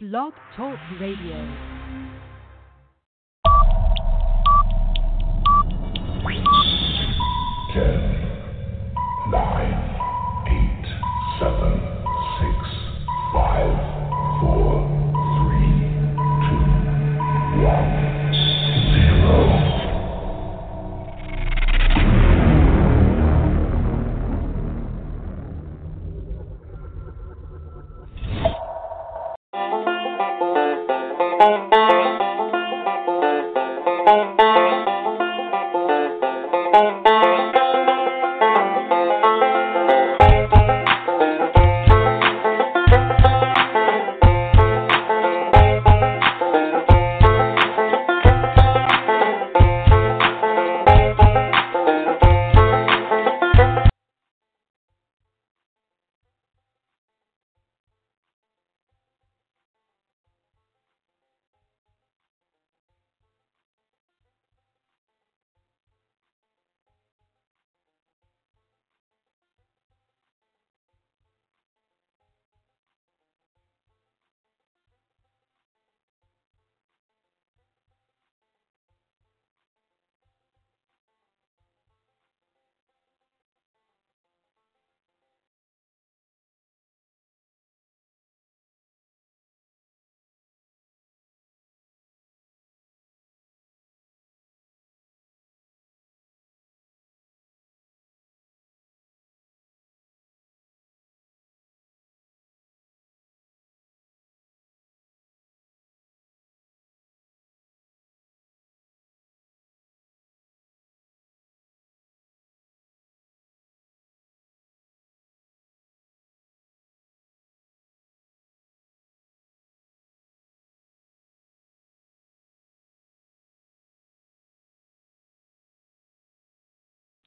[0.00, 1.34] Blog Talk Radio.
[7.74, 7.98] Ten,
[9.28, 9.96] nine,
[10.46, 10.86] eight,
[11.40, 11.87] seven,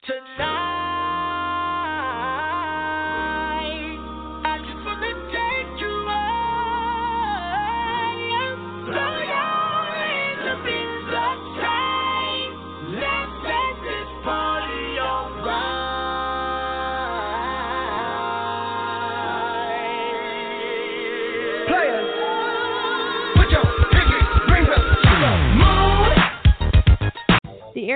[0.03, 0.61] Tonight,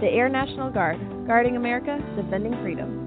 [0.00, 3.04] The Air National Guard, guarding America, defending freedom.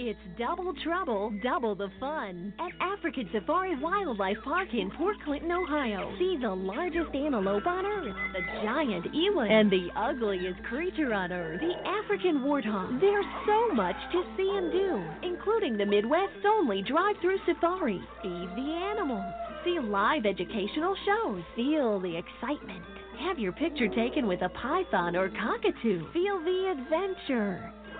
[0.00, 6.12] It's double trouble, double the fun at African Safari Wildlife Park in Port Clinton, Ohio.
[6.18, 11.60] See the largest antelope on earth, the giant eland, and the ugliest creature on earth,
[11.60, 13.00] the African warthog.
[13.00, 18.00] There's so much to see and do, including the Midwest's only drive-through safari.
[18.22, 19.32] Feed the animals,
[19.64, 22.84] see live educational shows, feel the excitement.
[23.18, 26.06] Have your picture taken with a python or cockatoo.
[26.12, 27.72] Feel the adventure.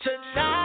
[0.00, 0.63] Tonight,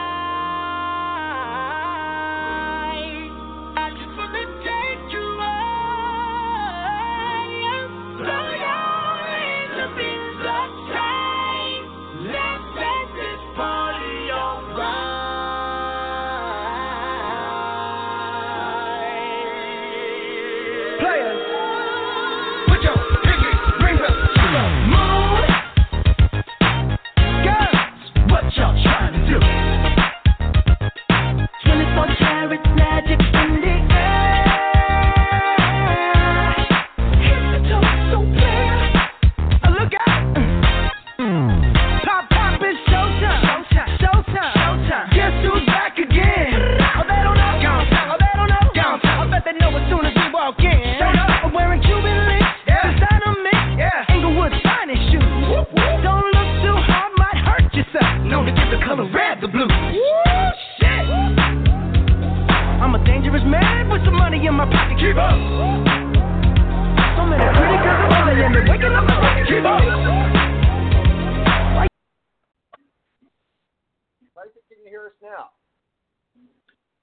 [74.49, 75.49] Tyson, can you hear us now?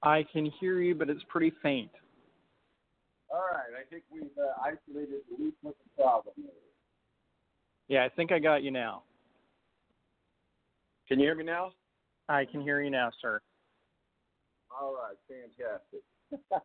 [0.03, 1.91] I can hear you, but it's pretty faint.
[3.31, 6.35] All right, I think we've uh, isolated the least what the problem.
[7.89, 9.03] Yeah, I think I got you now.
[11.09, 11.73] Can you hear me now?
[12.29, 13.41] I can hear you now, sir.
[14.71, 16.03] All right, fantastic.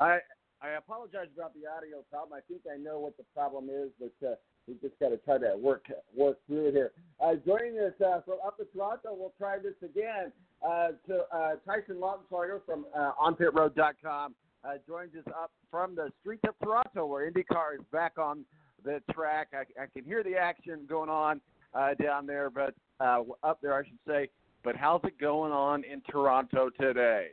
[0.00, 0.18] I
[0.60, 2.36] I apologize about the audio problem.
[2.36, 4.34] I think I know what the problem is, but uh,
[4.66, 5.86] we just got to try to work
[6.16, 6.92] work through it here.
[7.20, 10.32] Uh, joining us uh, from up in Toronto, we'll try this again.
[10.66, 14.34] Uh, to uh, Tyson Lautenschlager from uh, OnPitRoad.com
[14.64, 18.44] uh, joins us up from the streets of Toronto, where IndyCar is back on
[18.84, 19.48] the track.
[19.52, 21.40] I, I can hear the action going on
[21.74, 24.28] uh, down there, but uh, up there, I should say.
[24.64, 27.28] But how's it going on in Toronto today?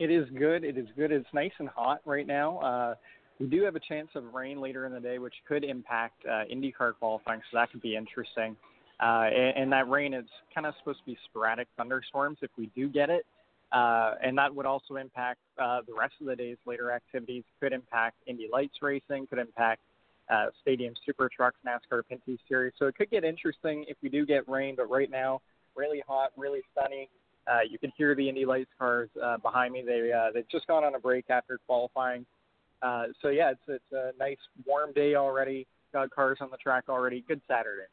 [0.00, 0.64] It is good.
[0.64, 1.12] It is good.
[1.12, 2.58] It's nice and hot right now.
[2.60, 2.94] Uh,
[3.38, 6.44] we do have a chance of rain later in the day, which could impact uh,
[6.50, 8.56] IndyCar qualifying, so that could be interesting.
[8.98, 12.70] Uh, and, and that rain is kind of supposed to be sporadic thunderstorms if we
[12.74, 13.26] do get it.
[13.72, 17.44] Uh, and that would also impact uh, the rest of the day's later activities.
[17.60, 19.26] Could impact Indy Lights racing.
[19.26, 19.82] Could impact
[20.30, 22.72] uh, Stadium Super Trucks, NASCAR Pinty Series.
[22.78, 24.76] So it could get interesting if we do get rain.
[24.76, 25.42] But right now,
[25.76, 27.10] really hot, really sunny.
[27.46, 29.82] Uh, you can hear the Indy Lights cars uh, behind me.
[29.84, 32.26] They uh, they've just gone on a break after qualifying.
[32.82, 35.66] Uh, so yeah, it's it's a nice warm day already.
[35.92, 37.24] Got cars on the track already.
[37.26, 37.86] Good Saturday.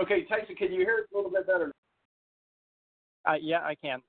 [0.00, 1.72] Okay, Tyson, can you hear it a little bit better?
[3.26, 4.00] Uh, yeah, I can.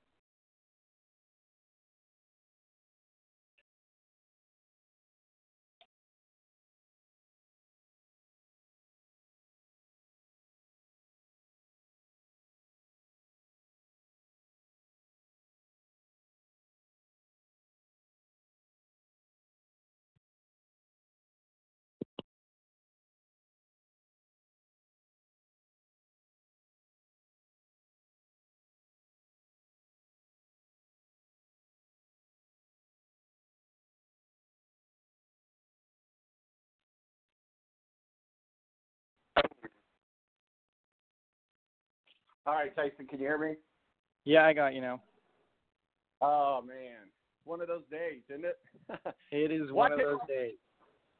[42.46, 43.54] All right, Tyson, can you hear me?
[44.24, 45.00] Yeah, I got you now.
[46.20, 47.08] Oh man,
[47.44, 48.58] one of those days, isn't it?
[49.32, 50.54] It is one of those days.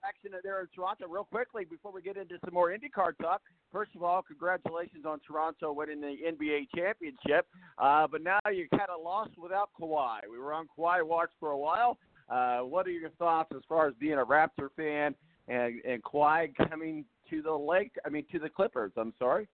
[0.05, 3.41] Action there in Toronto, real quickly before we get into some more IndyCar talk.
[3.71, 7.47] First of all, congratulations on Toronto winning the NBA championship.
[7.79, 10.19] Uh, but now you kind of lost without Kawhi.
[10.29, 11.99] We were on Kawhi watch for a while.
[12.29, 15.15] Uh, what are your thoughts as far as being a Raptor fan
[15.49, 17.93] and and Kawhi coming to the Lake?
[18.05, 18.93] I mean, to the Clippers.
[18.97, 19.49] I'm sorry.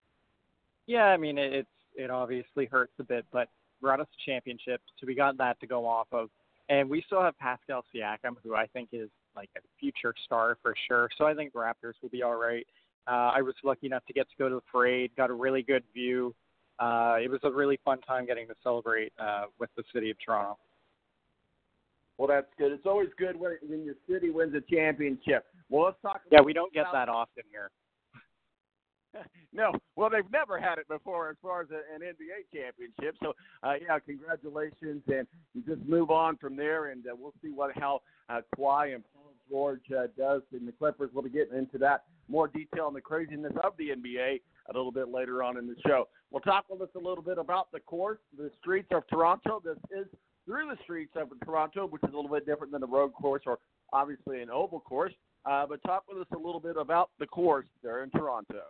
[0.88, 3.48] Yeah, I mean it, it's it obviously hurts a bit, but
[3.80, 6.30] brought us a championship, so we got that to go off of,
[6.68, 10.74] and we still have Pascal Siakam, who I think is like a future star for
[10.88, 11.10] sure.
[11.18, 12.66] So I think Raptors will be all right.
[13.06, 15.62] Uh, I was lucky enough to get to go to the parade, got a really
[15.62, 16.34] good view.
[16.78, 20.16] Uh, it was a really fun time getting to celebrate uh, with the city of
[20.24, 20.56] Toronto.
[22.16, 22.72] Well, that's good.
[22.72, 25.44] It's always good when when your city wins a championship.
[25.68, 26.22] Well, let's talk.
[26.26, 27.70] About Yeah, we don't get that often here.
[29.52, 33.16] no, well, they've never had it before as far as an NBA championship.
[33.22, 35.26] So, uh, yeah, congratulations, and
[35.66, 39.32] just move on from there, and uh, we'll see what how uh, Kawhi and Paul
[39.48, 41.10] George uh, does in the Clippers.
[41.12, 44.92] We'll be getting into that more detail on the craziness of the NBA a little
[44.92, 46.08] bit later on in the show.
[46.30, 49.62] We'll talk with us a little bit about the course, the streets of Toronto.
[49.64, 50.06] This is
[50.44, 53.42] through the streets of Toronto, which is a little bit different than the road course
[53.46, 53.58] or
[53.92, 55.12] obviously an oval course.
[55.46, 58.62] Uh, but talk with us a little bit about the course there in Toronto.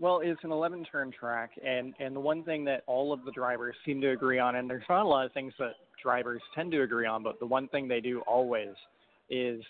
[0.00, 3.32] Well, it's an 11 turn track, and, and the one thing that all of the
[3.32, 6.70] drivers seem to agree on, and there's not a lot of things that drivers tend
[6.70, 8.68] to agree on, but the one thing they do always
[9.28, 9.60] is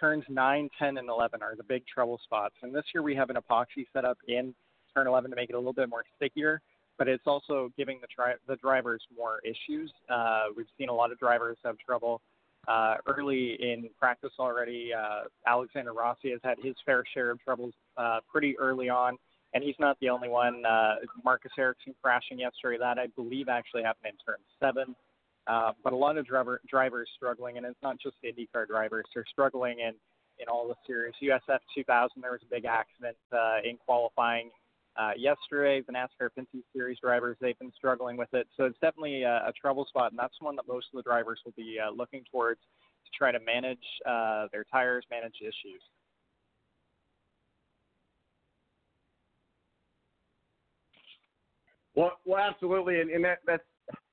[0.00, 2.56] turns 9, 10, and 11 are the big trouble spots.
[2.62, 4.52] And this year we have an epoxy set up in
[4.92, 6.60] turn 11 to make it a little bit more stickier,
[6.98, 9.92] but it's also giving the, tri- the drivers more issues.
[10.10, 12.20] Uh, we've seen a lot of drivers have trouble
[12.66, 14.90] uh, early in practice already.
[14.92, 19.16] Uh, Alexander Rossi has had his fair share of troubles uh, pretty early on,
[19.56, 20.66] and he's not the only one.
[20.66, 22.76] Uh, Marcus Ericsson crashing yesterday.
[22.78, 24.94] That I believe actually happened in turn seven.
[25.46, 29.06] Uh, but a lot of driver, drivers struggling, and it's not just IndyCar drivers.
[29.14, 29.94] They're struggling in,
[30.38, 31.14] in all the series.
[31.22, 34.50] USF 2000, there was a big accident uh, in qualifying
[34.98, 35.82] uh, yesterday.
[35.86, 38.46] The NASCAR Pinty Series drivers, they've been struggling with it.
[38.58, 41.40] So it's definitely a, a trouble spot, and that's one that most of the drivers
[41.46, 42.60] will be uh, looking towards
[43.04, 45.80] to try to manage uh, their tires, manage issues.
[51.96, 53.64] Well, well, absolutely, and, and that that's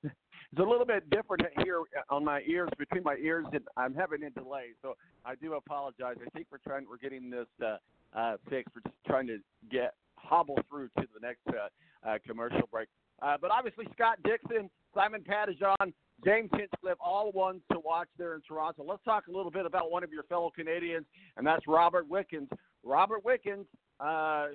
[0.03, 1.79] it's a little bit different here
[2.11, 6.15] on my ears between my ears, and I'm having a delay, so I do apologize.
[6.23, 7.77] I think we're trying, we're getting this uh,
[8.15, 8.73] uh, fixed.
[8.75, 9.39] We're just trying to
[9.71, 12.87] get hobble through to the next uh, uh, commercial break.
[13.21, 15.91] Uh, but obviously, Scott Dixon, Simon Pattison,
[16.23, 18.85] James Hinchcliffe, all ones to watch there in Toronto.
[18.87, 22.49] Let's talk a little bit about one of your fellow Canadians, and that's Robert Wickens.
[22.83, 23.65] Robert Wickens,
[24.03, 24.47] uh,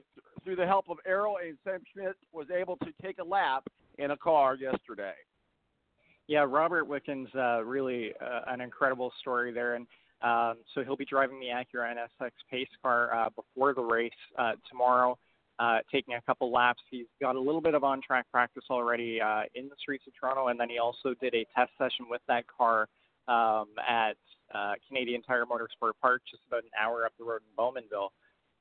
[0.44, 3.64] through the help of Arrow and Sam Schmidt, was able to take a lap
[3.98, 5.14] in a car yesterday.
[6.26, 9.86] Yeah, Robert Wickens, uh, really uh, an incredible story there, and
[10.20, 14.52] um, so he'll be driving the Acura NSX pace car uh, before the race uh,
[14.68, 15.16] tomorrow,
[15.58, 16.82] uh, taking a couple laps.
[16.90, 20.48] He's got a little bit of on-track practice already uh, in the streets of Toronto,
[20.48, 22.88] and then he also did a test session with that car
[23.28, 24.16] um, at
[24.54, 28.08] uh, Canadian Tire Motorsport Park, just about an hour up the road in Bowmanville.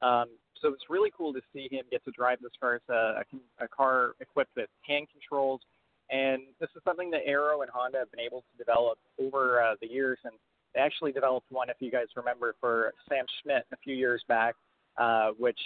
[0.02, 0.28] Um,
[0.62, 2.76] so it's really cool to see him get to drive this car.
[2.76, 3.24] It's a,
[3.62, 5.62] a, a car equipped with hand controls,
[6.10, 9.76] and this is something that Arrow and Honda have been able to develop over uh,
[9.82, 10.18] the years.
[10.24, 10.34] And
[10.74, 14.56] they actually developed one, if you guys remember, for Sam Schmidt a few years back,
[14.98, 15.60] uh, which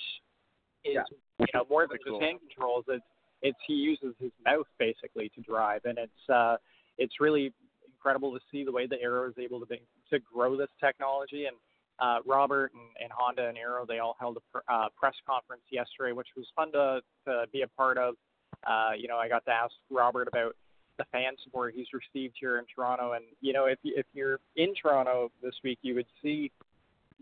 [0.83, 1.03] is Yeah.
[1.39, 2.85] you know more than Pretty just hand controls.
[2.87, 3.05] It's
[3.41, 6.57] it's he uses his mouth basically to drive, and it's uh,
[6.97, 7.53] it's really
[7.85, 11.45] incredible to see the way that Arrow is able to be, to grow this technology.
[11.45, 11.55] And
[12.01, 15.61] uh, Robert and, and Honda and Arrow they all held a pr- uh, press conference
[15.71, 18.15] yesterday, which was fun to to be a part of.
[18.67, 20.55] Uh, you know, I got to ask Robert about
[20.97, 24.73] the fan support he's received here in Toronto, and you know, if if you're in
[24.75, 26.51] Toronto this week, you would see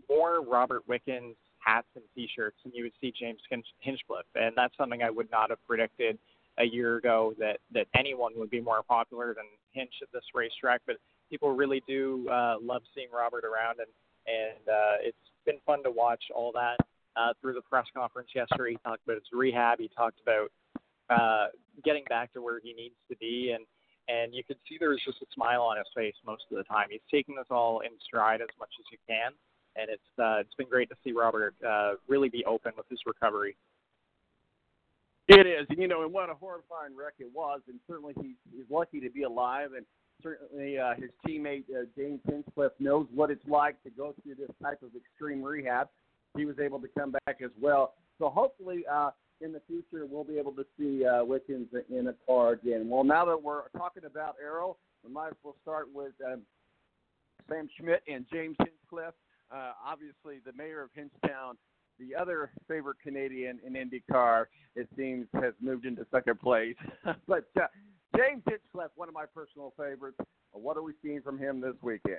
[0.08, 3.40] more Robert Wickens hats and T-shirts than you would see James
[3.80, 6.18] Hinchcliffe, and that's something I would not have predicted
[6.58, 10.80] a year ago that that anyone would be more popular than Hinch at this racetrack.
[10.86, 10.96] But
[11.28, 13.88] people really do uh, love seeing Robert around, and
[14.30, 16.76] and uh, it's been fun to watch all that
[17.16, 18.72] uh, through the press conference yesterday.
[18.72, 19.78] He talked about his rehab.
[19.78, 20.50] He talked about
[21.10, 21.48] uh,
[21.84, 23.64] getting back to where he needs to be, and
[24.08, 26.64] and you could see there was just a smile on his face most of the
[26.64, 26.86] time.
[26.90, 29.32] He's taking this all in stride as much as he can,
[29.76, 33.00] and it's uh, it's been great to see Robert uh, really be open with his
[33.06, 33.56] recovery.
[35.28, 38.34] It is, and you know, and what a horrifying wreck it was, and certainly he's,
[38.52, 39.86] he's lucky to be alive, and
[40.22, 44.50] certainly uh, his teammate uh, James Hinchcliffe knows what it's like to go through this
[44.62, 45.88] type of extreme rehab.
[46.36, 50.24] He was able to come back as well, so hopefully uh, in the future we'll
[50.24, 52.88] be able to see uh, Wickens in a car again.
[52.88, 56.42] Well, now that we're talking about Arrow, we might as well start with um,
[57.48, 59.14] Sam Schmidt and James Hinchcliffe.
[59.52, 61.54] Uh, obviously, the mayor of Hinchtown
[62.00, 66.76] the other favorite Canadian in IndyCar, it seems, has moved into second place.
[67.28, 67.66] but uh,
[68.20, 70.18] James Hinchcliffe, one of my personal favorites.
[70.52, 72.18] What are we seeing from him this weekend?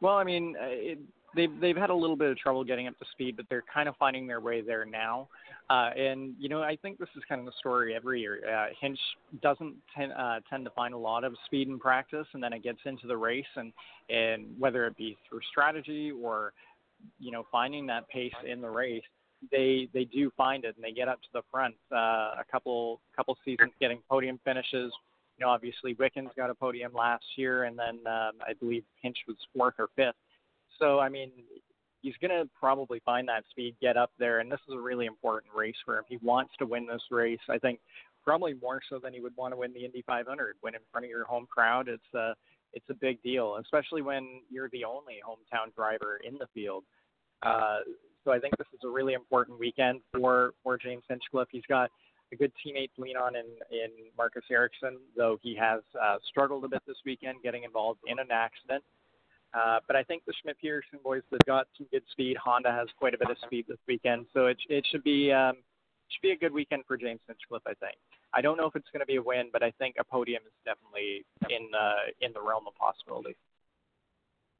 [0.00, 0.98] Well, I mean, uh, it,
[1.36, 3.88] they've they've had a little bit of trouble getting up to speed, but they're kind
[3.88, 5.28] of finding their way there now.
[5.70, 8.40] Uh, and you know, I think this is kind of the story every year.
[8.46, 8.98] Uh, Hinch
[9.42, 12.62] doesn't tend uh, tend to find a lot of speed in practice, and then it
[12.62, 13.72] gets into the race, and
[14.10, 16.52] and whether it be through strategy or
[17.20, 19.02] you know finding that pace in the race,
[19.50, 21.74] they they do find it, and they get up to the front.
[21.92, 24.92] Uh, a couple couple seasons getting podium finishes.
[25.38, 29.18] You know, obviously Wickens got a podium last year, and then um, I believe Hinch
[29.26, 30.14] was fourth or fifth.
[30.78, 31.30] So I mean,
[32.02, 35.06] he's going to probably find that speed, get up there, and this is a really
[35.06, 36.04] important race for him.
[36.08, 37.40] He wants to win this race.
[37.48, 37.80] I think
[38.24, 40.56] probably more so than he would want to win the Indy 500.
[40.62, 42.34] Win in front of your home crowd, it's a
[42.74, 46.84] it's a big deal, especially when you're the only hometown driver in the field.
[47.42, 47.78] Uh,
[48.24, 51.48] so I think this is a really important weekend for for James Hinchcliffe.
[51.50, 51.90] He's got
[52.32, 56.64] a good teammate to lean on in in Marcus Ericsson, though he has uh, struggled
[56.64, 58.82] a bit this weekend, getting involved in an accident.
[59.52, 62.36] Uh, but I think the Schmidt Peterson boys have got some good speed.
[62.42, 65.56] Honda has quite a bit of speed this weekend, so it it should be um,
[66.08, 67.62] should be a good weekend for James Hinchcliffe.
[67.66, 67.96] I think.
[68.32, 70.42] I don't know if it's going to be a win, but I think a podium
[70.44, 73.36] is definitely in uh, in the realm of possibility.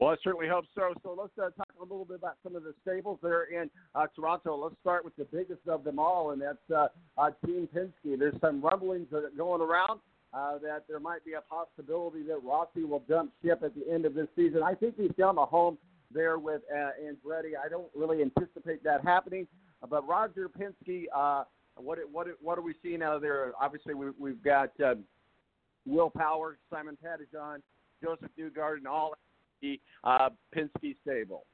[0.04, 0.92] Well, I certainly hope so.
[1.02, 4.06] So let's uh, talk a little bit about some of the stables there in uh,
[4.14, 4.54] Toronto.
[4.54, 8.18] Let's start with the biggest of them all, and that's uh, uh, Team Penske.
[8.18, 10.00] There's some rumblings going around
[10.34, 14.04] uh, that there might be a possibility that Rossi will jump ship at the end
[14.04, 14.62] of this season.
[14.62, 15.78] I think he's found a home
[16.12, 17.52] there with uh, Andretti.
[17.64, 19.46] I don't really anticipate that happening,
[19.88, 21.44] but Roger Penske, uh,
[21.76, 23.52] what what what are we seeing out of there?
[23.58, 24.96] Obviously, we, we've got uh,
[25.86, 27.62] Will Power, Simon Pettijohn,
[28.02, 29.14] Joseph Newgarden, all
[29.64, 31.44] the uh, Penske stable.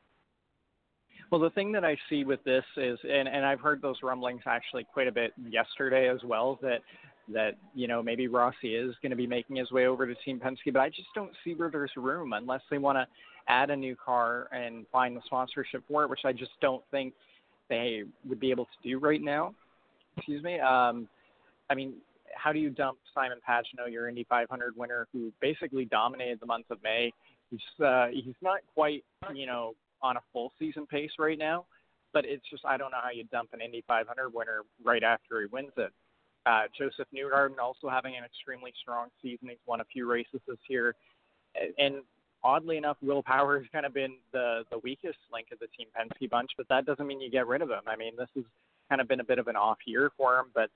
[1.31, 4.43] Well, the thing that I see with this is, and, and I've heard those rumblings
[4.47, 6.81] actually quite a bit yesterday as well, that
[7.33, 10.41] that you know maybe Rossi is going to be making his way over to Team
[10.41, 13.07] Penske, but I just don't see where there's room unless they want to
[13.47, 17.15] add a new car and find the sponsorship for it, which I just don't think
[17.69, 19.55] they would be able to do right now.
[20.17, 20.59] Excuse me.
[20.59, 21.09] Um,
[21.69, 21.95] I mean,
[22.35, 26.67] how do you dump Simon Pagenaud, your Indy 500 winner, who basically dominated the month
[26.71, 27.13] of May?
[27.51, 31.67] He's uh, he's not quite you know on a full season pace right now,
[32.13, 35.41] but it's just I don't know how you dump an Indy 500 winner right after
[35.41, 35.93] he wins it.
[36.47, 39.49] Uh, Joseph Newgarden also having an extremely strong season.
[39.49, 40.95] He's won a few races this year,
[41.79, 41.97] and
[42.43, 45.89] oddly enough, Will Power has kind of been the the weakest link of the Team
[45.97, 46.51] Penske bunch.
[46.57, 47.83] But that doesn't mean you get rid of him.
[47.87, 48.45] I mean, this has
[48.89, 50.71] kind of been a bit of an off year for him, but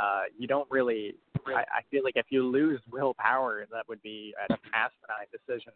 [0.00, 1.14] uh, you don't really.
[1.46, 5.72] I, I feel like if you lose Will Power, that would be an asinine decision.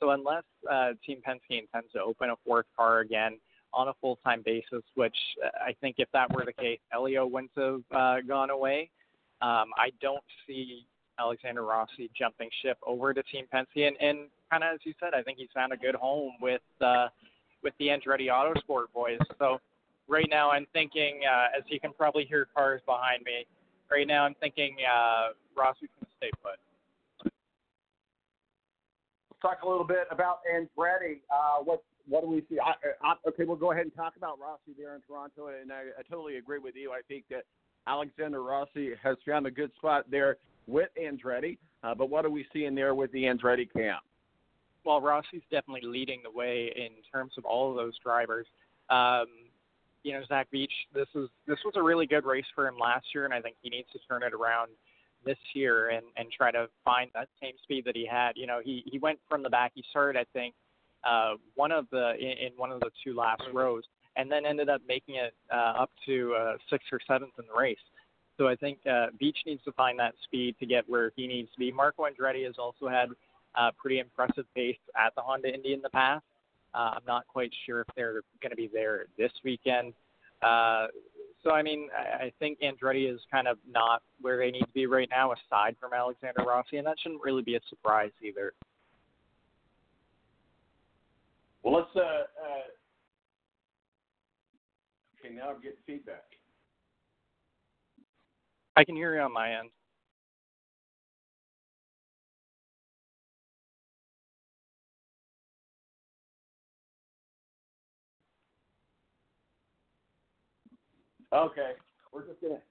[0.00, 3.38] So unless uh, Team Penske intends to open a fourth car again
[3.72, 7.50] on a full-time basis, which uh, I think if that were the case, Elio wouldn't
[7.56, 8.90] have uh, gone away.
[9.42, 10.86] Um, I don't see
[11.18, 15.14] Alexander Rossi jumping ship over to Team Penske, and, and kind of as you said,
[15.14, 17.08] I think he's found a good home with uh,
[17.62, 19.18] with the Andretti Autosport boys.
[19.38, 19.60] So
[20.08, 23.46] right now, I'm thinking, uh, as you can probably hear cars behind me,
[23.90, 26.58] right now I'm thinking uh, Rossi's going to stay put.
[29.46, 31.20] Talk a little bit about Andretti.
[31.30, 32.58] Uh, what what do we see?
[32.58, 35.82] I, I, okay, we'll go ahead and talk about Rossi there in Toronto, and I,
[35.96, 36.90] I totally agree with you.
[36.90, 37.44] I think that
[37.86, 41.58] Alexander Rossi has found a good spot there with Andretti.
[41.84, 44.02] Uh, but what are we seeing there with the Andretti camp?
[44.84, 48.46] Well, Rossi's definitely leading the way in terms of all of those drivers.
[48.90, 49.26] Um,
[50.02, 53.06] you know, Zach Veach, this was this was a really good race for him last
[53.14, 54.70] year, and I think he needs to turn it around
[55.26, 58.32] this year and and try to find that same speed that he had.
[58.36, 59.72] You know, he he went from the back.
[59.74, 60.54] He started, I think,
[61.04, 63.84] uh, one of the in, in one of the two last rows,
[64.16, 67.60] and then ended up making it uh, up to uh, sixth or seventh in the
[67.60, 67.76] race.
[68.38, 71.50] So I think uh, Veach needs to find that speed to get where he needs
[71.52, 71.72] to be.
[71.72, 73.08] Marco Andretti has also had
[73.54, 76.24] uh, pretty impressive pace at the Honda Indy in the past.
[76.74, 79.94] Uh, I'm not quite sure if they're going to be there this weekend.
[80.42, 80.88] Uh,
[81.46, 84.72] so I mean, I, I think Andretti is kind of not where they need to
[84.74, 88.52] be right now, aside from Alexander Rossi, and that shouldn't really be a surprise either.
[91.62, 91.88] Well, let's.
[91.94, 92.66] Uh, uh,
[95.24, 96.24] okay, now I'm getting feedback.
[98.76, 99.70] I can hear you on my end.
[111.32, 111.72] Okay,
[112.12, 112.62] we're just gonna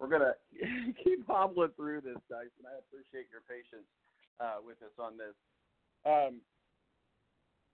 [0.00, 0.34] we're gonna
[1.04, 2.64] keep hobbling through this, Tyson.
[2.64, 3.86] I appreciate your patience
[4.40, 5.34] uh, with us on this.
[6.06, 6.40] Um,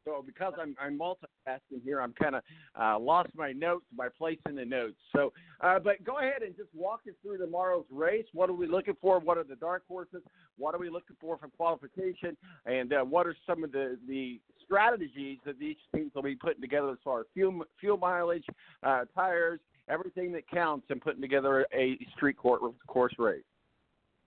[0.04, 2.42] so because I'm, I'm multitasking here, I'm kind of
[2.78, 4.96] uh, lost my notes, my place in the notes.
[5.14, 8.26] So, uh, but go ahead and just walk us through tomorrow's race.
[8.32, 9.18] What are we looking for?
[9.18, 10.22] What are the dark horses?
[10.58, 12.36] What are we looking for from qualification?
[12.66, 16.60] And uh, what are some of the, the strategies that these teams will be putting
[16.60, 18.44] together as far as fuel, fuel mileage,
[18.82, 23.42] uh, tires, everything that counts in putting together a street court, course race?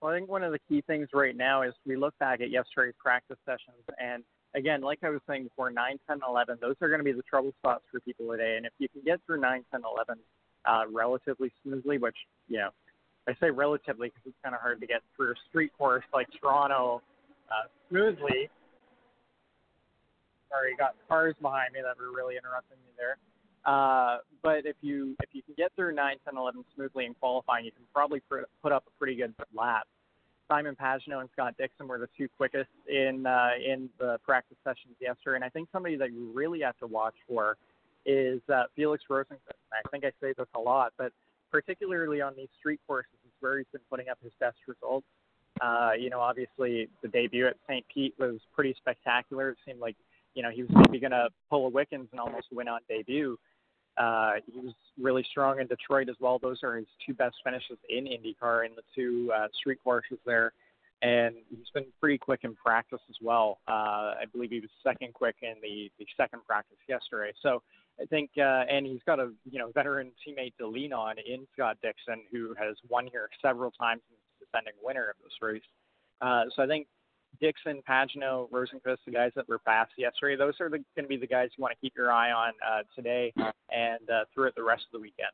[0.00, 2.50] Well, I think one of the key things right now is we look back at
[2.50, 4.22] yesterday's practice sessions and–
[4.54, 7.22] again, like I was saying before, 9, 10, 11, those are going to be the
[7.22, 8.56] trouble spots for people today.
[8.56, 10.18] And if you can get through 9, 10, 11
[10.64, 12.16] uh, relatively smoothly, which,
[12.48, 12.70] you know,
[13.28, 16.28] I say relatively because it's kind of hard to get through a street course like
[16.40, 17.02] Toronto
[17.50, 18.48] uh, smoothly.
[20.48, 23.18] Sorry, got cars behind me that were really interrupting me there.
[23.64, 27.64] Uh, but if you if you can get through 9, 10, 11 smoothly in qualifying,
[27.64, 28.22] you can probably
[28.62, 29.86] put up a pretty good lap.
[30.48, 34.96] Simon Pagenaud and Scott Dixon were the two quickest in uh, in the practice sessions
[35.00, 37.56] yesterday, and I think somebody that you really have to watch for
[38.06, 39.60] is uh, Felix Rosenqvist.
[39.72, 41.12] I think I say this a lot, but
[41.50, 45.06] particularly on these street courses is where he's been putting up his best results.
[45.60, 47.84] Uh, you know, obviously the debut at St.
[47.92, 49.50] Pete was pretty spectacular.
[49.50, 49.96] It seemed like
[50.34, 53.38] you know he was maybe going to pull a Wickens and almost win on debut.
[53.98, 56.38] Uh, he was really strong in Detroit as well.
[56.38, 60.52] Those are his two best finishes in IndyCar in the two uh, street courses there.
[61.00, 63.58] And he's been pretty quick in practice as well.
[63.68, 67.32] Uh, I believe he was second quick in the, the second practice yesterday.
[67.40, 67.62] So
[68.00, 71.46] I think, uh, and he's got a you know veteran teammate to lean on in
[71.52, 75.62] Scott Dixon, who has won here several times and is defending winner of this race.
[76.20, 76.86] Uh, so I think
[77.40, 81.26] Dixon, Pagenaud, Rosenqvist, the guys that were fast yesterday, those are going to be the
[81.26, 83.32] guys you want to keep your eye on uh, today
[83.70, 85.30] and uh, throughout the rest of the weekend.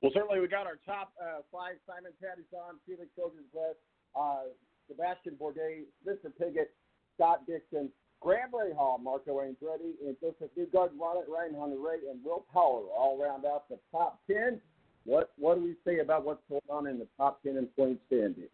[0.00, 3.78] Well, certainly we got our top uh, five: Simon Pattison, Felix Rosenqvist,
[4.18, 4.50] uh,
[4.88, 6.30] Sebastian Bourdais, Mr.
[6.36, 6.74] Piggott,
[7.14, 7.88] Scott Dixon,
[8.20, 13.68] Graham Rahal, Marco Andretti, and Joseph Newgarden, Ryan Hunter-Reay, and Will Power all round out
[13.68, 14.60] the top ten.
[15.04, 18.00] What what do we say about what's going on in the top ten in point
[18.06, 18.50] standings?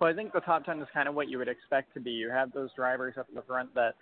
[0.00, 2.10] Well, I think the top ten is kind of what you would expect to be.
[2.10, 3.94] You have those drivers up in the front that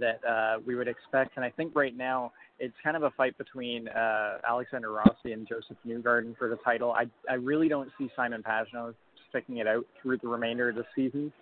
[0.00, 3.38] that uh, we would expect, and I think right now it's kind of a fight
[3.38, 6.92] between uh, Alexander Rossi and Joseph Newgarden for the title.
[6.92, 8.94] I I really don't see Simon Pagenaud
[9.28, 11.32] sticking it out through the remainder of the season.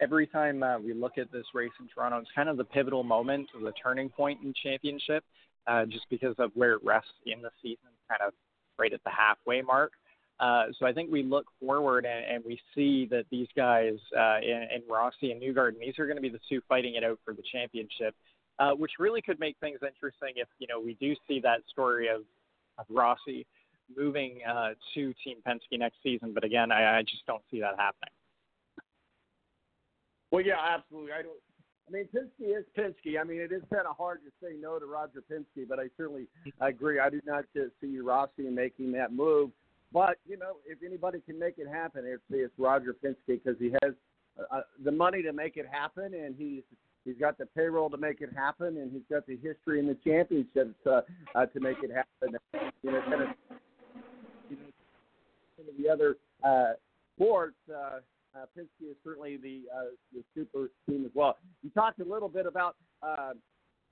[0.00, 3.04] Every time uh, we look at this race in Toronto, it's kind of the pivotal
[3.04, 5.22] moment, the turning point in championship,
[5.68, 8.32] uh, just because of where it rests in the season, kind of
[8.76, 9.92] right at the halfway mark.
[10.40, 14.38] Uh, so I think we look forward and, and we see that these guys uh,
[14.42, 17.20] in, in Rossi and Newgarden, these are going to be the two fighting it out
[17.24, 18.14] for the championship,
[18.58, 22.08] uh, which really could make things interesting if you know we do see that story
[22.08, 22.22] of,
[22.78, 23.46] of Rossi
[23.96, 26.32] moving uh, to Team Penske next season.
[26.34, 28.10] But again, I, I just don't see that happening.
[30.30, 31.12] Well, yeah, absolutely.
[31.12, 31.38] I don't.
[31.86, 33.20] I mean, Penske is Penske.
[33.20, 35.84] I mean, it is kind of hard to say no to Roger Penske, but I
[35.96, 36.26] certainly
[36.60, 36.98] I agree.
[36.98, 39.50] I do not see Rossi making that move.
[39.94, 43.70] But you know, if anybody can make it happen, it's, it's Roger Penske because he
[43.82, 43.94] has
[44.50, 46.62] uh, the money to make it happen, and he's
[47.04, 49.96] he's got the payroll to make it happen, and he's got the history in the
[50.04, 51.02] championships uh,
[51.36, 52.36] uh, to make it happen.
[52.82, 53.28] You know, kind of,
[54.50, 56.72] you know, the other uh,
[57.14, 57.54] sports.
[57.72, 58.00] Uh,
[58.36, 61.38] uh, Penske is certainly the uh, the super team as well.
[61.62, 63.34] You talked a little bit about uh,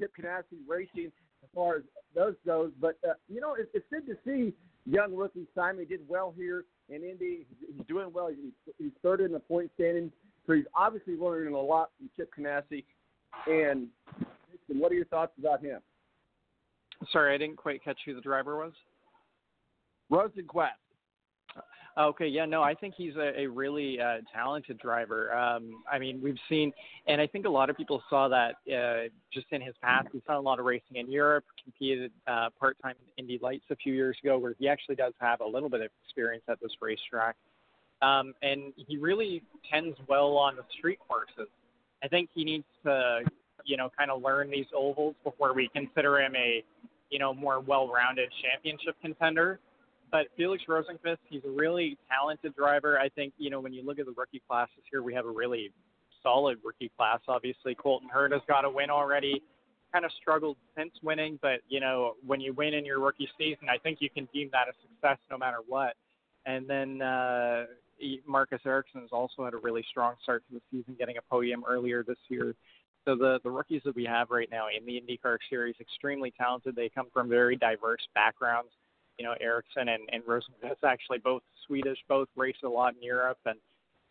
[0.00, 1.12] Chip Ganassi racing
[1.44, 4.52] as far as those goes, but uh, you know it, it's good to see
[4.86, 7.46] young rookie Simon did well here in Indy.
[7.60, 8.28] He's doing well.
[8.28, 10.12] He's, he's third in the point standing,
[10.46, 12.84] so he's obviously learning a lot from Chip Ganassi.
[13.46, 13.88] And
[14.68, 15.80] what are your thoughts about him?
[17.12, 18.72] Sorry, I didn't quite catch who the driver was.
[20.10, 20.70] Rosenqvist.
[21.98, 25.34] Okay, yeah, no, I think he's a, a really uh, talented driver.
[25.36, 26.72] Um, I mean, we've seen,
[27.06, 30.08] and I think a lot of people saw that uh, just in his past.
[30.10, 33.76] He's done a lot of racing in Europe, competed uh, part-time in Indy Lights a
[33.76, 36.72] few years ago, where he actually does have a little bit of experience at this
[36.80, 37.36] racetrack.
[38.00, 41.50] Um, and he really tends well on the street courses.
[42.02, 43.20] I think he needs to,
[43.64, 46.64] you know, kind of learn these ovals before we consider him a,
[47.10, 49.60] you know, more well-rounded championship contender
[50.12, 52.98] but Felix Rosenqvist, he's a really talented driver.
[52.98, 55.30] I think, you know, when you look at the rookie classes here, we have a
[55.30, 55.72] really
[56.22, 57.20] solid rookie class.
[57.26, 59.42] Obviously, Colton Herta has got a win already.
[59.90, 63.68] Kind of struggled since winning, but, you know, when you win in your rookie season,
[63.70, 65.94] I think you can deem that a success no matter what.
[66.44, 67.64] And then uh,
[68.26, 71.64] Marcus Ericsson has also had a really strong start to the season, getting a podium
[71.66, 72.54] earlier this year.
[73.04, 76.76] So the the rookies that we have right now in the IndyCar series extremely talented.
[76.76, 78.70] They come from very diverse backgrounds
[79.18, 83.38] you know, Ericsson and, and Rosenqvist actually both Swedish, both raced a lot in Europe,
[83.46, 83.58] and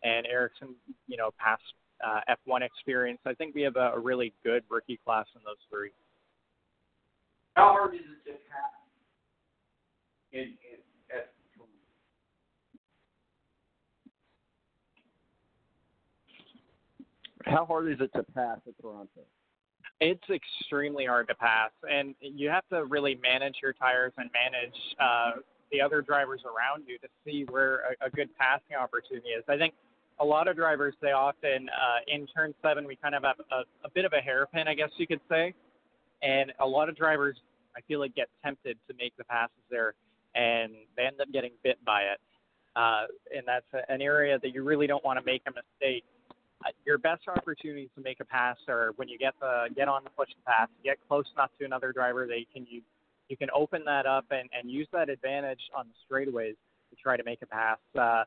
[0.02, 0.74] and Ericsson,
[1.06, 1.62] you know, past
[2.04, 3.20] uh, F1 experience.
[3.24, 5.90] I think we have a, a really good rookie class in those three.
[7.54, 8.72] How hard is it to pass
[10.32, 10.56] in, in
[11.14, 11.28] at,
[17.44, 19.20] How hard is it to pass at Toronto?
[20.04, 24.74] It's extremely hard to pass, and you have to really manage your tires and manage
[24.98, 29.44] uh, the other drivers around you to see where a, a good passing opportunity is.
[29.48, 29.74] I think
[30.18, 33.86] a lot of drivers they often uh, in turn seven we kind of have a,
[33.86, 35.54] a bit of a hairpin, I guess you could say,
[36.20, 37.36] and a lot of drivers
[37.76, 39.94] I feel like get tempted to make the passes there,
[40.34, 42.18] and they end up getting bit by it.
[42.74, 43.04] Uh,
[43.36, 46.02] and that's an area that you really don't want to make a mistake
[46.84, 50.10] your best opportunities to make a pass are when you get the get on the
[50.10, 52.82] push pass, get close enough to another driver that you can you
[53.28, 56.56] you can open that up and and use that advantage on the straightaways
[56.90, 57.78] to try to make a pass.
[57.98, 58.24] Uh,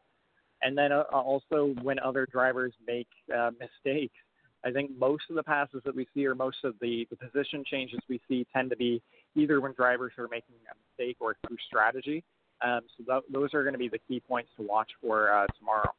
[0.61, 4.15] and then uh, also when other drivers make uh, mistakes,
[4.63, 7.63] I think most of the passes that we see or most of the the position
[7.69, 9.01] changes we see tend to be
[9.35, 12.23] either when drivers are making a mistake or through strategy.
[12.61, 15.45] Um, so th- those are going to be the key points to watch for uh,
[15.59, 15.91] tomorrow.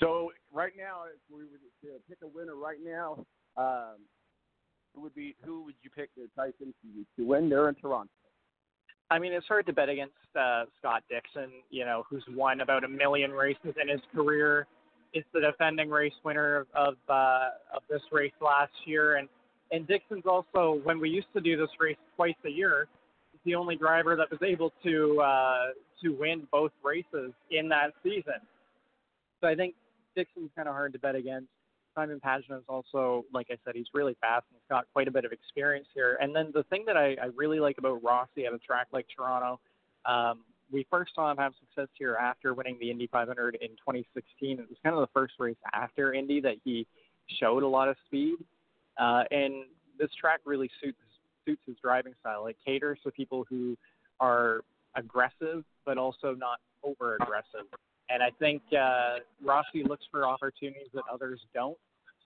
[0.00, 3.24] So right now, if we were to pick a winner right now,
[3.56, 3.98] um,
[4.94, 6.74] who would be who would you pick, uh, Tyson,
[7.16, 8.10] to, win there in Toronto?
[9.10, 12.84] I mean, it's hard to bet against uh, Scott Dixon, you know, who's won about
[12.84, 14.66] a million races in his career.
[15.12, 19.28] Is the defending race winner of of, uh, of this race last year, and
[19.72, 22.86] and Dixon's also when we used to do this race twice a year,
[23.44, 25.66] the only driver that was able to uh,
[26.02, 28.40] to win both races in that season.
[29.40, 29.74] So I think
[30.14, 31.48] Dixon's kind of hard to bet against.
[31.94, 35.10] Simon Pagenaud is also, like I said, he's really fast and he's got quite a
[35.10, 36.18] bit of experience here.
[36.20, 39.06] And then the thing that I, I really like about Rossi at a track like
[39.14, 39.60] Toronto,
[40.06, 44.60] um, we first saw him have success here after winning the Indy 500 in 2016.
[44.60, 46.86] It was kind of the first race after Indy that he
[47.40, 48.36] showed a lot of speed.
[48.98, 49.64] Uh, and
[49.98, 50.98] this track really suits
[51.46, 52.46] suits his driving style.
[52.46, 53.76] It caters to people who
[54.20, 54.60] are
[54.94, 57.66] aggressive but also not over aggressive.
[58.12, 61.78] And I think uh, Rossi looks for opportunities that others don't,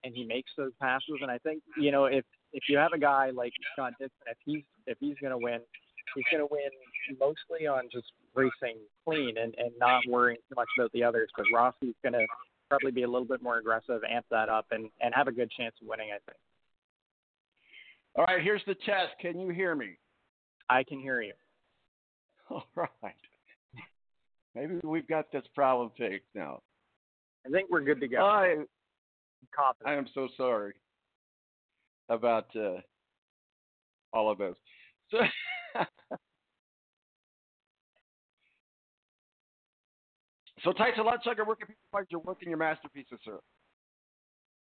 [0.02, 1.16] and he makes those passes.
[1.20, 4.38] And I think you know if if you have a guy like Scott Dixon, if
[4.44, 5.60] he's if he's going to win,
[6.14, 6.70] he's going to win
[7.20, 11.28] mostly on just racing clean and and not worrying too much about the others.
[11.36, 12.26] But Rossi's going to
[12.68, 15.50] probably be a little bit more aggressive, amp that up, and and have a good
[15.50, 16.08] chance of winning.
[16.10, 16.38] I think.
[18.16, 19.12] All right, here's the test.
[19.20, 19.98] Can you hear me?
[20.70, 21.32] I can hear you.
[22.50, 23.14] All right.
[24.54, 26.60] Maybe we've got this problem fixed now.
[27.46, 28.24] I think we're good to go.
[28.24, 28.64] I.
[29.84, 30.72] I am so sorry
[32.08, 32.80] about uh,
[34.12, 34.56] all of this.
[35.10, 35.18] So,
[40.64, 43.38] so Tyson Lautenschlager, where can people find your work and your masterpieces, sir?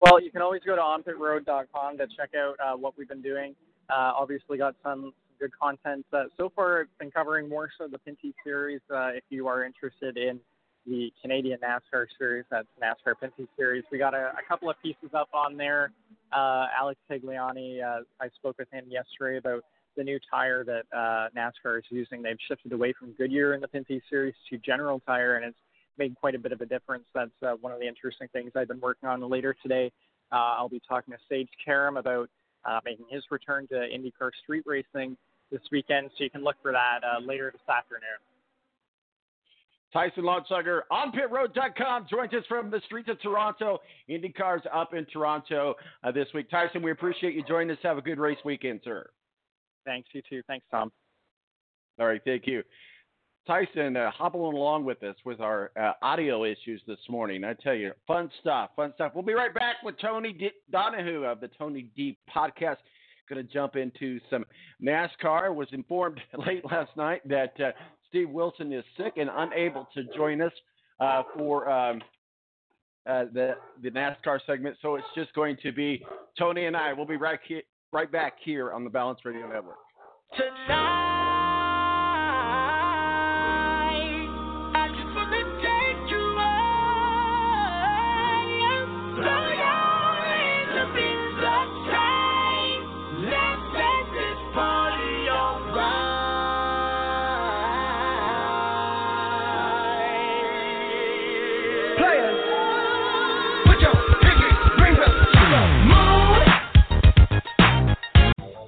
[0.01, 3.55] Well, you can always go to onpitroad.com to check out uh, what we've been doing.
[3.89, 6.05] Uh, obviously, got some good content.
[6.13, 8.81] Uh, so far, it's been covering more so the Pinty Series.
[8.93, 10.39] Uh, if you are interested in
[10.85, 13.83] the Canadian NASCAR Series, that's NASCAR Pinty Series.
[13.91, 15.91] We got a, a couple of pieces up on there.
[16.31, 19.63] Uh, Alex Tagliani, uh, I spoke with him yesterday about
[19.95, 22.21] the new tire that uh, NASCAR is using.
[22.21, 25.57] They've shifted away from Goodyear in the Pinty Series to General Tire, and it's
[25.97, 27.05] made quite a bit of a difference.
[27.13, 29.91] That's uh, one of the interesting things I've been working on later today.
[30.31, 32.27] I'll be talking to Sage Karam about
[32.85, 35.17] making his return to IndyCar street racing
[35.51, 38.19] this weekend, so you can look for that uh, later this afternoon.
[39.93, 43.79] Tyson Lautenschlager on pitroad.com joins us from the streets of Toronto.
[44.09, 46.49] IndyCar's up in Toronto uh, this week.
[46.49, 47.77] Tyson, we appreciate you joining us.
[47.83, 49.07] Have a good race weekend, sir.
[49.85, 50.41] Thanks, you too.
[50.47, 50.91] Thanks, Tom.
[51.99, 52.63] All right, thank you.
[53.45, 57.43] Tyson uh, hobbling along with us with our uh, audio issues this morning.
[57.43, 59.11] I tell you, fun stuff, fun stuff.
[59.13, 62.77] We'll be right back with Tony D- Donahue of the Tony D podcast.
[63.29, 64.45] Going to jump into some
[64.81, 65.53] NASCAR.
[65.53, 67.71] Was informed late last night that uh,
[68.09, 70.51] Steve Wilson is sick and unable to join us
[70.99, 72.01] uh, for um,
[73.05, 74.77] uh, the the NASCAR segment.
[74.81, 76.05] So it's just going to be
[76.37, 76.93] Tony and I.
[76.93, 77.39] We'll be right
[77.91, 79.77] right back here on the Balance Radio Network.
[80.69, 81.02] I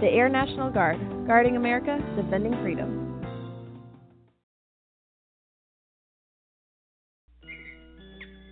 [0.00, 3.15] The Air National Guard, guarding America, defending freedom.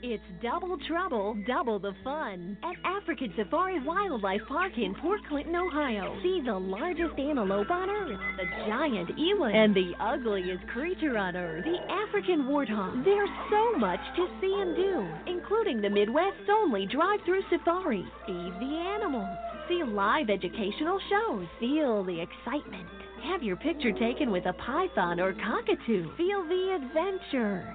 [0.06, 6.14] It's double trouble, double the fun at African Safari Wildlife Park in Port Clinton, Ohio.
[6.22, 11.64] See the largest antelope on Earth, the giant eland, and the ugliest creature on Earth,
[11.64, 13.02] the African warthog.
[13.02, 18.04] There's so much to see and do, including the Midwest's only drive-through safari.
[18.26, 19.38] Feed the animals,
[19.70, 22.90] see live educational shows, feel the excitement.
[23.22, 26.14] Have your picture taken with a python or cockatoo.
[26.18, 27.74] Feel the adventure.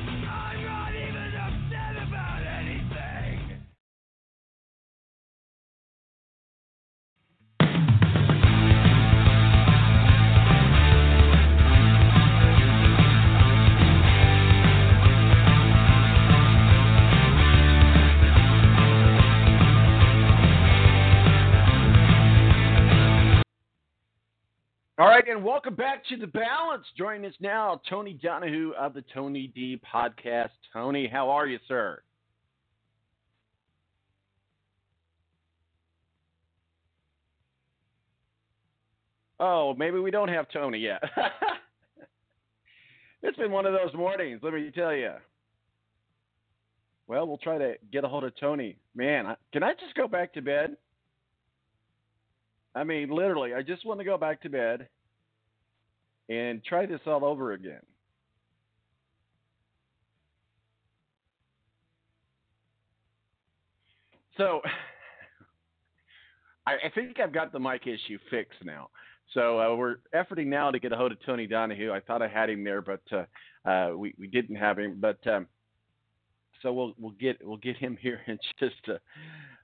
[25.43, 26.85] Welcome back to the balance.
[26.97, 30.49] Joining us now, Tony Donahue of the Tony D Podcast.
[30.73, 32.01] Tony, how are you, sir?
[39.39, 41.01] Oh, maybe we don't have Tony yet.
[43.23, 45.13] it's been one of those mornings, let me tell you.
[47.07, 48.77] Well, we'll try to get a hold of Tony.
[48.95, 50.77] Man, can I just go back to bed?
[52.75, 54.87] I mean, literally, I just want to go back to bed
[56.31, 57.81] and try this all over again.
[64.37, 64.61] So,
[66.65, 68.89] I, think I've got the mic issue fixed now.
[69.33, 71.91] So uh, we're efforting now to get a hold of Tony Donahue.
[71.91, 73.25] I thought I had him there, but uh,
[73.69, 74.99] uh, we we didn't have him.
[75.01, 75.47] But um,
[76.61, 78.99] so we'll we'll get we'll get him here in just a,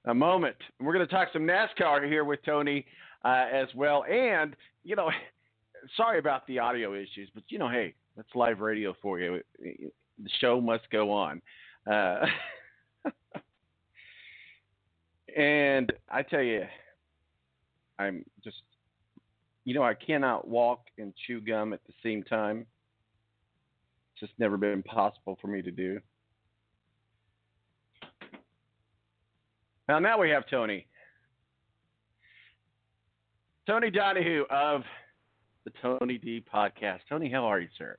[0.10, 0.56] a moment.
[0.80, 2.86] We're going to talk some NASCAR here with Tony
[3.24, 4.04] uh, as well.
[4.06, 5.12] And you know,
[5.96, 9.42] sorry about the audio issues, but you know, hey, that's live radio for you.
[9.60, 11.42] The show must go on.
[11.90, 12.26] Uh,
[15.38, 16.64] and I tell you,
[18.00, 18.58] I'm just,
[19.66, 22.66] you know, I cannot walk and chew gum at the same time.
[24.14, 26.00] It's just never been possible for me to do.
[29.88, 30.88] Now, now we have Tony.
[33.68, 34.82] Tony Donahue of
[35.68, 37.00] the Tony D Podcast.
[37.10, 37.98] Tony, how are you, sir?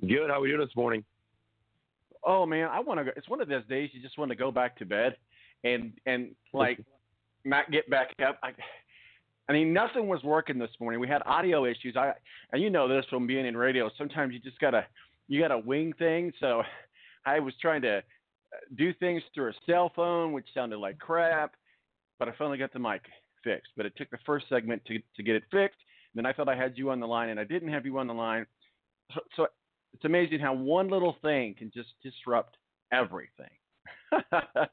[0.00, 0.30] Good.
[0.30, 1.04] How are we doing this morning?
[2.24, 3.04] Oh man, I want to.
[3.04, 5.16] go It's one of those days you just want to go back to bed,
[5.64, 6.80] and and like
[7.44, 8.38] not get back up.
[8.42, 8.52] I,
[9.48, 11.00] I mean, nothing was working this morning.
[11.00, 11.96] We had audio issues.
[11.96, 12.12] I
[12.52, 13.90] and you know this from being in radio.
[13.98, 14.86] Sometimes you just gotta
[15.26, 16.32] you gotta wing things.
[16.40, 16.62] So
[17.26, 18.00] I was trying to uh,
[18.76, 21.56] do things through a cell phone, which sounded like crap.
[22.18, 23.02] But I finally got the mic
[23.44, 23.72] fixed.
[23.76, 25.78] But it took the first segment to to get it fixed.
[26.14, 28.06] Then I thought I had you on the line, and I didn't have you on
[28.06, 28.46] the line.
[29.14, 29.46] So, so
[29.94, 32.56] it's amazing how one little thing can just disrupt
[32.92, 33.50] everything.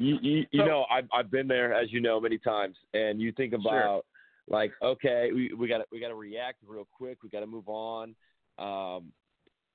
[0.00, 3.20] You, you, you So- know, I've I've been there, as you know, many times, and
[3.20, 4.04] you think about
[4.48, 7.24] like, okay, we we got to we got to react real quick.
[7.24, 8.14] We got to move on.
[8.60, 9.10] Um,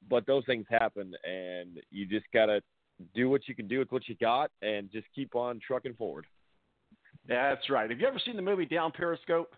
[0.09, 2.61] but those things happen, and you just got to
[3.13, 6.25] do what you can do with what you got, and just keep on trucking forward.
[7.27, 7.89] That's right.
[7.89, 9.53] Have you ever seen the movie Down Periscope?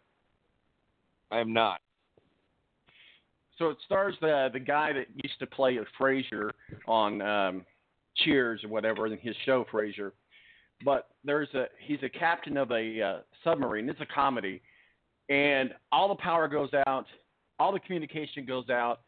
[1.31, 1.81] I am not.
[3.57, 6.51] so it stars the the guy that used to play Frasier
[6.87, 7.65] on um,
[8.17, 10.11] Cheers or whatever in his show Frasier.
[10.83, 13.89] But there's a he's a captain of a uh, submarine.
[13.89, 14.61] It's a comedy,
[15.29, 17.05] and all the power goes out,
[17.59, 19.01] all the communication goes out,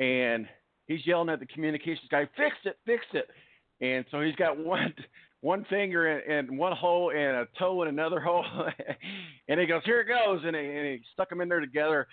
[0.00, 0.46] and
[0.86, 3.28] he's yelling at the communications guy, "Fix it, fix it!"
[3.82, 4.94] And so he's got one
[5.42, 8.44] one finger in, in one hole and a toe in another hole,
[9.48, 12.06] and he goes, "Here it goes," and he, and he stuck them in there together.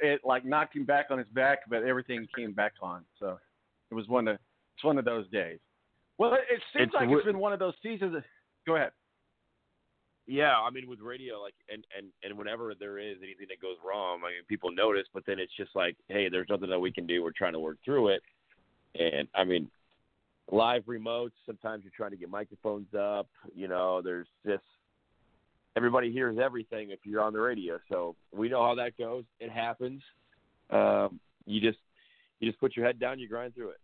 [0.00, 3.04] It like knocked him back on his back, but everything came back on.
[3.18, 3.38] So
[3.90, 4.36] it was one of
[4.76, 5.58] it's one of those days.
[6.18, 8.12] Well, it, it seems It's like it's been one of those seasons.
[8.12, 8.24] That,
[8.66, 8.90] go ahead.
[10.26, 13.76] Yeah, I mean with radio, like and and and whenever there is anything that goes
[13.84, 16.92] wrong, I mean people notice, but then it's just like, hey, there's nothing that we
[16.92, 17.22] can do.
[17.22, 18.22] We're trying to work through it,
[18.94, 19.68] and I mean,
[20.50, 21.32] live remotes.
[21.46, 23.28] Sometimes you're trying to get microphones up.
[23.54, 24.64] You know, there's just
[25.76, 27.78] everybody hears everything if you're on the radio.
[27.88, 29.24] So we know how that goes.
[29.38, 30.02] It happens.
[30.70, 31.78] Um, you just
[32.40, 33.80] you just put your head down, you grind through it.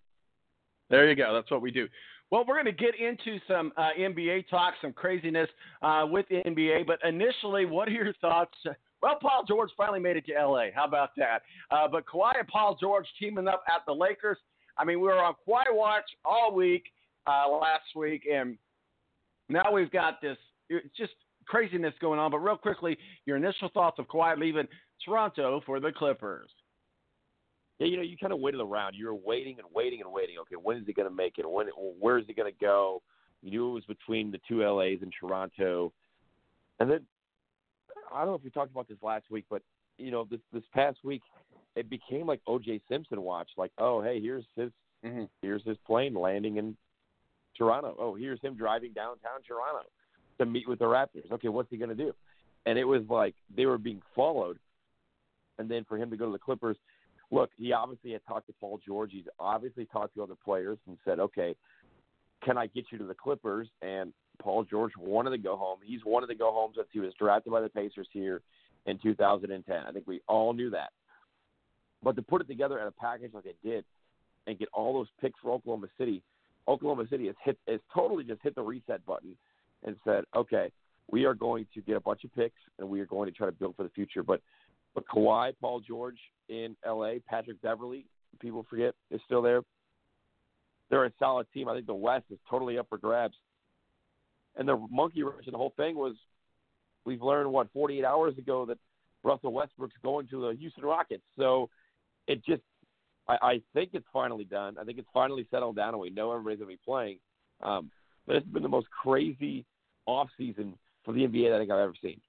[0.89, 1.35] There you go.
[1.35, 1.89] That's what we do.
[2.31, 5.49] Well, we're going to get into some uh, NBA talk, some craziness
[5.83, 6.87] uh, with the NBA.
[6.87, 8.55] But initially, what are your thoughts?
[9.03, 10.67] Well, Paul George finally made it to LA.
[10.75, 11.43] How about that?
[11.71, 14.39] Uh, but Kawhi and Paul George teaming up at the Lakers.
[14.79, 16.85] I mean, we were on Kawhi watch all week
[17.27, 18.59] uh, last week, and
[19.49, 20.37] now we've got this
[20.97, 21.13] just
[21.47, 22.31] craziness going on.
[22.31, 24.67] But real quickly, your initial thoughts of Kawhi leaving
[25.05, 26.51] Toronto for the Clippers.
[27.79, 28.95] Yeah, you know, you kind of waited around.
[28.95, 30.37] You were waiting and waiting and waiting.
[30.41, 31.49] Okay, when is he going to make it?
[31.49, 31.67] When?
[32.01, 33.03] Where is he going to go?
[33.43, 35.93] You knew it was between the two LAs and Toronto,
[36.81, 37.01] and then
[38.13, 39.63] I don't know if we talked about this last week, but
[39.99, 41.23] you know, this this past week,
[41.77, 42.81] it became like O.J.
[42.89, 43.51] Simpson watch.
[43.57, 44.71] Like, oh, hey, here's his
[45.05, 45.25] Mm-hmm.
[45.43, 46.77] here's his plane landing in
[47.57, 47.95] Toronto.
[47.99, 49.89] Oh, here's him driving downtown Toronto
[50.39, 51.31] to meet with the Raptors.
[51.31, 52.13] Okay, what's he going to do?
[52.65, 54.59] And it was like they were being followed.
[55.59, 56.77] And then for him to go to the Clippers,
[57.31, 59.11] look, he obviously had talked to Paul George.
[59.13, 61.55] He's obviously talked to other players and said, okay,
[62.45, 63.69] can I get you to the Clippers?
[63.83, 64.13] And
[64.43, 65.79] Paul George wanted to go home.
[65.85, 68.43] He's wanted to go home since he was drafted by the Pacers here
[68.87, 69.77] in 2010.
[69.87, 70.91] I think we all knew that.
[72.03, 73.85] But to put it together in a package like it did
[74.47, 76.23] and get all those picks for Oklahoma City,
[76.69, 79.37] Oklahoma City has hit has totally just hit the reset button
[79.85, 80.71] and said, okay,
[81.11, 83.47] we are going to get a bunch of picks and we are going to try
[83.47, 84.23] to build for the future.
[84.23, 84.41] But
[84.95, 86.19] but Kawhi, Paul George
[86.49, 88.07] in L.A., Patrick Beverley,
[88.41, 89.63] people forget, is still there.
[90.91, 91.69] They're a solid team.
[91.69, 93.35] I think the West is totally up for grabs.
[94.57, 96.15] And the monkey wrench in the whole thing was
[97.05, 98.79] we've learned what 48 hours ago that
[99.23, 101.25] Russell Westbrook's going to the Houston Rockets.
[101.37, 101.69] So
[102.27, 102.63] it just
[103.29, 104.77] I, I think it's finally done.
[104.81, 107.19] I think it's finally settled down, and we know everybody's going to be playing.
[107.63, 107.91] Um,
[108.27, 109.65] but it's been the most crazy
[110.07, 110.75] off season
[111.05, 112.21] for the NBA that I think I've ever seen.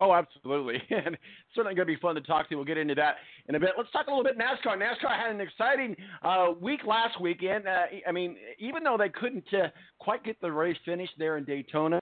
[0.00, 0.82] Oh, absolutely.
[0.90, 1.16] And
[1.54, 2.56] certainly going to be fun to talk to.
[2.56, 3.16] We'll get into that
[3.48, 3.70] in a bit.
[3.76, 4.76] Let's talk a little bit NASCAR.
[4.76, 7.66] NASCAR had an exciting uh, week last weekend.
[7.66, 9.68] Uh, I mean, even though they couldn't uh,
[9.98, 12.00] quite get the race finished there in Daytona,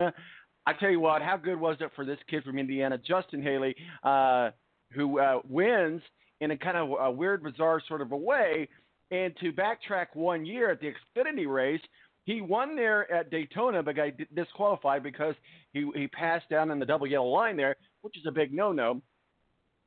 [0.66, 3.74] I tell you what, how good was it for this kid from Indiana, Justin Haley,
[4.04, 4.50] uh,
[4.92, 6.02] who uh, wins
[6.42, 8.68] in a kind of a weird, bizarre sort of a way.
[9.12, 11.80] And to backtrack one year at the Xfinity race,
[12.24, 15.34] he won there at Daytona, but got disqualified because
[15.72, 19.00] he he passed down in the double yellow line there, which is a big no-no,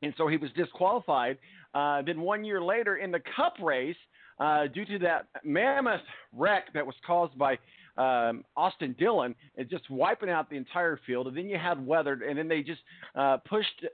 [0.02, 1.38] and so he was disqualified.
[1.74, 3.96] Uh, then one year later in the Cup race,
[4.40, 6.02] uh, due to that mammoth
[6.34, 7.58] wreck that was caused by
[7.98, 12.22] um, Austin Dillon, and just wiping out the entire field, and then you had weather,
[12.28, 12.82] and then they just
[13.16, 13.86] uh, pushed.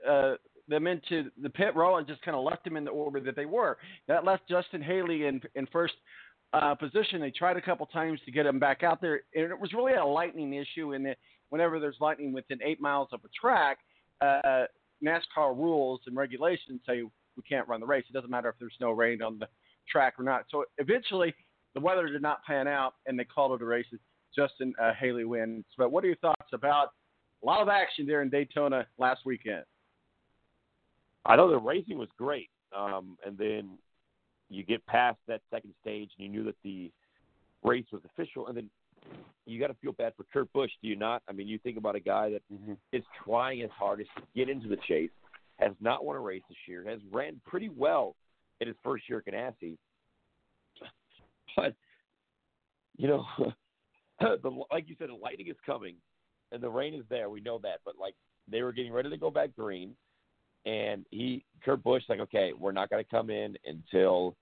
[0.72, 3.36] Them into the pit row and just kind of left them in the order that
[3.36, 3.76] they were.
[4.08, 5.92] That left Justin Haley in in first
[6.54, 7.20] uh, position.
[7.20, 9.92] They tried a couple times to get him back out there, and it was really
[9.92, 10.94] a lightning issue.
[10.94, 11.14] And
[11.50, 13.80] whenever there's lightning within eight miles of a track,
[14.22, 14.64] uh,
[15.04, 18.04] NASCAR rules and regulations say we can't run the race.
[18.08, 19.48] It doesn't matter if there's no rain on the
[19.90, 20.46] track or not.
[20.50, 21.34] So eventually,
[21.74, 23.86] the weather did not pan out, and they called it a race.
[24.34, 25.66] Justin uh, Haley wins.
[25.76, 26.92] But what are your thoughts about
[27.42, 29.64] a lot of action there in Daytona last weekend?
[31.24, 33.78] I know the racing was great, um, and then
[34.48, 36.90] you get past that second stage, and you knew that the
[37.62, 38.70] race was official, and then
[39.46, 41.22] you got to feel bad for Kurt Busch, do you not?
[41.28, 42.74] I mean, you think about a guy that mm-hmm.
[42.92, 45.10] is trying his hardest to get into the chase,
[45.58, 48.16] has not won a race this year, has ran pretty well
[48.60, 49.76] in his first year at Ganassi,
[51.56, 51.74] but
[52.96, 53.24] you know,
[54.20, 55.96] the, like you said, the lightning is coming,
[56.50, 57.30] and the rain is there.
[57.30, 58.14] We know that, but like
[58.48, 59.94] they were getting ready to go back green
[60.66, 64.36] and he Kurt Busch like, okay, we're not going to come in until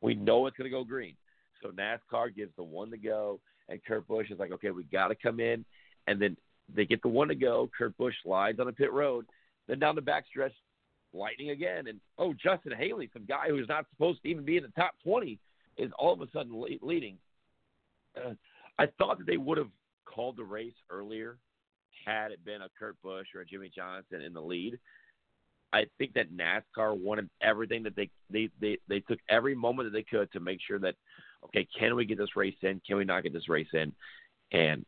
[0.00, 1.16] we know it's going to go green.
[1.62, 5.08] So NASCAR gives the one to go, and Kurt Busch is like, okay, we got
[5.08, 5.64] to come in,
[6.06, 6.36] and then
[6.74, 7.70] they get the one to go.
[7.76, 9.26] Kurt Busch slides on a pit road,
[9.68, 10.52] then down the backstretch,
[11.12, 11.86] lightning again.
[11.86, 14.92] And oh, Justin Haley, some guy who's not supposed to even be in the top
[15.02, 15.38] 20,
[15.78, 17.16] is all of a sudden le- leading.
[18.16, 18.34] Uh,
[18.78, 19.70] I thought that they would have
[20.04, 21.36] called the race earlier
[22.04, 24.78] had it been a Kurt Busch or a Jimmie Johnson in the lead.
[25.72, 29.96] I think that NASCAR wanted everything that they they they they took every moment that
[29.96, 30.94] they could to make sure that
[31.44, 32.80] okay, can we get this race in?
[32.86, 33.92] Can we not get this race in?
[34.52, 34.84] And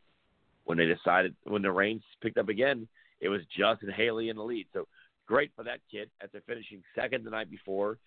[0.65, 2.87] when they decided when the rains picked up again,
[3.19, 4.67] it was Justin Haley in the lead.
[4.73, 4.87] So
[5.27, 7.97] great for that kid after finishing second the night before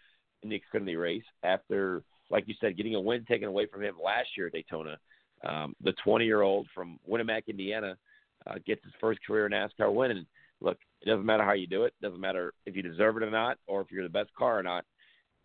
[0.43, 2.03] in the Xfinity race after
[2.33, 4.97] like you said, getting a win taken away from him last year at Daytona.
[5.47, 7.97] Um, the 20 year old from Winamac, Indiana,
[8.47, 10.13] uh, gets his first career NASCAR win.
[10.13, 10.27] And
[10.63, 11.95] look, it doesn't matter how you do it.
[12.01, 14.59] It doesn't matter if you deserve it or not, or if you're the best car
[14.59, 14.85] or not.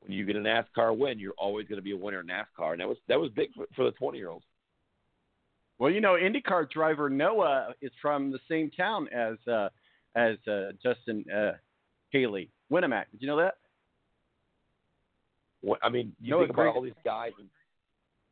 [0.01, 2.73] When you get a NASCAR win, you're always going to be a winner in NASCAR,
[2.73, 4.45] and that was that was big for, for the 20 year olds.
[5.79, 9.69] Well, you know, IndyCar driver Noah is from the same town as uh,
[10.15, 11.53] as uh, Justin uh,
[12.11, 13.05] Haley, Winamac.
[13.11, 13.55] Did you know that?
[15.61, 17.49] What, I mean, you think about all these guys, and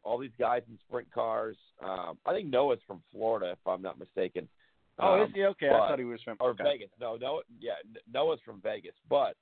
[0.03, 1.57] all these guys in sprint cars.
[1.83, 4.47] Um, I think Noah's from Florida, if I'm not mistaken.
[4.99, 5.67] Oh, Um, is he okay?
[5.67, 6.63] I thought he was from or okay.
[6.63, 6.89] Vegas.
[6.99, 7.73] No, no, yeah,
[8.11, 8.95] Noah's from Vegas.
[9.09, 9.35] But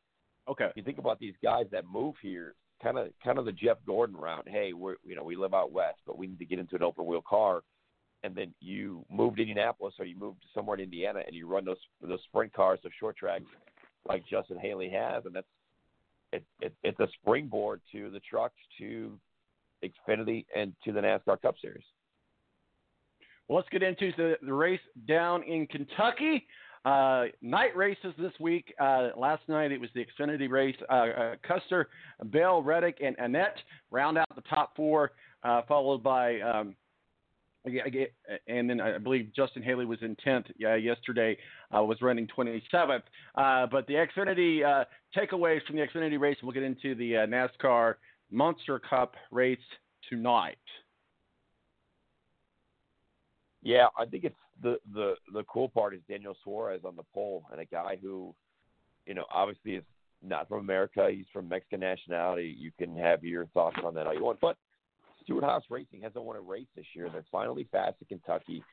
[0.47, 0.72] Okay.
[0.76, 4.18] you think about these guys that move here, kind of, kind of the Jeff Gordon
[4.18, 4.47] route.
[4.47, 6.84] Hey, we're, you know, we live out west, but we need to get into an
[6.84, 7.62] open wheel car.
[8.24, 11.45] And then you move to Indianapolis, or you move to somewhere in Indiana, and you
[11.45, 13.43] run those those sprint cars, those short tracks,
[14.08, 15.47] like Justin Haley has, and that's
[16.32, 19.20] it, it, it's a springboard to the trucks, to
[19.84, 21.84] Xfinity, and to the NASCAR Cup Series.
[23.54, 26.47] Well, let's get into the, the race down in Kentucky.
[26.86, 28.74] Uh, night races this week.
[28.82, 30.76] Uh, last night it was the Xfinity race.
[30.89, 31.89] Uh, uh, Custer,
[32.24, 33.54] Bell, Reddick, and Annett
[33.91, 35.12] round out the top four,
[35.43, 36.41] uh, followed by.
[36.41, 36.76] Um,
[38.47, 41.38] and then I believe Justin Haley was in 10th uh, yesterday,
[41.78, 43.04] uh, was running 27th.
[43.36, 44.64] Uh, but the Xfinity
[45.16, 47.97] takeaways from the Xfinity race, we'll get into the NASCAR
[48.32, 49.60] Monster Cup race
[50.10, 50.58] tonight.
[53.64, 57.45] Yeah, I think it's the the the cool part is Daniel Suarez on the pole,
[57.51, 58.36] and a guy who,
[59.05, 59.84] you know, obviously is
[60.22, 61.09] not from America.
[61.09, 62.55] He's from Mexican nationality.
[62.57, 64.57] You can have your thoughts on that all you want, but
[65.24, 67.09] Stewart Haas Racing hasn't won a race this year.
[67.09, 68.64] They're finally fast at Kentucky.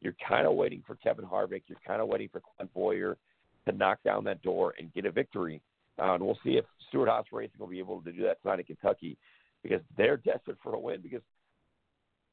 [0.00, 1.62] You're kind of waiting for Kevin Harvick.
[1.66, 3.18] You're kind of waiting for Clint Bowyer
[3.66, 5.60] to knock down that door and get a victory.
[5.98, 8.60] Uh, and we'll see if Stewart Haas Racing will be able to do that tonight
[8.60, 9.18] in Kentucky
[9.62, 11.22] because they're desperate for a win because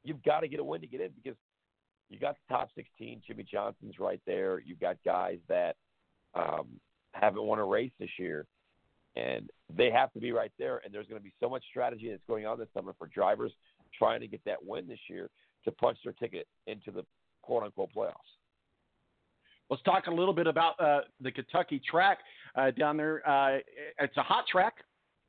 [0.03, 1.37] you've got to get a win to get in because
[2.09, 3.21] you got the top 16.
[3.27, 4.59] Jimmie Johnson's right there.
[4.59, 5.75] You've got guys that
[6.33, 6.67] um,
[7.11, 8.45] haven't won a race this year,
[9.15, 10.81] and they have to be right there.
[10.83, 13.51] And there's going to be so much strategy that's going on this summer for drivers
[13.97, 15.29] trying to get that win this year
[15.65, 17.03] to punch their ticket into the
[17.41, 18.13] quote unquote playoffs.
[19.69, 22.19] Let's talk a little bit about uh, the Kentucky track
[22.55, 23.27] uh, down there.
[23.27, 23.57] Uh,
[23.99, 24.75] it's a hot track.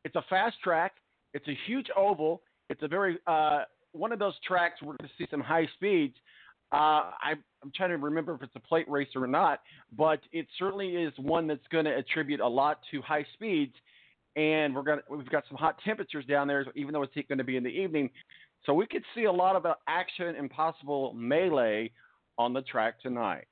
[0.04, 0.92] It's a fast track.
[1.34, 2.42] It's a huge oval.
[2.70, 3.62] It's a very uh,
[3.92, 6.14] one of those tracks where we're going to see some high speeds.
[6.70, 9.60] Uh, I, I'm trying to remember if it's a plate race or not,
[9.96, 13.72] but it certainly is one that's going to attribute a lot to high speeds.
[14.36, 17.44] And we're going we've got some hot temperatures down there, even though it's going to
[17.44, 18.10] be in the evening.
[18.66, 21.90] So we could see a lot of uh, action and possible melee
[22.36, 23.46] on the track tonight.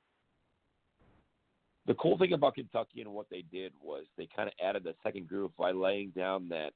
[1.86, 4.94] The cool thing about Kentucky and what they did was they kind of added the
[5.02, 6.72] second groove by laying down that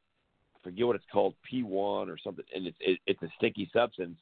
[0.56, 4.18] I forget what it's called P1 or something, and it's it, it's a sticky substance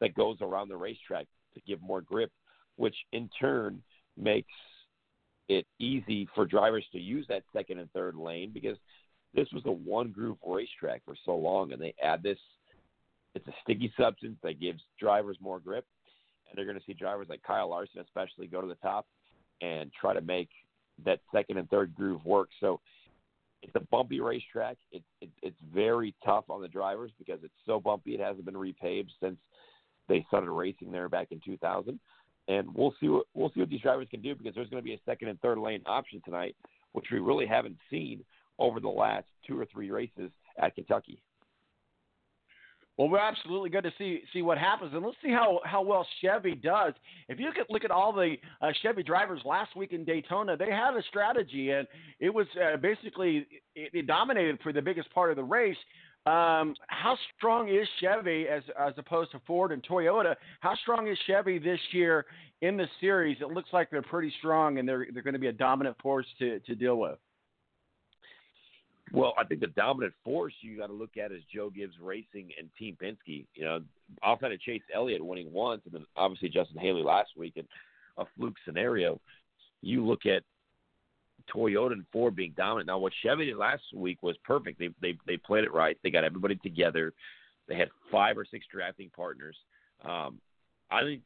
[0.00, 1.26] that goes around the racetrack
[1.58, 2.30] to give more grip,
[2.76, 3.82] which in turn
[4.16, 4.52] makes
[5.48, 8.76] it easy for drivers to use that second and third lane because
[9.34, 12.38] this was a one groove racetrack for so long, and they add this.
[13.34, 15.84] It's a sticky substance that gives drivers more grip,
[16.48, 19.06] and they're going to see drivers like Kyle Larson, especially, go to the top
[19.60, 20.48] and try to make
[21.04, 22.48] that second and third groove work.
[22.60, 22.80] So
[23.62, 24.76] it's a bumpy racetrack.
[24.92, 28.14] It, it, it's very tough on the drivers because it's so bumpy.
[28.14, 29.36] It hasn't been repaved since
[30.08, 31.98] they started racing there back in 2000.
[32.48, 34.84] And we'll see what we'll see what these drivers can do because there's going to
[34.84, 36.56] be a second and third lane option tonight,
[36.92, 38.24] which we really haven't seen
[38.58, 41.20] over the last two or three races at Kentucky.
[42.98, 46.04] Well, we're absolutely good to see see what happens, and let's see how, how well
[46.20, 46.94] Chevy does.
[47.28, 50.72] If you could look at all the uh, Chevy drivers last week in Daytona, they
[50.72, 51.86] had a strategy, and
[52.18, 53.46] it was uh, basically
[53.76, 55.76] it, it dominated for the biggest part of the race.
[56.28, 60.34] Um, how strong is Chevy as as opposed to Ford and Toyota?
[60.60, 62.26] How strong is Chevy this year
[62.60, 63.38] in the series?
[63.40, 66.26] It looks like they're pretty strong, and they're they're going to be a dominant force
[66.40, 67.18] to to deal with.
[69.10, 72.50] Well, I think the dominant force you got to look at is Joe Gibbs Racing
[72.58, 73.46] and Team Penske.
[73.54, 73.80] You know,
[74.22, 77.64] outside of Chase Elliott winning once, and then obviously Justin Haley last week in
[78.18, 79.18] a fluke scenario,
[79.80, 80.42] you look at
[81.54, 82.86] Toyota and Ford being dominant.
[82.86, 84.78] Now, what Chevy did last week was perfect.
[84.78, 85.96] They they they played it right.
[86.02, 87.12] They got everybody together.
[87.68, 89.56] They had five or six drafting partners.
[90.04, 90.40] Um,
[90.90, 91.22] I think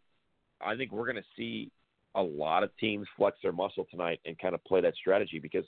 [0.61, 1.71] I think we're going to see
[2.15, 5.65] a lot of teams flex their muscle tonight and kind of play that strategy because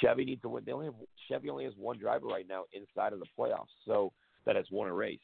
[0.00, 0.64] Chevy needs to win.
[0.64, 0.94] They only have
[1.28, 4.12] Chevy only has one driver right now inside of the playoffs, so
[4.46, 5.18] that has won a race.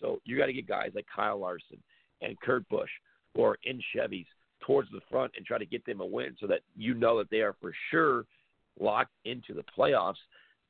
[0.00, 1.78] So you got to get guys like Kyle Larson
[2.20, 2.90] and Kurt Busch
[3.34, 4.26] who are in Chevys
[4.66, 7.30] towards the front and try to get them a win so that you know that
[7.30, 8.24] they are for sure
[8.78, 10.14] locked into the playoffs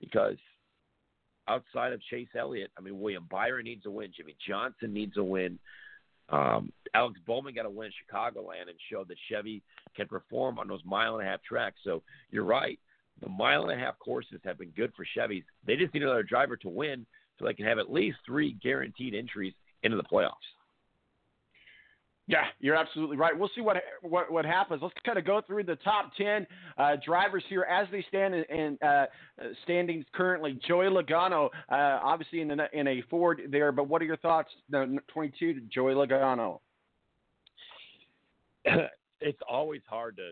[0.00, 0.36] because
[1.48, 5.24] outside of Chase Elliott, I mean William Byron needs a win, Jimmie Johnson needs a
[5.24, 5.58] win.
[6.30, 9.62] Um, Alex Bowman got a win in Chicagoland and showed that Chevy
[9.94, 11.76] can perform on those mile and a half tracks.
[11.84, 12.78] So you're right.
[13.22, 15.44] The mile and a half courses have been good for Chevys.
[15.66, 17.06] They just need another driver to win
[17.38, 20.32] so they can have at least three guaranteed entries into the playoffs.
[22.26, 23.38] Yeah, you're absolutely right.
[23.38, 24.80] We'll see what what, what happens.
[24.82, 26.46] Let's kind of go through the top ten
[26.78, 29.06] uh, drivers here as they stand in, in uh,
[29.64, 30.58] standings currently.
[30.66, 34.48] Joey Logano, uh, obviously in, the, in a Ford there, but what are your thoughts?
[34.70, 36.60] No, 22 Joey Logano.
[39.20, 40.30] it's always hard to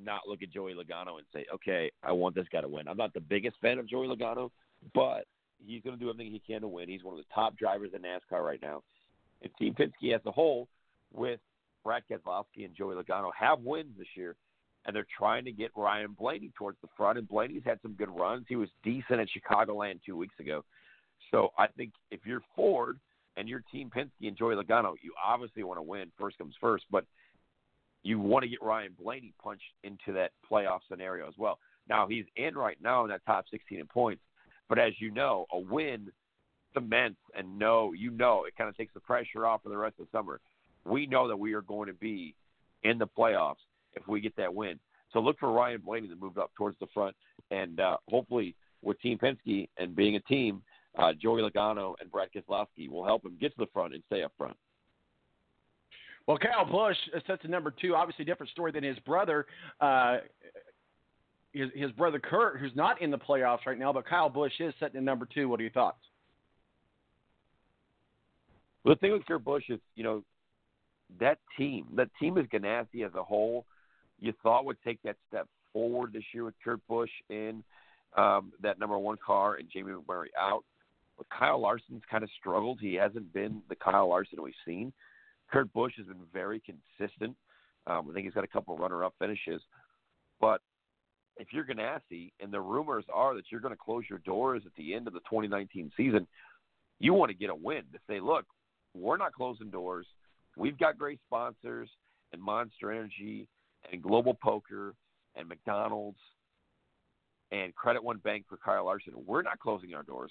[0.00, 2.86] not look at Joey Logano and say, okay, I want this guy to win.
[2.86, 4.50] I'm not the biggest fan of Joey Logano,
[4.94, 5.24] but
[5.58, 6.88] he's going to do everything he can to win.
[6.88, 8.82] He's one of the top drivers in NASCAR right now.
[9.42, 10.68] And Team Penske as a whole
[11.12, 11.40] with
[11.84, 14.36] Brad Keselowski and Joey Logano have wins this year,
[14.84, 17.18] and they're trying to get Ryan Blaney towards the front.
[17.18, 18.46] And Blaney's had some good runs.
[18.48, 20.64] He was decent at Chicagoland two weeks ago.
[21.30, 22.98] So I think if you're Ford
[23.36, 26.10] and your team Penske and Joey Logano, you obviously want to win.
[26.18, 27.04] First comes first, but
[28.02, 31.58] you want to get Ryan Blaney punched into that playoff scenario as well.
[31.88, 34.22] Now he's in right now in that top 16 in points,
[34.68, 36.10] but as you know, a win
[36.72, 39.96] cements and no, you know it kind of takes the pressure off for the rest
[39.98, 40.40] of the summer
[40.84, 42.34] we know that we are going to be
[42.82, 43.56] in the playoffs
[43.94, 44.78] if we get that win.
[45.12, 47.16] So look for Ryan Blaney to move up towards the front,
[47.50, 50.62] and uh, hopefully with Team Penske and being a team,
[50.98, 54.22] uh, Joey Logano and Brad Keselowski will help him get to the front and stay
[54.22, 54.56] up front.
[56.26, 57.94] Well, Kyle Busch sets to number two.
[57.94, 59.46] Obviously, different story than his brother.
[59.80, 60.18] Uh,
[61.52, 64.72] his, his brother Kurt, who's not in the playoffs right now, but Kyle Busch is
[64.78, 65.48] setting in number two.
[65.48, 65.98] What are your thoughts?
[68.84, 70.22] Well, the thing with Kurt Busch is, you know,
[71.18, 73.64] that team, that team is Ganassi as a whole,
[74.18, 77.62] you thought would take that step forward this year with Kurt Busch in
[78.16, 80.64] um, that number one car and Jamie McMurray out.
[81.16, 82.78] But Kyle Larson's kind of struggled.
[82.80, 84.92] He hasn't been the Kyle Larson we've seen.
[85.50, 87.36] Kurt Busch has been very consistent.
[87.86, 89.60] Um, I think he's got a couple runner-up finishes.
[90.40, 90.60] But
[91.36, 94.74] if you're Ganassi, and the rumors are that you're going to close your doors at
[94.76, 96.26] the end of the 2019 season,
[96.98, 98.44] you want to get a win to say, look,
[98.94, 100.06] we're not closing doors.
[100.56, 101.88] We've got great sponsors
[102.32, 103.48] and Monster Energy
[103.90, 104.94] and Global Poker
[105.36, 106.18] and McDonald's
[107.52, 109.14] and Credit One Bank for Kyle Larson.
[109.26, 110.30] We're not closing our doors.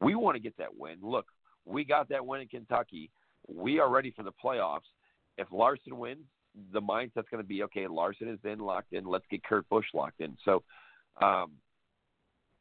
[0.00, 0.98] We want to get that win.
[1.02, 1.26] Look,
[1.64, 3.10] we got that win in Kentucky.
[3.48, 4.80] We are ready for the playoffs.
[5.38, 6.26] If Larson wins,
[6.72, 7.86] the mindset's going to be okay.
[7.86, 9.04] Larson is in, locked in.
[9.04, 10.36] Let's get Kurt Busch locked in.
[10.44, 10.62] So,
[11.20, 11.52] um,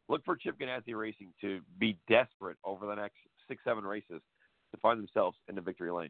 [0.07, 4.21] look for Chip Ganassi Racing to be desperate over the next six, seven races
[4.71, 6.09] to find themselves in the victory lane.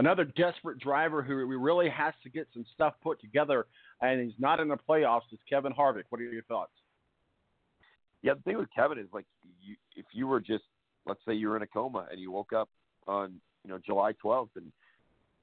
[0.00, 3.66] Another desperate driver who really has to get some stuff put together,
[4.00, 6.04] and he's not in the playoffs, is Kevin Harvick.
[6.08, 6.72] What are your thoughts?
[8.22, 9.26] Yeah, the thing with Kevin is like,
[9.62, 10.64] you, if you were just,
[11.04, 12.70] let's say you were in a coma and you woke up
[13.06, 14.72] on, you know, July 12th and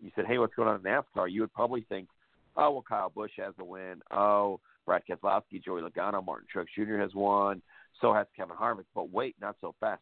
[0.01, 1.31] you said, hey, what's going on in NASCAR?
[1.31, 2.07] You would probably think,
[2.55, 4.01] oh, well, Kyle Busch has the win.
[4.09, 6.97] Oh, Brad Keselowski, Joey Logano, Martin Truex Jr.
[6.97, 7.61] has won.
[8.01, 8.85] So has Kevin Harvick.
[8.95, 10.01] But wait, not so fast.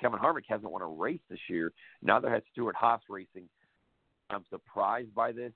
[0.00, 1.70] Kevin Harvick hasn't won a race this year.
[2.00, 3.46] Neither has Stewart Haas Racing
[4.30, 5.52] I'm surprised by this.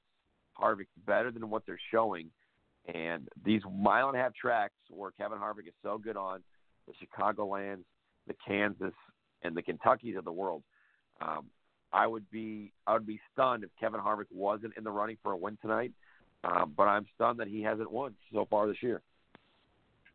[0.60, 2.30] Harvick's better than what they're showing.
[2.92, 6.40] And these mile and a half tracks where Kevin Harvick is so good on,
[6.86, 7.84] the Chicagolands,
[8.26, 8.92] the Kansas,
[9.42, 10.62] and the Kentuckys of the world,
[11.20, 11.46] um,
[11.92, 15.32] I would be I would be stunned if Kevin Harvick wasn't in the running for
[15.32, 15.92] a win tonight.
[16.42, 19.00] Um, but I'm stunned that he hasn't won so far this year.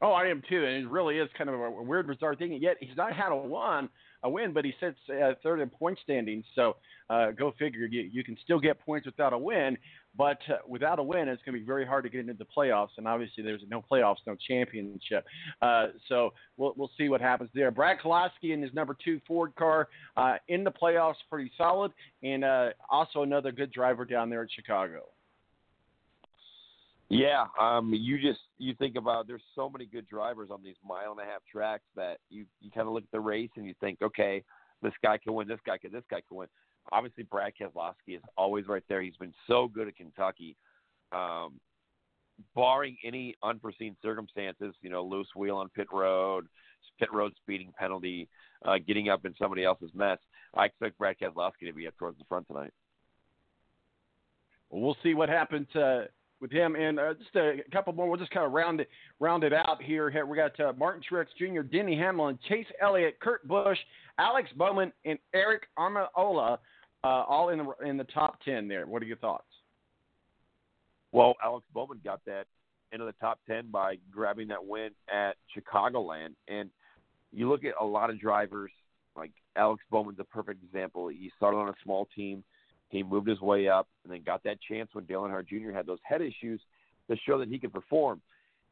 [0.01, 2.53] Oh, I am too, and it really is kind of a weird, bizarre thing.
[2.53, 3.89] Yet he's not had a one
[4.23, 6.45] a win, but he sits uh, third in point standings.
[6.55, 6.75] So
[7.09, 7.85] uh, go figure.
[7.85, 9.77] You, you can still get points without a win,
[10.17, 12.45] but uh, without a win, it's going to be very hard to get into the
[12.45, 12.89] playoffs.
[12.97, 15.25] And obviously, there's no playoffs, no championship.
[15.61, 17.71] Uh, so we'll we'll see what happens there.
[17.71, 19.87] Brad Keselowski in his number two Ford car
[20.17, 21.91] uh, in the playoffs, pretty solid,
[22.23, 25.03] and uh, also another good driver down there at Chicago.
[27.09, 31.11] Yeah, um, you just you think about there's so many good drivers on these mile
[31.11, 33.73] and a half tracks that you you kind of look at the race and you
[33.79, 34.43] think, okay,
[34.83, 36.47] this guy can win, this guy can, this guy can win.
[36.91, 39.01] Obviously, Brad Keselowski is always right there.
[39.01, 40.55] He's been so good at Kentucky.
[41.11, 41.59] Um,
[42.55, 46.47] barring any unforeseen circumstances, you know, loose wheel on pit road,
[46.99, 48.29] pit road speeding penalty,
[48.65, 50.19] uh, getting up in somebody else's mess,
[50.53, 52.71] I expect Brad Keselowski to be up towards the front tonight.
[54.69, 56.05] Well, we'll see what happens uh,
[56.41, 56.75] with him.
[56.75, 58.07] And uh, just a couple more.
[58.07, 60.25] We'll just kind of round it round it out here.
[60.25, 63.77] We got uh, Martin Truex Jr., Denny Hamlin, Chase Elliott, Kurt Busch,
[64.17, 66.57] Alex Bowman, and Aric Almirola,
[67.03, 68.67] uh, all in the in the top ten.
[68.67, 68.85] There.
[68.85, 69.45] What are your thoughts?
[71.11, 72.45] Well, Alex Bowman got that
[72.91, 76.69] into the top ten by grabbing that win at Chicagoland, and
[77.31, 78.71] you look at a lot of drivers
[79.15, 81.07] like Alex Bowman's a perfect example.
[81.09, 82.43] He started on a small team
[82.89, 85.71] he moved his way up and then got that chance when Dale Earnhardt Jr.
[85.71, 86.59] had those head issues
[87.09, 88.21] to show that he could perform.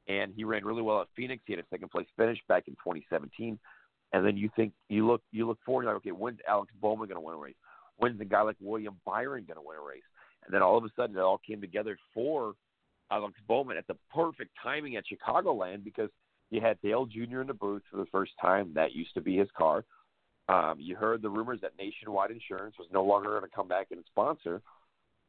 [0.08, 1.44] And he ran really well at Phoenix.
[1.46, 3.60] He had a second place finish back in 2017.
[4.14, 7.10] And then you think you look you look forward, you're like, okay, when's Alex Bowman
[7.10, 7.56] going to win a race?
[7.98, 10.04] When's a guy like William Byron going to win a race?
[10.46, 12.54] And then all of a sudden, it all came together for
[13.12, 16.10] Alex Bowman at the perfect timing at Chicagoland because
[16.50, 17.42] you had Dale Jr.
[17.42, 18.72] in the booth for the first time.
[18.74, 19.84] That used to be his car.
[20.50, 23.88] Um, you heard the rumors that Nationwide Insurance was no longer going to come back
[23.92, 24.62] and sponsor.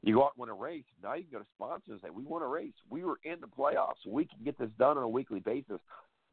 [0.02, 0.84] You go out and win a race.
[1.02, 2.74] Now you can go to sponsors and say, "We won a race.
[2.88, 4.06] We were in the playoffs.
[4.06, 5.80] We can get this done on a weekly basis.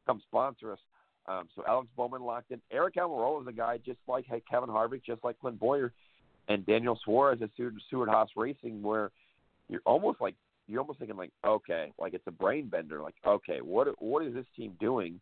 [0.06, 0.80] Come sponsor us."
[1.28, 2.62] Um, so Alex Bowman locked in.
[2.72, 5.92] Aric Almirola is a guy just like Kevin Harvick, just like Clint Bowyer,
[6.48, 7.50] and Daniel Suarez at
[7.88, 9.10] Stewart Haas Racing, where
[9.68, 10.36] you're almost like
[10.68, 13.02] you're almost thinking like, okay, like it's a brain bender.
[13.02, 15.20] Like, okay, what what is this team doing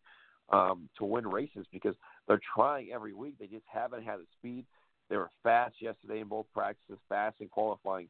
[0.50, 1.66] um, to win races?
[1.72, 1.94] Because
[2.26, 3.34] they're trying every week.
[3.38, 4.64] They just haven't had the speed.
[5.10, 8.08] They were fast yesterday in both practices, fast in qualifying.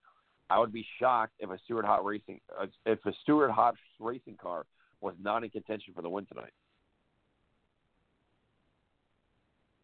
[0.50, 4.36] I would be shocked if a Stewart Haas Racing uh, if a Stewart Haas Racing
[4.40, 4.66] car
[5.00, 6.52] was not in contention for the win tonight.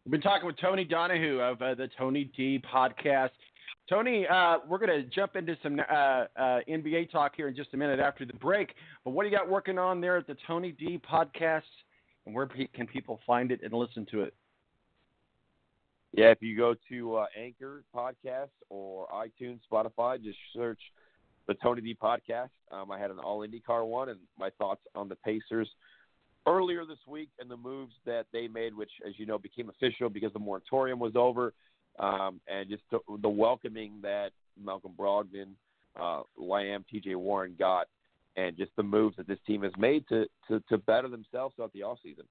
[0.05, 3.31] We've been talking with Tony Donahue of uh, the Tony D podcast.
[3.89, 7.75] Tony, uh, we're going to jump into some uh, uh NBA talk here in just
[7.75, 8.75] a minute after the break.
[9.05, 11.63] But what do you got working on there at the Tony D podcast?
[12.27, 14.35] And where can people find it and listen to it?
[16.13, 20.81] Yeah, if you go to uh, Anchor Podcast or iTunes, Spotify, just search
[21.47, 22.51] the Tony D Podcast.
[22.73, 25.69] Um, I had an All IndyCar one and my thoughts on the Pacers
[26.47, 30.09] earlier this week and the moves that they made, which, as you know, became official
[30.09, 31.53] because the moratorium was over,
[31.99, 34.31] um, and just the, the welcoming that
[34.63, 35.53] Malcolm Brogdon,
[36.01, 37.15] uh, Lamb, T.J.
[37.15, 37.87] Warren got
[38.37, 41.73] and just the moves that this team has made to to, to better themselves throughout
[41.73, 42.25] the offseason.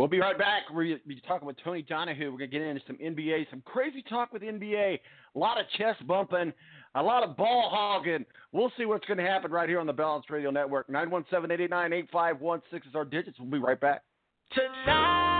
[0.00, 0.62] We'll be right back.
[0.72, 2.32] We're be talking with Tony Donahue.
[2.32, 4.98] We're going to get into some NBA, some crazy talk with NBA,
[5.34, 6.54] a lot of chest bumping,
[6.94, 8.24] a lot of ball hogging.
[8.52, 10.88] We'll see what's going to happen right here on the Balance Radio Network.
[10.88, 13.38] 917 889 8516 is our digits.
[13.38, 14.02] We'll be right back.
[14.54, 15.39] Tonight.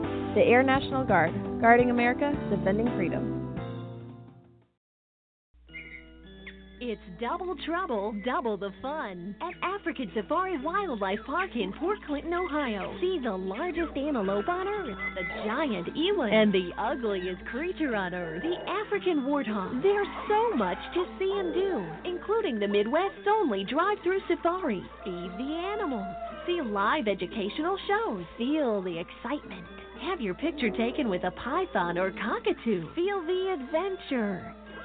[0.33, 3.37] The Air National Guard, guarding America, defending freedom.
[6.79, 12.95] It's double trouble, double the fun at African Safari Wildlife Park in Port Clinton, Ohio.
[13.01, 18.41] See the largest antelope on Earth, the giant eland, and the ugliest creature on Earth,
[18.41, 19.83] the African warthog.
[19.83, 24.81] There's so much to see and do, including the Midwest's only drive-through safari.
[25.03, 26.15] Feed the animals,
[26.47, 32.11] see live educational shows, feel the excitement have your picture taken with a python or
[32.11, 32.93] cockatoo.
[32.95, 34.55] Feel the adventure.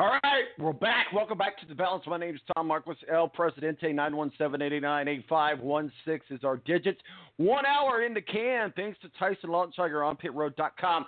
[0.00, 1.12] All right, we're back.
[1.12, 2.04] Welcome back to the balance.
[2.06, 3.92] My name is Tom Marquis, El Presidente.
[3.92, 5.90] 917-889-8516
[6.30, 6.98] is our digits.
[7.36, 8.72] One hour in the can.
[8.74, 11.04] Thanks to Tyson Lautenschlager on pitroad.com.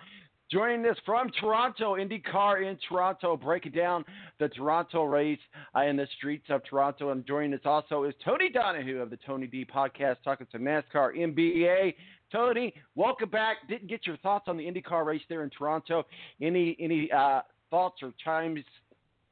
[0.51, 4.05] Joining us from Toronto, IndyCar in Toronto, breaking down
[4.39, 5.39] the Toronto race
[5.75, 7.13] uh, in the streets of Toronto.
[7.13, 11.17] And joining us also is Tony Donahue of the Tony D podcast, talking to NASCAR
[11.17, 11.95] NBA.
[12.31, 13.57] Tony, welcome back.
[13.71, 16.05] Didn't get your thoughts on the IndyCar race there in Toronto.
[16.43, 17.41] Any any uh,
[17.73, 18.61] thoughts or chimes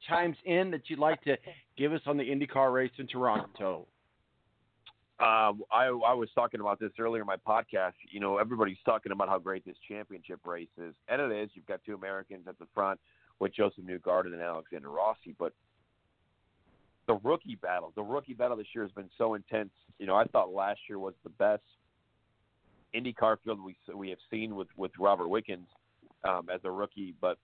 [0.09, 1.37] chimes in that you'd like to
[1.77, 3.87] give us on the IndyCar race in Toronto?
[5.21, 7.93] Um, I, I was talking about this earlier in my podcast.
[8.11, 11.51] You know, everybody's talking about how great this championship race is, and it is.
[11.53, 12.99] You've got two Americans at the front
[13.39, 15.53] with Josef Newgarden and Alexander Rossi, but
[17.07, 19.71] the rookie battle, the rookie battle this year has been so intense.
[19.99, 21.63] You know, I thought last year was the best
[22.95, 25.69] IndyCar field we we have seen with with Robert Wickens
[26.27, 27.37] um, as a rookie, but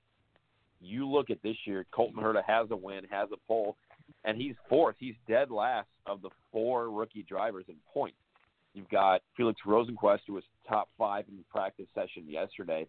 [0.80, 3.76] you look at this year, Colton Herta has a win, has a pole,
[4.24, 4.96] and he's fourth.
[4.98, 8.18] He's dead last of the four rookie drivers in points.
[8.74, 12.86] You've got Felix Rosenqvist, who was top five in the practice session yesterday,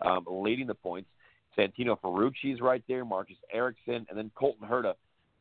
[0.00, 1.08] um, leading the points.
[1.56, 4.94] Santino Ferrucci's right there, Marcus Ericsson, and then Colton Herta.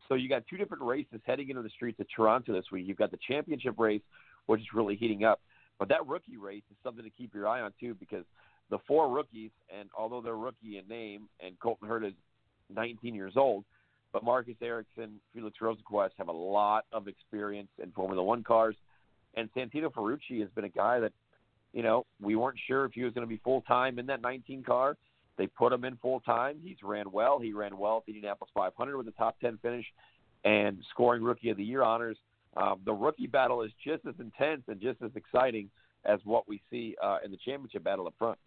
[0.08, 2.88] So you got two different races heading into the streets of Toronto this week.
[2.88, 4.02] You've got the championship race,
[4.48, 5.42] which is really heating up.
[5.78, 8.26] But that rookie race is something to keep your eye on too, because
[8.70, 12.14] the four rookies, and although they're rookie in name, and Colton Herta is
[12.74, 13.64] 19 years old,
[14.12, 18.76] but Marcus Ericsson, Felix Rosenqvist have a lot of experience in Formula One cars,
[19.36, 21.12] and Santino Ferrucci has been a guy that,
[21.74, 24.22] you know, we weren't sure if he was going to be full time in that
[24.22, 24.98] 19 car.
[25.38, 26.60] They put him in full time.
[26.64, 27.40] He's ran well.
[27.40, 29.86] He ran well at the Indianapolis 500 with a top 10 finish
[30.44, 32.18] and scoring Rookie of the Year honors.
[32.58, 35.70] Um, the rookie battle is just as intense and just as exciting
[36.06, 38.38] as what we see uh, in the championship battle up front.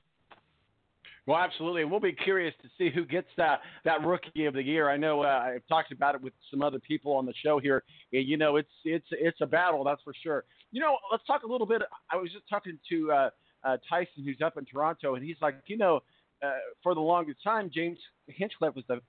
[1.26, 4.90] Well, absolutely, we'll be curious to see who gets that that rookie of the year.
[4.90, 7.84] I know uh, I've talked about it with some other people on the show here.
[8.12, 10.44] And, you know, it's it's it's a battle, that's for sure.
[10.72, 11.82] You know, let's talk a little bit.
[12.10, 13.30] I was just talking to uh,
[13.62, 16.00] uh, Tyson, who's up in Toronto, and he's like, you know,
[16.42, 16.50] uh,
[16.82, 19.00] for the longest time, James Hinchcliffe was the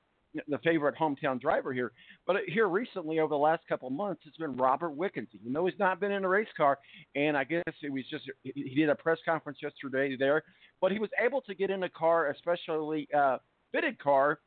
[0.48, 1.92] the favorite hometown driver here.
[2.26, 5.28] But here recently, over the last couple of months, it's been Robert Wickens.
[5.32, 6.80] You know, he's not been in a race car,
[7.16, 10.44] and I guess it was just he did a press conference yesterday there,
[10.82, 13.38] but he was able to get in a car, especially uh,
[13.72, 14.40] fitted car,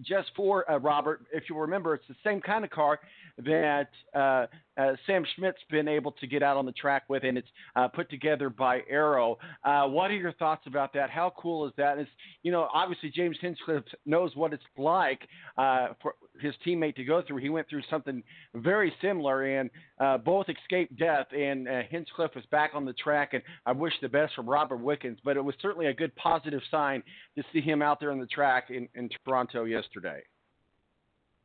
[0.00, 1.26] just for uh, Robert.
[1.32, 3.00] If you remember, it's the same kind of car
[3.38, 4.46] that uh,
[4.76, 7.88] uh, Sam Schmidt's been able to get out on the track with, and it's uh,
[7.88, 9.38] put together by Arrow.
[9.64, 11.10] Uh, what are your thoughts about that?
[11.10, 11.92] How cool is that?
[11.92, 12.10] And It's,
[12.42, 17.22] you know, obviously James Hinchcliffe knows what it's like uh, for his teammate to go
[17.22, 17.38] through.
[17.38, 18.22] He went through something
[18.54, 19.70] very similar, and
[20.00, 21.26] uh, both escaped death.
[21.32, 25.18] And Hinchcliffe was back on the track, and I wish the best for Robert Wickens.
[25.24, 27.02] But it was certainly a good positive sign
[27.36, 30.22] to see him out there on the track in, in Toronto yesterday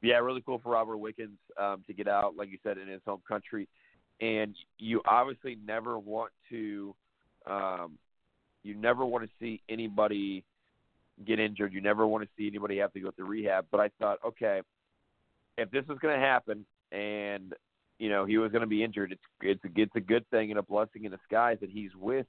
[0.02, 3.02] yeah, really cool for Robert Wickens um, to get out, like you said, in his
[3.06, 3.68] home country.
[4.22, 6.96] And you obviously never want to,
[7.46, 7.98] um,
[8.64, 10.44] you never want to see anybody
[11.26, 11.74] get injured.
[11.74, 13.66] You never want to see anybody have to go through rehab.
[13.72, 14.62] But I thought, okay,
[15.58, 17.54] if this is going to happen, and
[18.00, 19.12] you know he was going to be injured.
[19.12, 22.26] It's it's a, it's a good thing and a blessing in disguise that he's with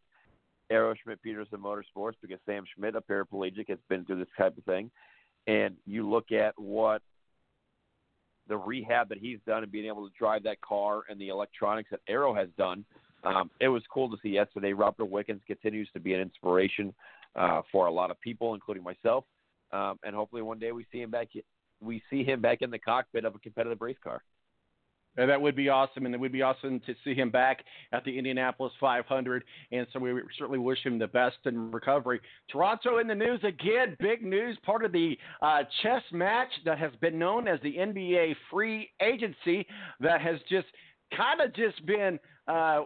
[0.71, 4.65] Arrow Schmidt Peterson Motorsports because Sam Schmidt, a paraplegic, has been through this type of
[4.65, 4.91] thing.
[5.47, 7.03] And you look at what
[8.49, 11.91] the rehab that he's done and being able to drive that car and the electronics
[11.91, 12.85] that Arrow has done.
[13.25, 14.73] Um, it was cool to see yesterday.
[14.73, 16.95] Robert Wickens continues to be an inspiration
[17.37, 19.25] uh, for a lot of people, including myself.
[19.73, 21.29] Um, and hopefully one day we see him back.
[21.81, 24.23] We see him back in the cockpit of a competitive race car.
[25.19, 28.05] Uh, that would be awesome, and it would be awesome to see him back at
[28.05, 29.45] the Indianapolis 500.
[29.73, 32.21] And so we certainly wish him the best in recovery.
[32.51, 33.97] Toronto in the news again.
[33.99, 34.57] Big news.
[34.65, 39.67] Part of the uh, chess match that has been known as the NBA free agency
[40.01, 40.67] that has just
[41.17, 42.19] kind of just been.
[42.47, 42.83] Uh,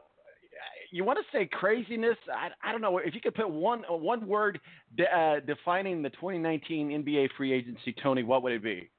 [0.91, 2.17] you want to say craziness?
[2.33, 2.99] I, I don't know.
[2.99, 4.61] If you could put one one word
[4.97, 8.91] de- uh, defining the 2019 NBA free agency, Tony, what would it be?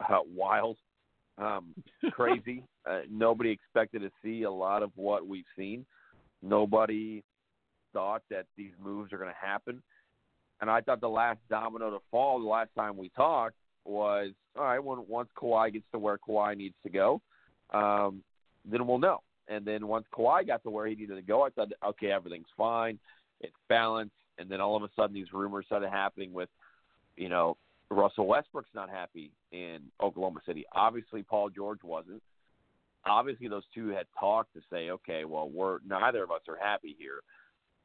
[0.00, 0.78] Uh, wild
[1.38, 1.74] um,
[2.12, 2.64] crazy.
[2.88, 5.84] uh, nobody expected to see a lot of what we've seen.
[6.42, 7.22] Nobody
[7.92, 9.82] thought that these moves are going to happen.
[10.60, 14.64] And I thought the last domino to fall the last time we talked was all
[14.64, 14.78] right.
[14.78, 17.20] When once Kawhi gets to where Kawhi needs to go,
[17.72, 18.22] um,
[18.64, 19.20] then we'll know.
[19.48, 22.46] And then once Kawhi got to where he needed to go, I thought, okay, everything's
[22.56, 22.98] fine,
[23.40, 24.14] it's balanced.
[24.38, 26.48] And then all of a sudden, these rumors started happening with,
[27.16, 27.56] you know,
[27.92, 30.64] Russell Westbrook's not happy in Oklahoma City.
[30.72, 32.22] Obviously, Paul George wasn't.
[33.04, 36.94] Obviously, those two had talked to say, okay, well, we're neither of us are happy
[36.98, 37.20] here.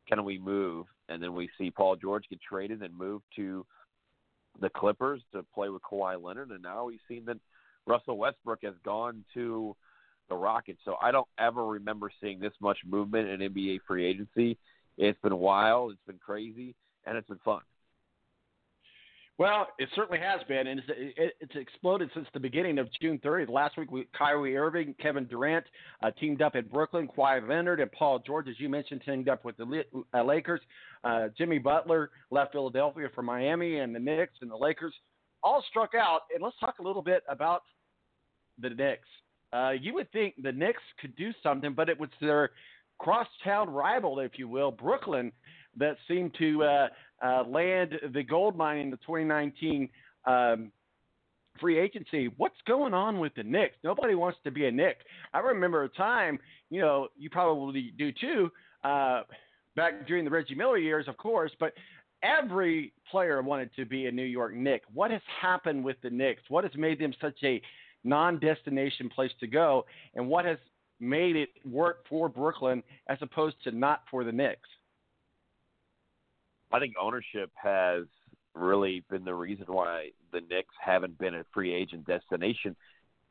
[0.07, 0.85] Can we move?
[1.09, 3.65] And then we see Paul George get traded and move to
[4.61, 7.37] the Clippers to play with Kawhi Leonard, and now we've seen that
[7.85, 9.75] Russell Westbrook has gone to
[10.29, 10.79] the Rockets.
[10.83, 14.57] So I don't ever remember seeing this much movement in NBA free agency.
[14.97, 17.61] It's been wild, it's been crazy, and it's been fun.
[19.39, 23.19] Well, it certainly has been, and it's, it, it's exploded since the beginning of June
[23.23, 23.49] 30th.
[23.49, 25.63] Last week, we, Kyrie Irving, Kevin Durant
[26.01, 27.07] uh, teamed up in Brooklyn.
[27.07, 29.83] Kawhi Leonard and Paul George, as you mentioned, teamed up with the
[30.15, 30.61] uh, Lakers.
[31.03, 34.93] Uh, Jimmy Butler left Philadelphia for Miami, and the Knicks and the Lakers
[35.43, 36.21] all struck out.
[36.33, 37.61] And let's talk a little bit about
[38.59, 39.07] the Knicks.
[39.53, 42.49] Uh, you would think the Knicks could do something, but it was their
[42.97, 45.31] crosstown rival, if you will, Brooklyn,
[45.77, 46.87] that seemed to uh,
[47.23, 49.89] uh, land the gold mine in the 2019
[50.25, 50.71] um,
[51.59, 52.29] free agency.
[52.37, 53.75] What's going on with the Knicks?
[53.83, 54.97] Nobody wants to be a Knick.
[55.33, 58.51] I remember a time, you know, you probably do too,
[58.83, 59.23] uh,
[59.75, 61.73] back during the Reggie Miller years, of course, but
[62.23, 64.83] every player wanted to be a New York Knick.
[64.93, 66.43] What has happened with the Knicks?
[66.49, 67.61] What has made them such a
[68.03, 70.57] non-destination place to go, and what has
[70.99, 74.69] made it work for Brooklyn as opposed to not for the Knicks?
[76.71, 78.03] I think ownership has
[78.53, 82.75] really been the reason why the Knicks haven't been a free agent destination,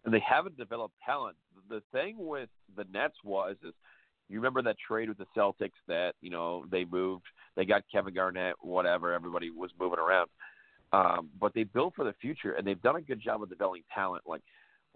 [0.04, 1.36] and they haven't developed talent.
[1.68, 3.74] The thing with the Nets was is
[4.28, 7.24] you remember that trade with the Celtics that you know they moved,
[7.56, 9.12] they got Kevin Garnett, whatever.
[9.12, 10.28] Everybody was moving around,
[10.92, 13.82] um, but they built for the future, and they've done a good job of developing
[13.94, 14.22] talent.
[14.26, 14.42] Like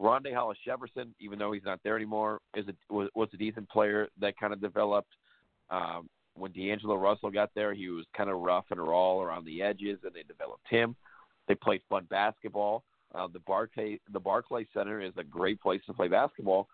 [0.01, 3.69] Rondae Hollis Jefferson, even though he's not there anymore, is a, was, was a decent
[3.69, 5.13] player that kind of developed.
[5.71, 6.09] Um,
[6.41, 9.99] when D'Angelo Russell got there, he was kind of rough and raw around the edges,
[10.05, 10.97] and they developed him.
[11.49, 12.85] They played fun basketball.
[13.15, 16.69] Uh, the Barclay the Barclay Center is a great place to play basketball,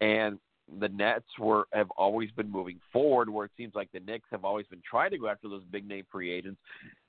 [0.00, 0.38] and
[0.80, 3.28] the Nets were have always been moving forward.
[3.28, 5.88] Where it seems like the Knicks have always been trying to go after those big
[5.88, 6.60] name free agents,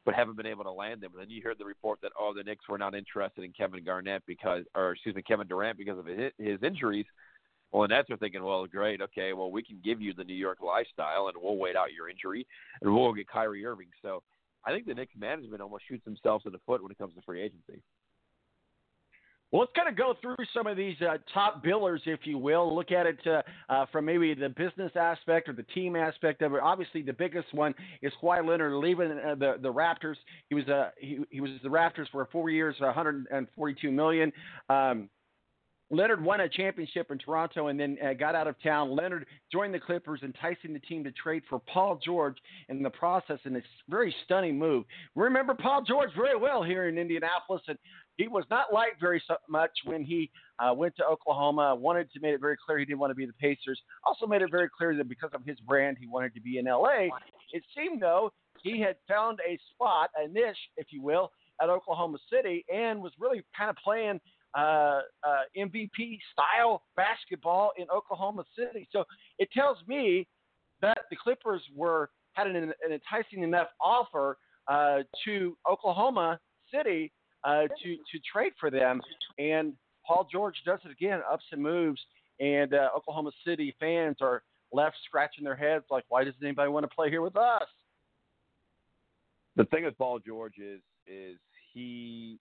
[0.06, 1.12] but haven't been able to land them.
[1.14, 3.84] And then you hear the report that oh, the Knicks were not interested in Kevin
[3.84, 7.06] Garnett because, or excuse me, Kevin Durant because of his, his injuries.
[7.74, 10.36] Well, the Nets are thinking, well, great, okay, well, we can give you the New
[10.36, 12.46] York lifestyle, and we'll wait out your injury,
[12.82, 13.88] and we'll get Kyrie Irving.
[14.04, 14.22] So,
[14.64, 17.22] I think the Knicks management almost shoots themselves in the foot when it comes to
[17.24, 17.82] free agency.
[19.52, 22.74] Well, let's kind of go through some of these uh, top billers, if you will.
[22.76, 26.56] Look at it uh, uh, from maybe the business aspect or the team aspect of
[26.56, 26.60] it.
[26.64, 30.16] Obviously, the biggest one is Kawhi Leonard leaving uh, the the Raptors.
[30.50, 34.34] He was uh, he, he was the Raptors for four years, 142 million.
[34.70, 35.08] Um,
[35.94, 38.96] Leonard won a championship in Toronto and then uh, got out of town.
[38.96, 42.38] Leonard joined the Clippers, enticing the team to trade for Paul George
[42.70, 44.86] in the process in a very stunning move.
[45.16, 47.78] Remember Paul George very well here in Indianapolis, and
[48.18, 51.76] he was not liked very much when he uh, went to Oklahoma.
[51.76, 53.80] Wanted to make it very clear he didn't want to be the Pacers.
[54.06, 56.66] Also made it very clear that because of his brand, he wanted to be in
[56.66, 57.08] LA.
[57.52, 58.32] It seemed though
[58.64, 63.12] he had found a spot, a niche, if you will, at Oklahoma City, and was
[63.20, 64.20] really kind of playing
[64.56, 68.88] uh, uh, MVP style basketball in Oklahoma City.
[68.92, 69.04] So
[69.40, 70.28] it tells me
[70.82, 76.40] that the Clippers were had an, an enticing enough offer uh, to Oklahoma
[76.74, 77.12] City
[77.44, 79.02] uh, to to trade for them,
[79.38, 79.74] and
[80.06, 82.02] Paul George does it again, ups and moves,
[82.40, 86.84] and uh, Oklahoma City fans are left scratching their heads like, why doesn't anybody want
[86.84, 87.68] to play here with us?
[89.56, 91.38] The thing with Paul George is is
[91.74, 92.40] he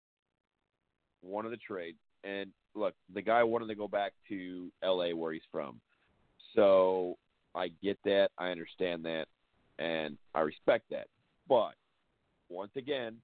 [1.23, 5.13] wanted the trade, and look, the guy wanted to go back to L.A.
[5.13, 5.81] where he's from,
[6.55, 7.17] so
[7.55, 9.27] I get that, I understand that,
[9.79, 11.09] and I respect that.
[11.49, 11.75] But
[12.49, 13.17] once again,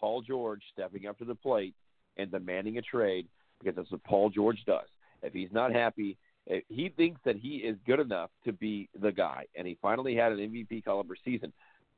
[0.00, 1.74] Paul George stepping up to the plate
[2.16, 3.26] and demanding a trade
[3.58, 4.88] because that's what Paul George does.
[5.22, 9.12] If he's not happy, if he thinks that he is good enough to be the
[9.12, 11.52] guy, and he finally had an MVP caliber season.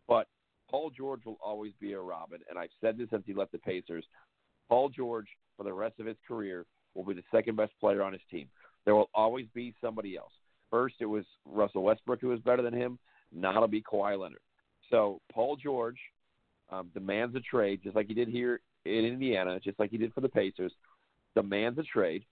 [0.07, 0.29] But
[0.71, 3.59] Paul George will always be a Robin, and I've said this since he left the
[3.59, 4.05] Pacers.
[4.69, 5.27] Paul George,
[5.57, 6.65] for the rest of his career,
[6.95, 8.49] will be the second best player on his team.
[8.85, 10.33] There will always be somebody else.
[10.71, 12.99] First, it was Russell Westbrook who was better than him.
[13.33, 14.41] Now it'll be Kawhi Leonard.
[14.91, 15.99] So Paul George
[16.71, 20.13] um, demands a trade, just like he did here in Indiana, just like he did
[20.15, 20.73] for the Pacers.
[21.35, 22.25] Demands a trade,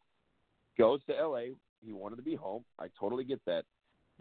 [0.79, 1.55] goes to LA.
[1.85, 2.65] He wanted to be home.
[2.79, 3.65] I totally get that.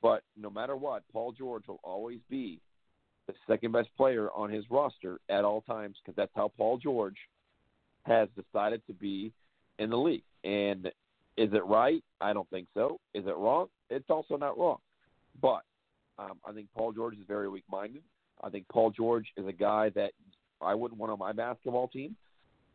[0.01, 2.59] But no matter what, Paul George will always be
[3.27, 7.15] the second best player on his roster at all times because that's how Paul George
[8.03, 9.31] has decided to be
[9.79, 10.23] in the league.
[10.43, 10.87] And
[11.37, 12.03] is it right?
[12.21, 12.99] I don't think so.
[13.13, 13.67] Is it wrong?
[13.89, 14.77] It's also not wrong.
[15.41, 15.61] But
[16.19, 18.03] um, I think Paul George is very weak minded.
[18.43, 20.11] I think Paul George is a guy that
[20.61, 22.15] I wouldn't want on my basketball team.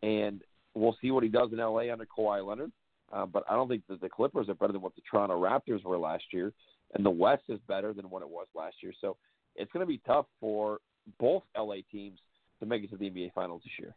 [0.03, 0.43] And
[0.75, 2.73] we'll see what he does in LA under Kawhi Leonard.
[3.13, 5.83] Uh, but I don't think that the Clippers are better than what the Toronto Raptors
[5.83, 6.53] were last year,
[6.95, 8.93] and the West is better than what it was last year.
[9.01, 9.17] So
[9.57, 10.79] it's going to be tough for
[11.19, 12.19] both LA teams
[12.61, 13.95] to make it to the NBA Finals this year.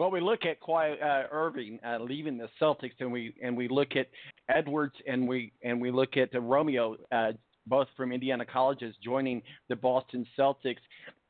[0.00, 3.96] Well, we look at uh, Irving uh, leaving the Celtics, and we and we look
[3.96, 4.06] at
[4.48, 7.32] Edwards, and we and we look at uh, Romeo, uh,
[7.66, 10.78] both from Indiana colleges, joining the Boston Celtics.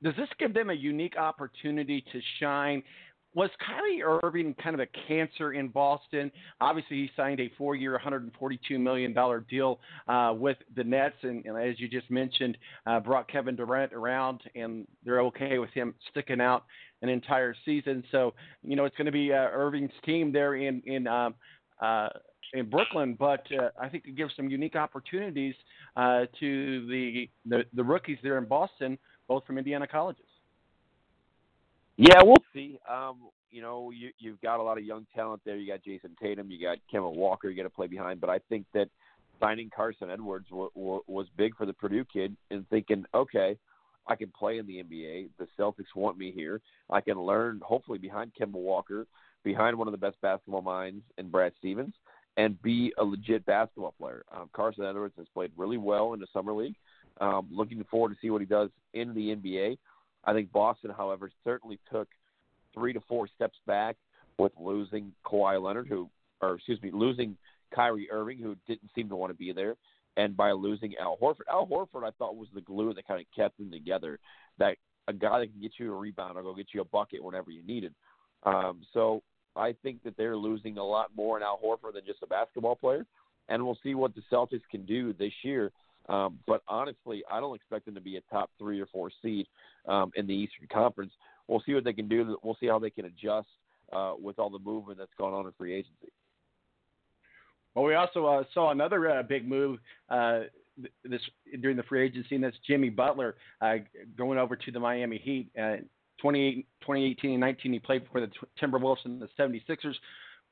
[0.05, 2.85] Does this give them a unique opportunity to shine?
[3.35, 6.33] Was Kyrie Irving kind of a cancer in Boston?
[6.61, 9.15] Obviously, he signed a four-year, $142 million
[9.49, 9.79] deal
[10.09, 14.41] uh, with the Nets, and, and, as you just mentioned, uh, brought Kevin Durant around,
[14.55, 16.65] and they're okay with him sticking out
[17.03, 18.03] an entire season.
[18.11, 21.35] So, you know, it's going to be uh, Irving's team there in in um,
[21.81, 22.09] uh,
[22.53, 25.55] in Brooklyn, but uh, I think it gives some unique opportunities
[25.97, 28.99] uh, to the, the the rookies there in Boston,
[29.29, 30.25] both from Indiana colleges.
[32.01, 32.79] Yeah, we'll see.
[32.91, 33.19] Um,
[33.51, 35.57] you know, you, you've got a lot of young talent there.
[35.57, 37.51] You got Jayson Tatum, you got Kemba Walker.
[37.51, 38.89] You got to play behind, but I think that
[39.39, 43.59] signing Carson Edwards w- w- was big for the Purdue kid and thinking, okay,
[44.07, 45.29] I can play in the NBA.
[45.39, 46.63] The Celtics want me here.
[46.89, 49.07] I can learn, hopefully, behind Kemba Walker,
[49.45, 51.93] behind one of the best basketball minds in Brad Stevens,
[52.39, 54.25] and be a legit basketball player.
[54.35, 56.77] Um, Carson Edwards has played really well in the summer league.
[57.21, 59.77] Um, looking forward to see what he does in the NBA.
[60.25, 62.09] I think Boston, however, certainly took
[62.75, 63.97] three to four steps back
[64.39, 66.09] with losing Kawhi Leonard, who,
[66.41, 67.37] or excuse me, losing
[67.75, 69.77] Kyrie Irving, who didn't seem to want to be there,
[70.17, 71.49] and by losing Al Horford.
[71.51, 74.19] Al Horford, I thought was the glue that kind of kept them together.
[74.59, 74.77] That
[75.09, 77.51] a guy that can get you a rebound or go get you a bucket whenever
[77.51, 77.93] you need it.
[78.45, 79.23] Um, so
[79.57, 82.77] I think that they're losing a lot more in Al Horford than just a basketball
[82.77, 83.07] player,
[83.49, 85.73] and we'll see what the Celtics can do this year
[86.09, 89.47] um, but honestly, I don't expect them to be a top three or four seed
[89.87, 91.13] um, in the Eastern Conference.
[91.47, 92.37] We'll see what they can do.
[92.43, 93.49] We'll see how they can adjust
[93.93, 96.13] uh, with all the movement that's going on in free agency.
[97.75, 99.79] Well, we also uh, saw another uh, big move
[100.09, 100.41] uh,
[101.05, 101.21] this
[101.61, 103.77] during the free agency, and that's Jimmy Butler uh,
[104.17, 105.51] going over to the Miami Heat.
[105.57, 105.77] Uh,
[106.23, 109.95] 2018 and 19, he played for the Timberwolves and the 76ers.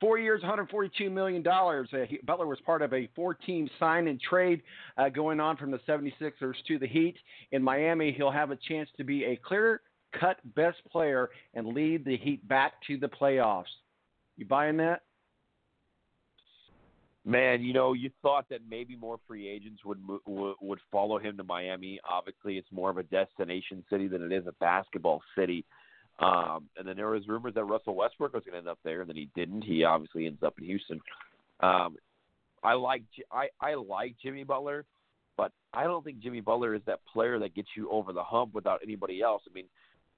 [0.00, 1.44] Four years, $142 million.
[1.46, 4.62] Uh, he, Butler was part of a four team sign and trade
[4.96, 7.16] uh, going on from the 76ers to the Heat.
[7.50, 9.80] In Miami, he'll have a chance to be a clear
[10.18, 13.64] cut best player and lead the Heat back to the playoffs.
[14.36, 15.02] You buying that?
[17.24, 21.36] Man, you know, you thought that maybe more free agents would would, would follow him
[21.36, 22.00] to Miami.
[22.08, 25.66] Obviously, it's more of a destination city than it is a basketball city.
[26.20, 29.00] Um, and then there was rumors that Russell Westbrook was going to end up there,
[29.00, 29.62] and then he didn't.
[29.62, 31.00] He obviously ends up in Houston.
[31.60, 31.96] Um,
[32.62, 34.84] I like I I like Jimmy Butler,
[35.36, 38.52] but I don't think Jimmy Butler is that player that gets you over the hump
[38.54, 39.42] without anybody else.
[39.48, 39.66] I mean,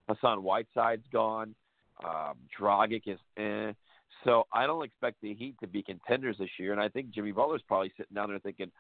[0.09, 1.55] Hassan Whiteside's gone.
[2.02, 3.72] Um, Dragic is eh.
[4.24, 7.32] So I don't expect the Heat to be contenders this year, and I think Jimmy
[7.32, 8.70] Butler's probably sitting down there thinking,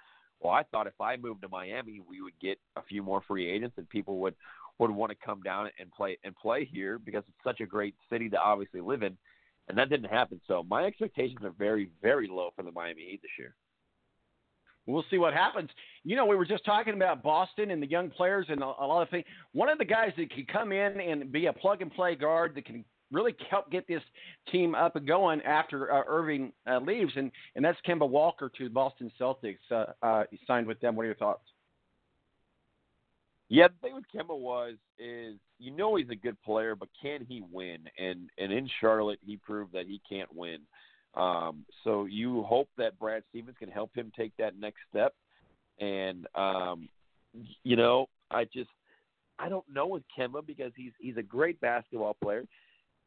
[0.40, 3.48] "Well, I thought if I moved to Miami, we would get a few more free
[3.48, 4.34] agents, and people would
[4.80, 7.94] would want to come down and play and play here because it's such a great
[8.10, 9.16] city to obviously live in,
[9.68, 10.40] and that didn't happen.
[10.46, 13.54] So my expectations are very very low for the Miami Heat this year.
[14.86, 15.70] We'll see what happens.
[16.04, 18.86] You know, we were just talking about Boston and the young players and a, a
[18.86, 19.24] lot of things.
[19.52, 22.54] One of the guys that can come in and be a plug and play guard
[22.56, 24.02] that can really help get this
[24.50, 28.64] team up and going after uh, Irving uh, leaves, and and that's Kemba Walker to
[28.64, 29.58] the Boston Celtics.
[29.70, 30.96] Uh, uh, he signed with them.
[30.96, 31.42] What are your thoughts?
[33.52, 37.26] Yeah, the thing with Kemba was is you know he's a good player, but can
[37.28, 37.78] he win?
[37.98, 40.60] And and in Charlotte, he proved that he can't win.
[41.14, 45.14] Um, so you hope that Brad Stevens can help him take that next step.
[45.80, 46.88] And um,
[47.64, 48.70] you know, I just
[49.40, 52.44] I don't know with Kemba because he's he's a great basketball player.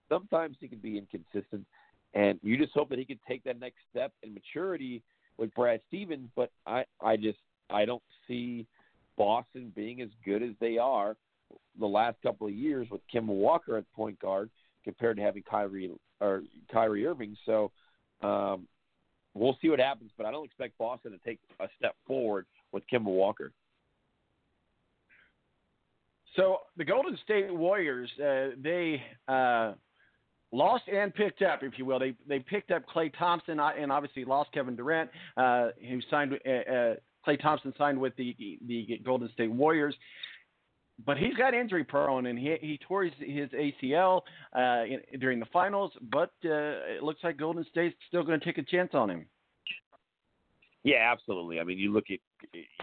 [0.10, 1.66] Sometimes he can be inconsistent,
[2.14, 5.04] and you just hope that he can take that next step in maturity
[5.38, 6.30] with Brad Stevens.
[6.36, 7.40] But I I just
[7.70, 8.68] I don't see
[9.18, 11.16] Boston being as good as they are
[11.80, 14.50] the last couple of years with Kemba Walker at point guard
[14.84, 17.36] compared to having Kyrie or Kyrie Irving.
[17.46, 17.72] So
[18.22, 18.68] um,
[19.34, 22.84] we'll see what happens, but I don't expect Boston to take a step forward with
[22.92, 23.52] Kemba Walker.
[26.36, 29.74] So the Golden State Warriors, uh, they uh,
[30.52, 32.00] lost and picked up, if you will.
[32.00, 36.34] They they picked up Klay Thompson uh, and obviously lost Kevin Durant, uh, who signed.
[37.26, 38.36] Klay Thompson signed with the
[38.68, 39.96] the Golden State Warriors.
[41.06, 44.22] But he's got injury prone, and he he tore his, his ACL
[44.56, 45.92] uh, in, during the finals.
[46.12, 49.26] But uh, it looks like Golden State's still going to take a chance on him.
[50.84, 51.60] Yeah, absolutely.
[51.60, 52.20] I mean, you look at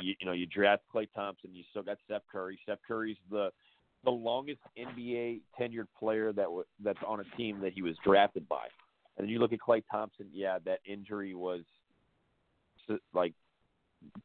[0.00, 2.58] you, you know you draft Klay Thompson, you still got Steph Curry.
[2.64, 3.50] Steph Curry's the
[4.04, 8.48] the longest NBA tenured player that w- that's on a team that he was drafted
[8.48, 8.66] by.
[9.16, 11.60] And then you look at Klay Thompson, yeah, that injury was
[13.12, 13.34] like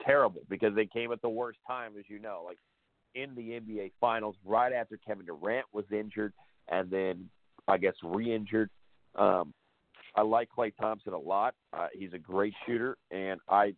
[0.06, 2.58] terrible because they came at the worst time, as you know, like
[3.16, 6.34] in the NBA Finals, right after Kevin Durant was injured,
[6.70, 7.30] and then
[7.68, 8.70] I guess re-injured.
[9.16, 9.54] Um,
[10.16, 11.56] I like Klay Thompson a lot.
[11.74, 13.74] Uh, he's a great shooter, and I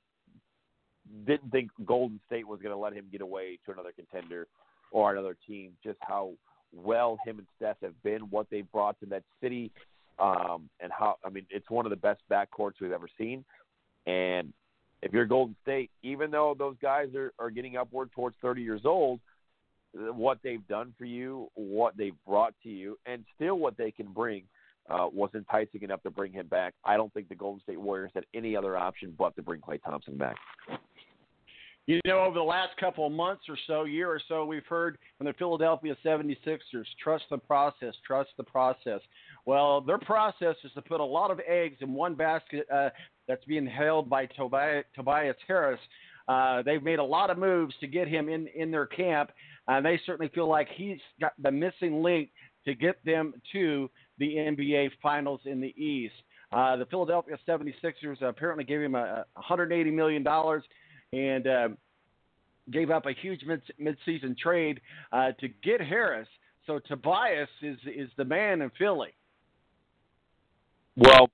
[1.26, 4.48] didn't think Golden State was going to let him get away to another contender
[4.92, 5.72] or another team.
[5.84, 6.34] Just how
[6.74, 9.72] well him and Steph have been, what they brought to that city,
[10.20, 13.44] um, and how I mean, it's one of the best backcourts we've ever seen.
[14.06, 14.54] And
[15.02, 18.82] if you're Golden State, even though those guys are, are getting upward towards 30 years
[18.86, 19.20] old,
[19.94, 24.08] what they've done for you, what they've brought to you, and still what they can
[24.08, 24.44] bring
[24.90, 26.74] uh, was enticing enough to bring him back.
[26.84, 29.82] I don't think the Golden State Warriors had any other option but to bring Klay
[29.84, 30.38] Thompson back.
[31.88, 34.98] You know, over the last couple of months or so, year or so, we've heard
[35.18, 39.00] from the Philadelphia 76ers, trust the process, trust the process.
[39.46, 42.90] Well, their process is to put a lot of eggs in one basket uh,
[43.30, 45.80] that's being held by Tobias, Tobias Harris.
[46.28, 49.32] Uh, they've made a lot of moves to get him in, in their camp,
[49.70, 52.32] and they certainly feel like he's got the missing link
[52.66, 56.16] to get them to the NBA Finals in the East.
[56.52, 60.26] Uh, the Philadelphia 76ers apparently gave him a, a $180 million
[61.14, 61.70] and uh,
[62.72, 64.82] gave up a huge mid- mid-season trade
[65.12, 66.28] uh, to get Harris.
[66.66, 69.14] So Tobias is is the man in Philly.
[70.98, 71.30] Well,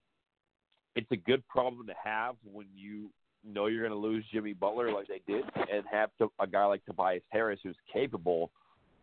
[0.95, 3.09] it's a good problem to have when you
[3.43, 6.65] know you're going to lose Jimmy Butler like they did, and have to, a guy
[6.65, 8.51] like Tobias Harris who's capable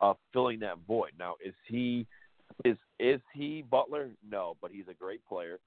[0.00, 1.10] of filling that void.
[1.18, 2.06] Now, is he
[2.64, 4.10] is is he Butler?
[4.28, 5.58] No, but he's a great player.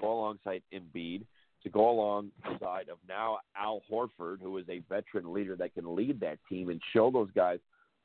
[0.00, 1.22] Go alongside Embiid
[1.62, 6.20] to go alongside of now Al Horford, who is a veteran leader that can lead
[6.20, 7.58] that team and show those guys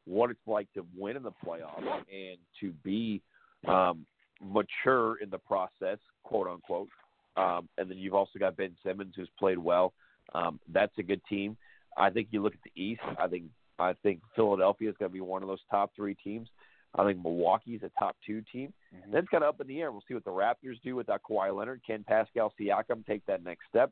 [0.06, 3.22] what it's like to win in the playoffs and to be
[3.68, 4.06] um,
[4.44, 6.90] mature in the process, quote unquote.
[7.38, 9.94] Um, and then you've also got Ben Simmons, who's played well.
[10.34, 11.57] Um, that's a good team.
[11.98, 13.02] I think you look at the East.
[13.19, 13.45] I think
[13.77, 16.48] I think Philadelphia is going to be one of those top three teams.
[16.97, 18.73] I think Milwaukee's a top two team.
[18.95, 19.11] Mm-hmm.
[19.11, 19.91] That's kind of up in the air.
[19.91, 21.81] We'll see what the Raptors do without Kawhi Leonard.
[21.85, 23.91] Can Pascal Siakam take that next step?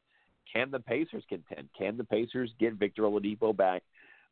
[0.52, 1.70] Can the Pacers contend?
[1.78, 3.84] Can the Pacers get Victor Oladipo back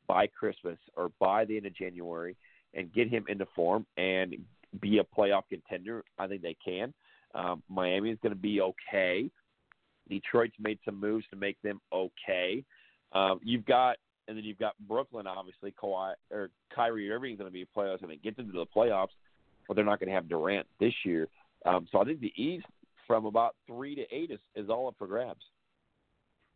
[0.07, 2.35] by Christmas or by the end of January
[2.73, 4.35] and get him into form and
[4.80, 6.03] be a playoff contender?
[6.18, 6.93] I think they can.
[7.34, 9.30] Um, Miami is going to be okay.
[10.10, 12.64] Detroit's made some moves to make them okay.
[13.14, 13.98] Um, you've got
[14.32, 15.74] and then you've got Brooklyn, obviously.
[15.74, 18.66] Kawhi or Kyrie Irving is going to be a playoffs, and it gets into the
[18.66, 19.10] playoffs,
[19.68, 21.28] but they're not going to have Durant this year.
[21.66, 22.66] Um, so I think the East,
[23.06, 25.41] from about three to eight, is, is all up for grabs.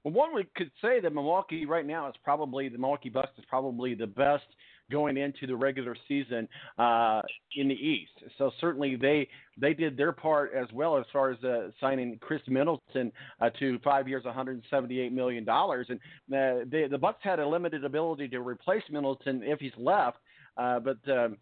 [0.06, 3.44] Well, one we could say that Milwaukee right now is probably the Milwaukee Bucks is
[3.50, 4.46] probably the best
[4.92, 6.48] going into the regular season
[6.78, 7.22] uh,
[7.56, 8.12] in the East.
[8.38, 9.28] So certainly they
[9.60, 13.80] they did their part as well as far as uh, signing Khris Middleton uh, to
[13.80, 16.00] five years, 178 million dollars, and
[16.34, 20.18] uh, they, the Bucks had a limited ability to replace Middleton if he's left,
[20.58, 21.38] uh, but um,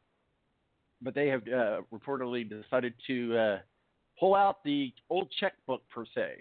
[1.02, 3.58] but they have uh, reportedly decided to uh,
[4.20, 6.36] pull out the old checkbook per se.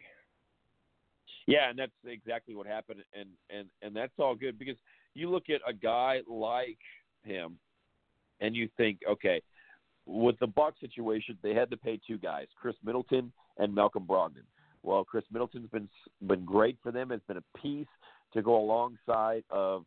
[1.47, 4.77] Yeah, and that's exactly what happened, and and and that's all good because
[5.15, 6.79] you look at a guy like
[7.25, 7.59] him
[8.41, 9.43] and you think, okay,
[10.07, 14.45] with the Buck situation, they had to pay two guys, Khris Middleton and Malcolm Brogdon.
[14.83, 15.89] Well, Khris Middleton's been
[16.27, 17.13] been great for them.
[17.13, 17.87] It's been a piece
[18.35, 19.85] to go alongside of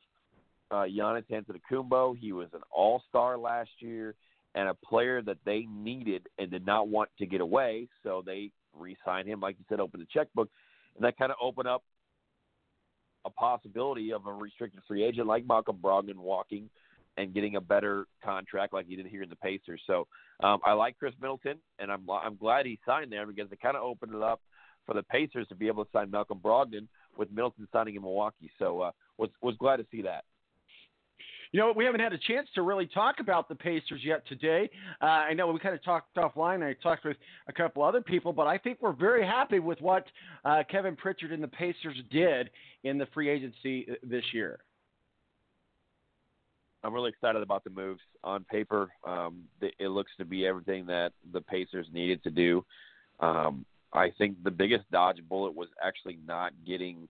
[0.72, 2.18] uh, Giannis Antetokounmpo.
[2.18, 4.16] He was an All Star last year
[4.54, 8.52] and a player that they needed and did not want to get away, so they
[8.74, 10.50] re-signed him, like you said, open the checkbook,
[10.96, 11.84] and that kind of opened up
[13.26, 16.70] a possibility of a restricted free agent like Malcolm Brogdon walking
[17.18, 19.82] and getting a better contract like he did here in the Pacers.
[19.88, 20.08] So
[20.42, 23.78] um, I like Khris Middleton, and I'm I'm glad he signed there because it kind
[23.78, 24.42] of opened it up
[24.86, 26.88] for the Pacers to be able to sign Malcolm Brogdon
[27.18, 28.52] with Middleton signing in Milwaukee.
[28.60, 30.26] So uh, was was glad to see that.
[31.52, 34.70] You know, we haven't had a chance to really talk about the Pacers yet today.
[35.02, 36.64] Uh, I know we kind of talked offline.
[36.64, 37.18] I talked with
[37.48, 40.06] a couple other people, but I think we're very happy with what
[40.44, 42.50] uh, Kevin Pritchard and the Pacers did
[42.84, 44.60] in the free agency uh, this year.
[46.84, 48.02] I'm really excited about the moves.
[48.24, 52.64] On paper, um, it looks to be everything that the Pacers needed to do.
[53.20, 57.08] Um, I think the biggest dodge bullet was actually not getting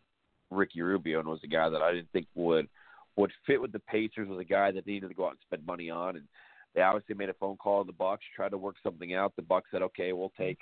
[0.51, 2.67] Ricky Rubio, and was a guy that I didn't think would–
[3.17, 5.39] would fit with the Pacers was a guy that they needed to go out and
[5.45, 6.25] spend money on, and
[6.73, 9.33] they obviously made a phone call to the Bucks, tried to work something out.
[9.35, 10.59] The Bucks said, "Okay, we'll take,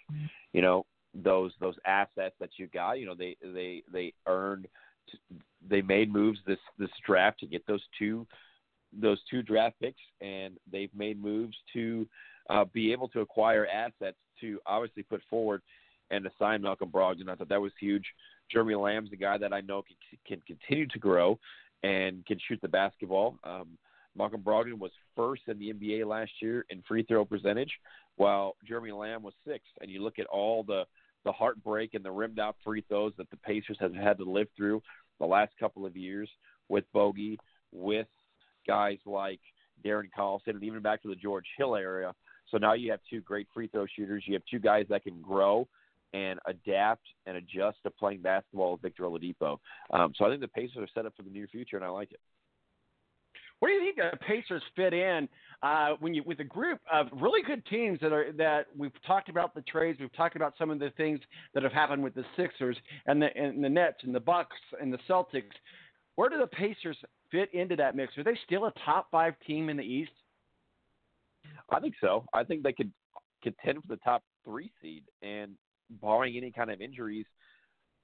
[0.54, 3.00] you know, those those assets that you got.
[3.00, 4.68] You know, they they they earned,
[5.68, 8.28] they made moves this this draft to get those two
[9.00, 12.08] those two draft picks, and they've made moves to
[12.50, 15.62] uh, be able to acquire assets to obviously put forward
[16.12, 17.30] and to sign Malcolm Brogdon.
[17.30, 18.06] I thought that was huge.
[18.52, 21.40] Jeremy Lamb's a guy that I know can, can continue to grow
[21.84, 23.38] and can shoot the basketball.
[23.44, 23.78] Um,
[24.16, 27.72] Malcolm Brogdon was first in the NBA last year in free throw percentage,
[28.16, 29.72] while Jeremy Lamb was sixth.
[29.82, 30.84] And you look at all the
[31.26, 34.48] the heartbreak and the rimmed out free throws that the Pacers have had to live
[34.58, 34.82] through
[35.20, 36.30] the last couple of years
[36.68, 37.40] with Bogey,
[37.72, 38.08] with
[38.68, 39.40] guys like
[39.86, 42.14] Darren Collison, and even back to the George Hill area.
[42.52, 44.24] So now you have two great free throw shooters.
[44.28, 45.68] You have two guys that can grow
[46.14, 49.58] and adapt and adjust to playing basketball with Victor Oladipo.
[49.92, 51.90] Um, so I think the Pacers are set up for the near future, and I
[51.90, 52.20] like it.
[53.60, 55.30] Where do you think the Pacers fit in
[55.62, 59.30] uh, when you with a group of really good teams that are that we've talked
[59.30, 61.22] about the trades, we've talked about some of the things
[61.54, 62.76] that have happened with the Sixers
[63.06, 65.44] and the and the Nets and the Bucks and the Celtics.
[66.16, 66.98] Where do the Pacers
[67.32, 68.18] fit into that mix?
[68.18, 70.12] Are they still a top five team in the East?
[71.70, 72.26] I think so.
[72.34, 72.92] I think they could
[73.42, 75.56] contend for the top three seed, and
[75.90, 77.26] barring any kind of injuries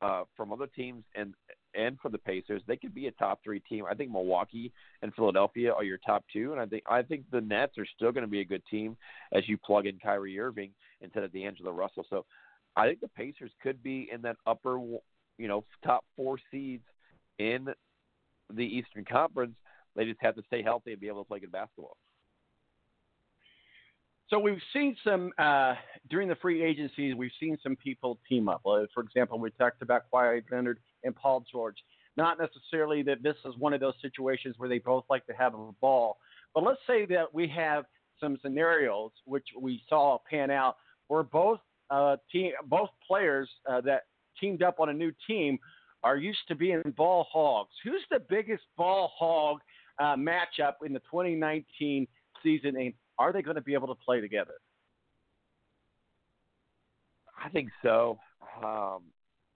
[0.02, 1.34] uh, from other teams and
[1.76, 3.86] and for the Pacers, they could be a top three team.
[3.90, 4.72] I think Milwaukee
[5.04, 8.12] and Philadelphia are your top two, and I think I think the Nets are still
[8.12, 8.98] going to be a good team
[9.34, 12.06] as you plug in Kyrie Irving instead of D'Angelo Russell.
[12.10, 12.26] So
[12.76, 14.80] I think the Pacers could be in that upper,
[15.38, 16.84] you know, top four seeds
[17.38, 17.68] in
[18.54, 19.56] the Eastern Conference.
[19.96, 21.98] They just have to stay healthy and be able to play good basketball.
[24.30, 25.74] So we've seen some uh,
[26.10, 27.16] during the free agencies.
[27.16, 28.62] We've seen some people team up.
[28.64, 31.78] For example, we talked about Kawhi Leonard and Paul George.
[32.16, 35.56] Not necessarily that this is one of those situations where they both like to have
[35.56, 36.18] a ball,
[36.54, 37.86] but let's say that we have
[38.20, 40.76] some scenarios which we saw pan out
[41.08, 44.04] where both uh, team, both players uh, that
[44.40, 45.58] teamed up on a new team
[46.04, 47.72] are used to being ball hogs.
[47.84, 49.60] Who's the biggest ball hog
[50.00, 52.08] uh, matchup in the 2019
[52.44, 54.54] season, and are they going to be able to play together?
[57.44, 58.18] I think so.
[58.64, 59.04] Um,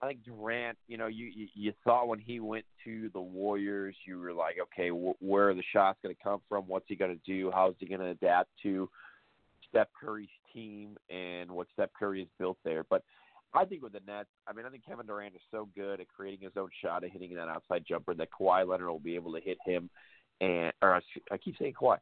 [0.01, 3.95] I think Durant, you know, you, you you thought when he went to the Warriors,
[4.05, 6.67] you were like, okay, wh- where are the shots going to come from?
[6.67, 7.51] What's he going to do?
[7.53, 8.89] How's he going to adapt to
[9.69, 12.85] Steph Curry's team and what Steph Curry has built there?
[12.89, 13.03] But
[13.53, 16.07] I think with the Nets, I mean, I think Kevin Durant is so good at
[16.09, 19.33] creating his own shot and hitting that outside jumper that Kawhi Leonard will be able
[19.33, 19.89] to hit him,
[20.41, 21.97] and or I keep saying Kawhi,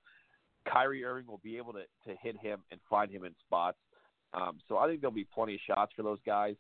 [0.66, 3.78] Kyrie Irving will be able to to hit him and find him in spots.
[4.34, 6.56] Um, so I think there'll be plenty of shots for those guys.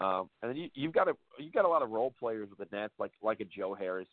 [0.00, 2.58] Um, and then you, you've got a you've got a lot of role players with
[2.58, 4.08] the Nets, like like a Joe Harris,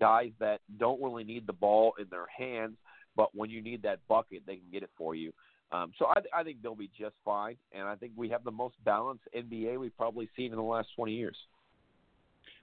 [0.00, 2.76] guys that don't really need the ball in their hands,
[3.16, 5.32] but when you need that bucket, they can get it for you.
[5.72, 8.50] Um, so I, I think they'll be just fine, and I think we have the
[8.50, 11.36] most balanced NBA we've probably seen in the last 20 years.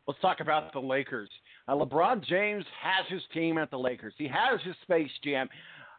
[0.07, 1.30] Let's talk about the Lakers.
[1.68, 4.14] Uh, LeBron James has his team at the Lakers.
[4.18, 5.48] He has his Space Jam.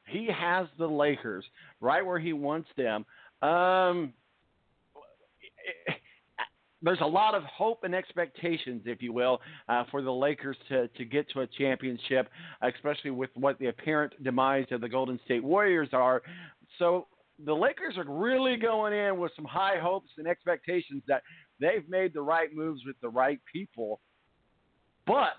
[0.06, 1.44] He has the Lakers
[1.80, 3.04] right where he wants them.
[3.42, 4.12] Um,
[6.82, 10.88] there's a lot of hope and expectations, if you will, uh, for the Lakers to,
[10.88, 12.28] to get to a championship,
[12.62, 16.22] especially with what the apparent demise of the Golden State Warriors are.
[16.78, 17.06] So
[17.44, 21.22] the Lakers are really going in with some high hopes and expectations that
[21.60, 24.00] they've made the right moves with the right people.
[25.06, 25.38] But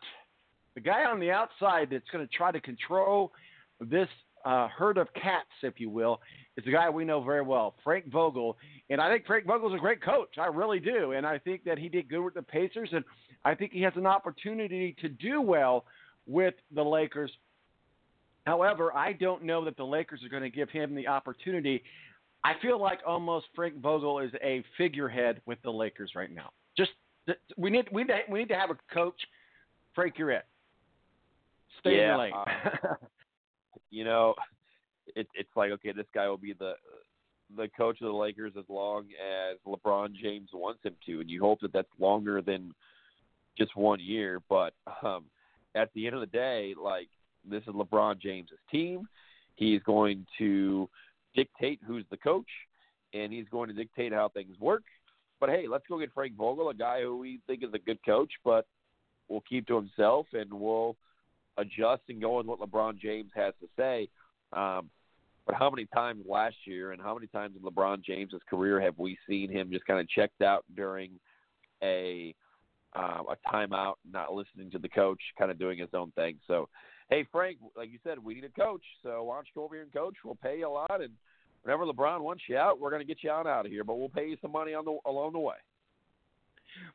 [0.75, 3.31] the guy on the outside that's going to try to control
[3.79, 4.09] this
[4.45, 6.21] uh, herd of cats, if you will,
[6.57, 8.57] is a guy we know very well, Frank Vogel.
[8.89, 10.37] And I think Frank Vogel's a great coach.
[10.37, 11.13] I really do.
[11.13, 12.89] And I think that he did good with the Pacers.
[12.91, 13.03] And
[13.45, 15.85] I think he has an opportunity to do well
[16.27, 17.31] with the Lakers.
[18.45, 21.81] However, I don't know that the Lakers are going to give him the opportunity.
[22.43, 26.51] I feel like almost Frank Vogel is a figurehead with the Lakers right now.
[26.77, 26.91] Just
[27.55, 29.15] we need we need, we need to have a coach.
[29.95, 30.45] Frank, you're it.
[31.79, 32.33] Stay yeah, in the lane.
[33.93, 34.33] You know,
[35.15, 36.73] it, it's like okay, this guy will be the
[37.55, 41.39] the coach of the Lakers as long as LeBron James wants him to, and you
[41.41, 42.73] hope that that's longer than
[43.55, 44.41] just one year.
[44.49, 45.25] But um,
[45.75, 47.09] at the end of the day, like
[47.47, 49.07] this is LeBron James's team.
[49.55, 50.89] He's going to
[51.35, 52.49] dictate who's the coach,
[53.13, 54.83] and he's going to dictate how things work.
[55.39, 57.99] But hey, let's go get Frank Vogel, a guy who we think is a good
[58.03, 58.65] coach, but
[59.29, 60.95] will keep to himself and will
[61.57, 64.09] adjust and go with what LeBron James has to say.
[64.51, 64.89] Um,
[65.45, 68.97] but how many times last year and how many times in LeBron James's career have
[68.97, 71.11] we seen him just kind of checked out during
[71.83, 72.33] a
[72.95, 76.37] uh, a timeout, not listening to the coach, kind of doing his own thing?
[76.47, 76.69] So,
[77.09, 78.83] hey Frank, like you said, we need a coach.
[79.01, 80.15] So why don't you go over here and coach?
[80.23, 81.11] We'll pay you a lot, and
[81.63, 83.83] whenever LeBron wants you out, we're going to get you out out of here.
[83.83, 85.55] But we'll pay you some money on the along the way.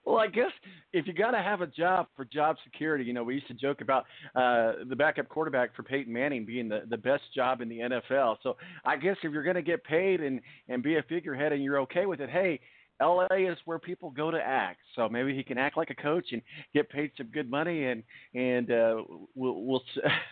[0.04, 0.50] Well, I guess
[0.92, 3.54] if you got to have a job for job security, you know, we used to
[3.54, 7.68] joke about uh, the backup quarterback for Peyton Manning being the, the best job in
[7.68, 8.36] the NFL.
[8.42, 11.62] So I guess if you're going to get paid and and be a figurehead and
[11.62, 12.60] you're okay with it, hey,
[13.00, 14.80] LA is where people go to act.
[14.96, 16.42] So maybe he can act like a coach and
[16.74, 18.02] get paid some good money, and
[18.34, 19.02] and uh,
[19.34, 19.82] we'll we'll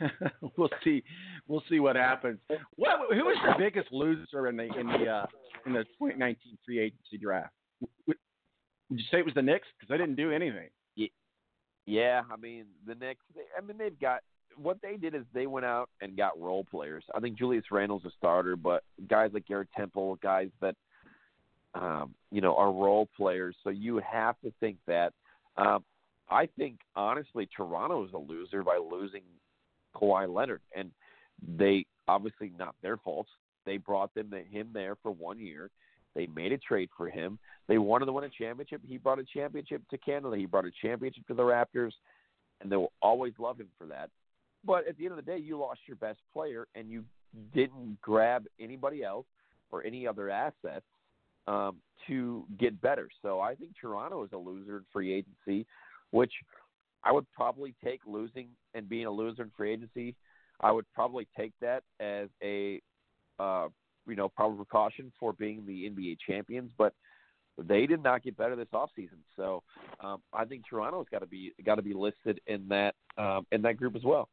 [0.56, 1.02] we'll see
[1.46, 2.38] we'll see what happens.
[2.74, 5.26] What who was the biggest loser in the in the uh,
[5.66, 7.52] in the 2019 free agency draft?
[8.90, 9.66] Would you say it was the Knicks?
[9.78, 10.68] Because they didn't do anything.
[11.86, 13.24] Yeah, I mean the Knicks.
[13.34, 14.20] They, I mean they've got
[14.56, 17.04] what they did is they went out and got role players.
[17.14, 20.74] I think Julius Randle's a starter, but guys like Garrett Temple, guys that
[21.74, 23.54] um, you know are role players.
[23.64, 25.12] So you have to think that.
[25.56, 25.84] Um,
[26.28, 29.22] I think honestly, Toronto is a loser by losing
[29.94, 30.90] Kawhi Leonard, and
[31.56, 33.28] they obviously not their fault.
[33.64, 35.70] They brought them him there for one year.
[36.16, 37.38] They made a trade for him.
[37.68, 38.80] They wanted to win a championship.
[38.88, 40.34] He brought a championship to Canada.
[40.36, 41.92] He brought a championship to the Raptors,
[42.60, 44.08] and they will always love him for that.
[44.64, 47.04] But at the end of the day, you lost your best player, and you
[47.54, 49.26] didn't grab anybody else
[49.70, 50.86] or any other assets
[51.46, 51.76] um,
[52.06, 53.08] to get better.
[53.20, 55.66] So I think Toronto is a loser in free agency,
[56.12, 56.32] which
[57.04, 60.14] I would probably take losing and being a loser in free agency.
[60.62, 62.80] I would probably take that as a
[63.38, 63.68] uh,
[64.06, 66.94] you know, probable precaution for being the NBA champions, but
[67.58, 69.18] they did not get better this offseason.
[69.36, 69.62] So
[70.00, 73.62] um, I think Toronto's got to be got to be listed in that um, in
[73.62, 74.28] that group as well.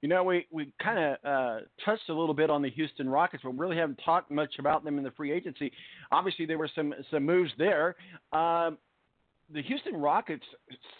[0.00, 3.42] You know, we we kind of uh, touched a little bit on the Houston Rockets,
[3.44, 5.72] but really haven't talked much about them in the free agency.
[6.12, 7.96] Obviously, there were some some moves there.
[8.32, 8.78] Um,
[9.52, 10.44] the Houston Rockets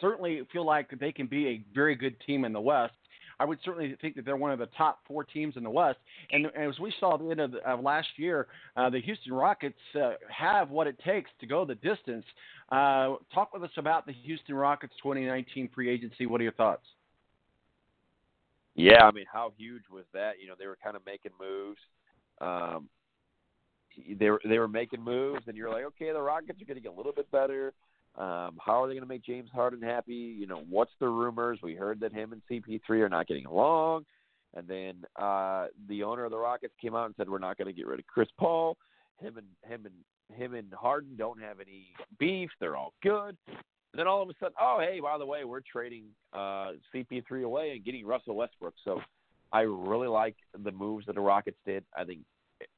[0.00, 2.94] certainly feel like they can be a very good team in the West.
[3.40, 5.98] I would certainly think that they're one of the top four teams in the West.
[6.32, 9.00] And, and as we saw at the end of, the, of last year, uh, the
[9.00, 12.24] Houston Rockets uh, have what it takes to go the distance.
[12.70, 16.26] Uh, talk with us about the Houston Rockets 2019 free agency.
[16.26, 16.84] What are your thoughts?
[18.74, 20.34] Yeah, I mean, how huge was that?
[20.40, 21.80] You know, they were kind of making moves.
[22.40, 22.88] Um,
[24.18, 26.80] they were they were making moves, and you're like, okay, the Rockets are going to
[26.80, 27.72] get a little bit better.
[28.18, 30.14] Um, how are they going to make James Harden happy?
[30.14, 31.60] You know, what's the rumors?
[31.62, 34.06] We heard that him and CP3 are not getting along.
[34.56, 37.66] And then uh, the owner of the Rockets came out and said we're not going
[37.66, 38.76] to get rid of Chris Paul.
[39.20, 41.86] Him and him and him and Harden don't have any
[42.18, 42.50] beef.
[42.60, 43.36] They're all good.
[43.46, 43.56] And
[43.94, 47.70] then all of a sudden, oh hey, by the way, we're trading uh, CP3 away
[47.70, 48.74] and getting Russell Westbrook.
[48.84, 49.00] So
[49.52, 51.84] I really like the moves that the Rockets did.
[51.96, 52.20] I think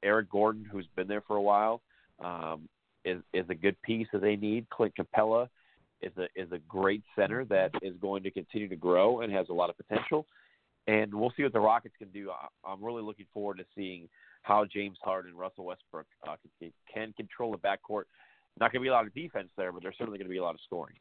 [0.03, 1.83] Eric Gordon, who's been there for a while,
[2.23, 2.69] um,
[3.05, 4.69] is is a good piece that they need.
[4.71, 5.49] Clint Capela
[6.03, 9.49] is a is a great center that is going to continue to grow and has
[9.49, 10.27] a lot of potential.
[10.87, 12.31] And we'll see what the Rockets can do.
[12.65, 14.09] I'm really looking forward to seeing
[14.43, 18.05] how James Harden and Russell Westbrook uh, can, can control the backcourt.
[18.59, 20.39] Not going to be a lot of defense there, but there's certainly going to be
[20.39, 20.97] a lot of scoring.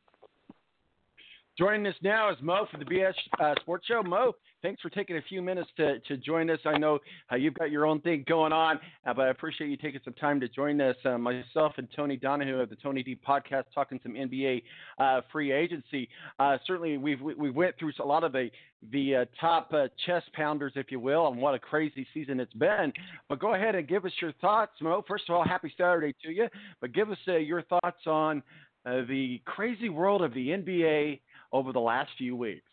[1.60, 4.02] Joining us now is Mo for the BS uh, Sports Show.
[4.02, 4.32] Mo,
[4.62, 6.60] thanks for taking a few minutes to, to join us.
[6.64, 7.00] I know
[7.30, 10.14] uh, you've got your own thing going on, uh, but I appreciate you taking some
[10.14, 10.96] time to join us.
[11.04, 14.64] Uh, myself and Tony Donahue of the Tony D podcast talking some NBA
[15.00, 16.08] uh, free agency.
[16.40, 18.50] Uh, certainly, we've we, we, went through a lot of the
[18.94, 19.70] the top
[20.06, 22.94] chest pounders, if you will, and what a crazy season it's been.
[23.28, 25.04] But go ahead and give us your thoughts, Mo.
[25.06, 26.48] First of all, happy Saturday to you.
[26.80, 28.44] But give us your thoughts on
[28.86, 31.20] the crazy world of the NBA
[31.52, 32.64] over the last few weeks?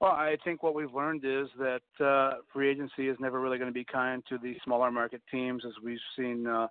[0.00, 3.70] Well, I think what we've learned is that uh, free agency is never really going
[3.70, 6.68] to be kind to the smaller market teams, as we've seen uh,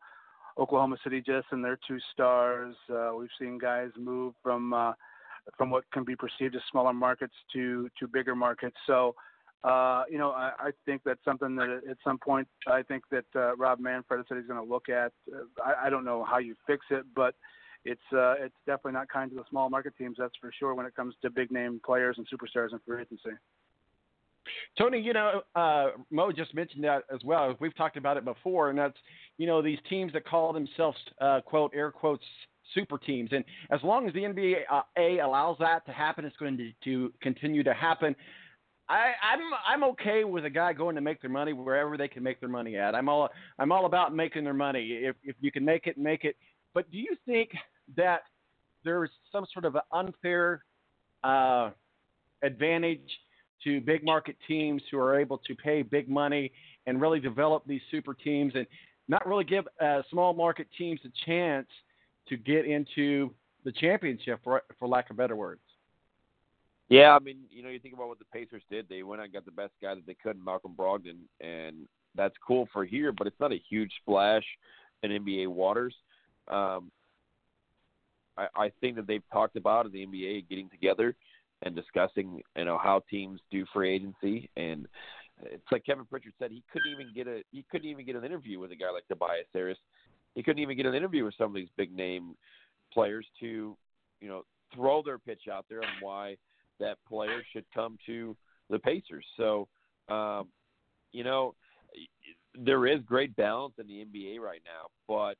[0.58, 2.74] Oklahoma City just and their two stars.
[2.90, 4.94] Uh, we've seen guys move from uh,
[5.58, 8.78] from what can be perceived as smaller markets to to bigger markets.
[8.88, 9.14] So,
[9.66, 13.26] uh, you know, I, I think that's something that at some point I think that
[13.36, 15.12] uh, Rob Manfred said he's going to look at.
[15.30, 17.36] Uh, I, I don't know how you fix it, but
[17.88, 20.18] it's uh, it's definitely not kind to the small market teams.
[20.20, 23.38] That's for sure when it comes to big name players and superstars in free agency.
[24.78, 27.56] Tony, you know, uh, Mo just mentioned that as well.
[27.60, 28.98] We've talked about it before, and that's
[29.38, 32.24] you know these teams that call themselves uh, quote air quotes
[32.74, 36.36] super teams, and as long as the NBA uh, A allows that to happen, it's
[36.38, 38.16] going to, to continue to happen.
[38.90, 42.24] I, I'm I'm okay with a guy going to make their money wherever they can
[42.24, 42.96] make their money at.
[42.96, 45.00] I'm all I'm all about making their money.
[45.04, 46.38] If if you can make it, make it.
[46.74, 47.50] But do you think
[47.96, 48.22] that
[48.84, 50.64] there's some sort of an unfair
[51.24, 51.72] uh,
[52.44, 53.10] advantage
[53.64, 56.52] to big market teams who are able to pay big money
[56.86, 58.68] and really develop these super teams and
[59.08, 61.68] not really give uh, small market teams a chance
[62.30, 63.34] to get into
[63.64, 65.62] the championship, for, for lack of better words.
[66.90, 68.88] Yeah, I mean, you know, you think about what the Pacers did.
[68.88, 72.68] They went and got the best guy that they could, Malcolm Brogdon, and that's cool
[72.72, 74.44] for here, but it's not a huge splash
[75.04, 75.94] in NBA waters.
[76.48, 76.92] Um,
[78.38, 81.16] I, I think that they've talked about the NBA getting together
[81.64, 84.50] and discussing, you know, how teams do free agency.
[84.58, 84.88] And
[85.44, 88.24] it's like Kevin Pritchard said, he couldn't even get a he couldn't even get an
[88.24, 89.78] interview with a guy like Tobias Harris.
[90.36, 92.36] He couldn't even get an interview with some of these big name
[92.94, 93.76] players to,
[94.22, 94.44] you know,
[94.74, 96.38] throw their pitch out there on why
[96.80, 98.36] that player should come to
[98.70, 99.26] the Pacers.
[99.36, 99.68] So,
[100.10, 100.50] um,
[101.12, 101.56] you know,
[102.54, 105.38] there is great balance in the NBA right now, but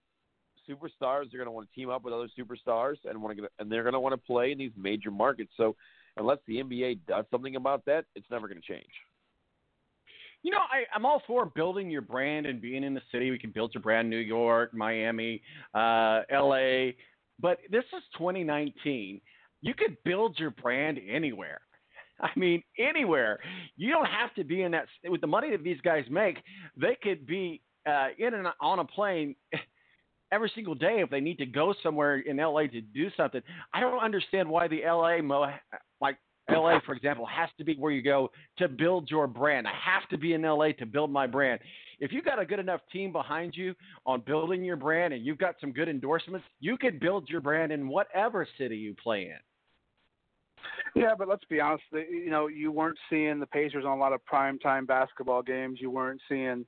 [0.70, 3.72] superstars are going to want to team up with other superstars and want to and
[3.72, 5.52] they're going to want to play in these major markets.
[5.58, 5.76] So,
[6.18, 8.90] unless the NBA does something about that, it's never going to change.
[10.44, 13.32] You know, I, I'm all for building your brand and being in the city.
[13.32, 15.42] We can build your brand, in New York, Miami,
[15.74, 16.96] uh, L.A.
[17.40, 19.20] But this is 2019.
[19.62, 21.62] You could build your brand anywhere.
[22.20, 23.40] I mean, anywhere.
[23.76, 24.86] You don't have to be in that.
[25.06, 26.38] With the money that these guys make,
[26.76, 29.36] they could be uh, in and on a plane
[30.32, 33.42] every single day if they need to go somewhere in LA to do something.
[33.74, 35.48] I don't understand why the LA Mo
[36.02, 36.18] like
[36.50, 39.68] LA for example has to be where you go to build your brand.
[39.68, 41.60] I have to be in LA to build my brand.
[42.00, 43.74] If you've got a good enough team behind you
[44.06, 47.72] on building your brand and you've got some good endorsements, you could build your brand
[47.72, 51.02] in whatever city you play in.
[51.02, 51.84] Yeah, but let's be honest.
[51.92, 55.80] You know, you weren't seeing the Pacers on a lot of prime time basketball games.
[55.82, 56.66] You weren't seeing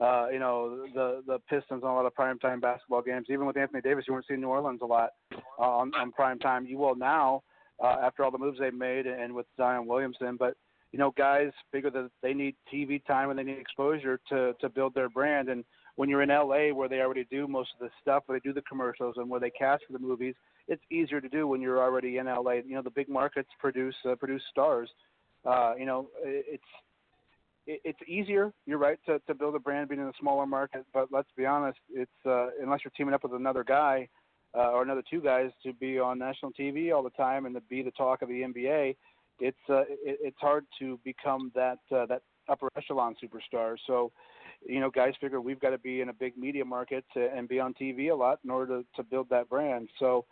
[0.00, 3.26] uh, you know, the the Pistons on a lot of primetime basketball games.
[3.30, 5.10] Even with Anthony Davis, you weren't seeing New Orleans a lot
[5.58, 6.66] uh, on, on prime time.
[6.66, 7.42] You will now
[7.82, 10.36] uh, after all the moves they've made and with Zion Williamson.
[10.38, 10.54] But
[10.92, 14.68] you know, guys figure that they need TV time and they need exposure to to
[14.68, 15.48] build their brand.
[15.48, 15.64] And
[15.96, 18.52] when you're in LA, where they already do most of the stuff, where they do
[18.52, 20.34] the commercials and where they cast for the movies,
[20.68, 22.60] it's easier to do when you're already in LA.
[22.66, 24.90] You know, the big markets produce uh, produce stars.
[25.46, 26.62] Uh, you know, it's
[27.66, 28.52] it, it's easier.
[28.66, 31.46] You're right to, to build a brand being in a smaller market, but let's be
[31.46, 34.08] honest, it's uh, unless you're teaming up with another guy
[34.56, 37.60] uh, or another two guys to be on national TV all the time and to
[37.62, 38.96] be the talk of the NBA,
[39.38, 43.76] it's uh, it, it's hard to become that uh, that upper echelon superstar.
[43.86, 44.12] So,
[44.66, 47.48] you know, guys figure we've got to be in a big media market to, and
[47.48, 49.88] be on TV a lot in order to, to build that brand.
[49.98, 50.24] So.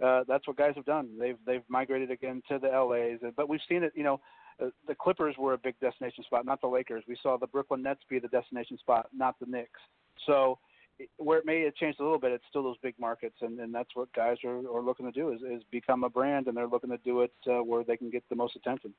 [0.00, 1.08] Uh, that's what guys have done.
[1.18, 3.90] They've they've migrated again to the LA's, but we've seen it.
[3.96, 4.20] You know,
[4.62, 7.04] uh, the Clippers were a big destination spot, not the Lakers.
[7.08, 9.80] We saw the Brooklyn Nets be the destination spot, not the Knicks.
[10.26, 10.58] So
[11.16, 13.74] where it may have changed a little bit, it's still those big markets, and, and
[13.74, 16.66] that's what guys are, are looking to do is, is become a brand, and they're
[16.66, 18.92] looking to do it uh, where they can get the most attention.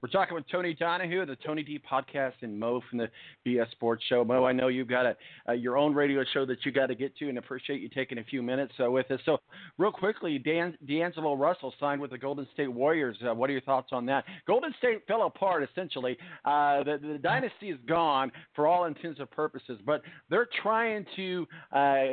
[0.00, 3.08] We're talking with Tony Donahue, the Tony D podcast, and Mo from the
[3.44, 4.24] BS Sports Show.
[4.24, 5.16] Mo, I know you've got a,
[5.48, 8.18] uh, your own radio show that you got to get to, and appreciate you taking
[8.18, 9.18] a few minutes uh, with us.
[9.26, 9.38] So,
[9.76, 13.16] real quickly, Dan, D'Angelo Russell signed with the Golden State Warriors.
[13.28, 14.24] Uh, what are your thoughts on that?
[14.46, 16.16] Golden State fell apart essentially.
[16.44, 21.44] Uh, the, the dynasty is gone for all intents and purposes, but they're trying to
[21.72, 22.04] uh,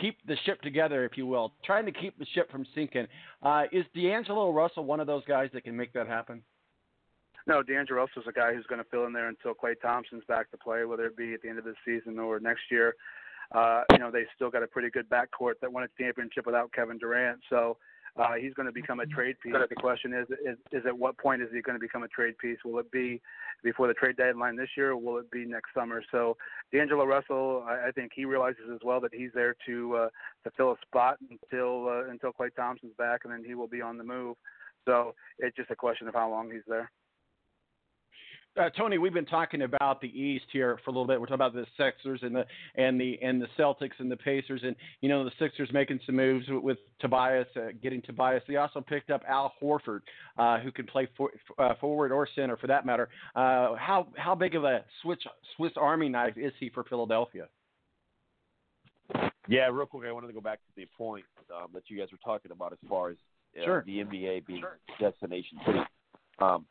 [0.00, 3.06] keep the ship together, if you will, trying to keep the ship from sinking.
[3.42, 6.42] Uh, is D'Angelo Russell one of those guys that can make that happen?
[7.46, 10.50] No, D'Angelo Russell's a guy who's going to fill in there until Klay Thompson's back
[10.50, 12.94] to play, whether it be at the end of the season or next year.
[13.54, 16.72] Uh, you know, they still got a pretty good backcourt that won a championship without
[16.72, 17.40] Kevin Durant.
[17.50, 17.76] So
[18.16, 19.52] uh, he's going to become a trade piece.
[19.68, 22.38] The question is, is, is at what point is he going to become a trade
[22.38, 22.58] piece?
[22.64, 23.20] Will it be
[23.62, 26.02] before the trade deadline this year, or will it be next summer?
[26.12, 26.36] So
[26.72, 30.08] D'Angelo Russell, I, I think he realizes as well that he's there to uh,
[30.44, 33.82] to fill a spot until uh, until Klay Thompson's back, and then he will be
[33.82, 34.36] on the move.
[34.86, 36.90] So it's just a question of how long he's there.
[38.56, 41.20] Uh, Tony, we've been talking about the East here for a little bit.
[41.20, 42.44] We're talking about the Sixers and the
[42.76, 46.14] and the and the Celtics and the Pacers, and you know the Sixers making some
[46.14, 48.44] moves with, with Tobias, uh, getting Tobias.
[48.46, 50.00] They also picked up Al Horford,
[50.38, 53.08] uh, who can play for, uh, forward or center for that matter.
[53.34, 55.18] Uh, how how big of a Swiss
[55.56, 57.48] Swiss Army knife is he for Philadelphia?
[59.48, 61.24] Yeah, real quick, I wanted to go back to the point
[61.54, 63.16] um, that you guys were talking about as far as
[63.60, 63.84] uh, Sure.
[63.84, 64.62] the NBA being
[65.00, 65.80] destination city.
[66.38, 66.66] Um,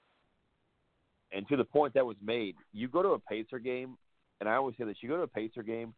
[1.35, 3.97] and to the point that was made, you go to a Pacer game,
[4.39, 5.93] and I always say this: you go to a Pacer game,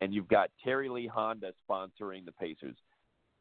[0.00, 2.76] and you've got Terry Lee Honda sponsoring the Pacers.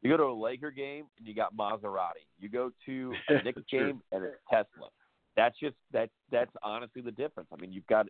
[0.02, 2.26] You go to a Laker game, and you got Maserati.
[2.40, 4.90] You go to a Knicks game, and it's Tesla.
[5.36, 6.10] That's just that.
[6.32, 7.50] That's honestly the difference.
[7.52, 8.08] I mean, you've got,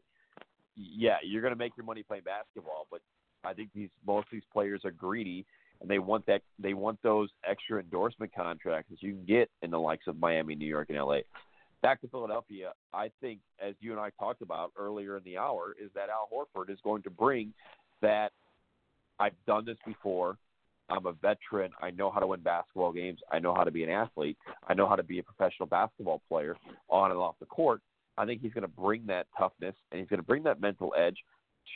[0.75, 3.01] yeah, you're going to make your money playing basketball, but
[3.43, 5.45] I think these most of these players are greedy
[5.81, 9.71] and they want that they want those extra endorsement contracts that you can get in
[9.71, 11.19] the likes of Miami, New York, and LA.
[11.85, 15.75] Back to Philadelphia, I think as you and I talked about earlier in the hour,
[15.79, 17.53] is that Al Horford is going to bring
[18.01, 18.31] that
[19.19, 20.39] I've done this before.
[20.89, 21.69] I'm a veteran.
[21.79, 23.19] I know how to win basketball games.
[23.31, 24.35] I know how to be an athlete.
[24.67, 26.57] I know how to be a professional basketball player
[26.89, 27.81] on and off the court.
[28.17, 30.91] I think he's going to bring that toughness and he's going to bring that mental
[30.97, 31.17] edge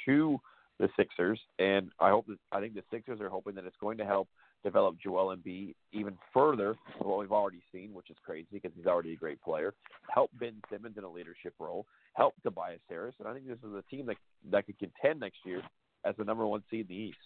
[0.07, 0.39] to
[0.79, 3.99] the Sixers, and I hope that I think the Sixers are hoping that it's going
[3.99, 4.27] to help
[4.63, 8.85] develop Joel Embiid even further from what we've already seen, which is crazy because he's
[8.85, 9.73] already a great player.
[10.13, 11.85] Help Ben Simmons in a leadership role.
[12.13, 14.17] Help Tobias Harris, and I think this is a team that
[14.51, 15.61] that could contend next year
[16.05, 17.17] as the number one seed in the East.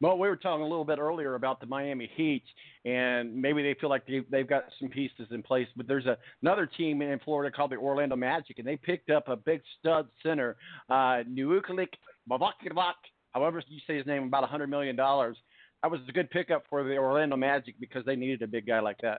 [0.00, 2.44] Well, we were talking a little bit earlier about the Miami Heat,
[2.84, 5.66] and maybe they feel like they, they've got some pieces in place.
[5.76, 9.26] But there's a, another team in Florida called the Orlando Magic, and they picked up
[9.26, 10.56] a big stud center,
[10.88, 11.94] uh, Nuukalik
[12.30, 12.94] Mavakivak,
[13.38, 14.96] however you say his name, about a $100 million.
[14.96, 18.80] That was a good pickup for the Orlando Magic because they needed a big guy
[18.80, 19.18] like that.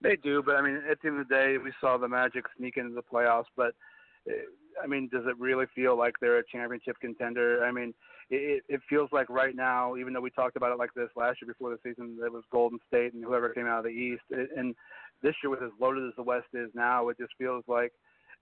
[0.00, 2.44] They do, but I mean, at the end of the day, we saw the Magic
[2.56, 3.50] sneak into the playoffs.
[3.56, 3.74] But
[4.28, 4.34] uh,
[4.82, 7.64] I mean, does it really feel like they're a championship contender?
[7.64, 7.94] I mean,
[8.30, 11.38] it, it feels like right now, even though we talked about it like this last
[11.42, 14.22] year before the season, it was Golden State and whoever came out of the East.
[14.30, 14.74] And
[15.22, 17.92] this year, with as loaded as the West is now, it just feels like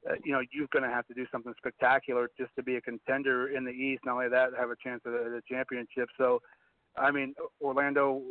[0.09, 2.81] uh, you know you're going to have to do something spectacular just to be a
[2.81, 4.03] contender in the East.
[4.05, 6.09] Not only that, have a chance at the, the championship.
[6.19, 6.41] So,
[6.97, 8.23] I mean, Orlando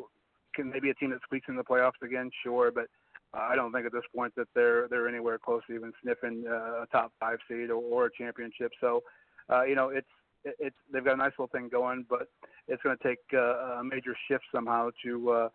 [0.54, 2.32] can they be a team that squeaks in the playoffs again?
[2.44, 2.86] Sure, but
[3.34, 6.84] I don't think at this point that they're they're anywhere close to even sniffing uh,
[6.84, 8.72] a top five seed or, or a championship.
[8.80, 9.04] So,
[9.52, 10.08] uh, you know, it's
[10.46, 12.28] it's they've got a nice little thing going, but
[12.68, 15.50] it's going to take uh, a major shift somehow to uh,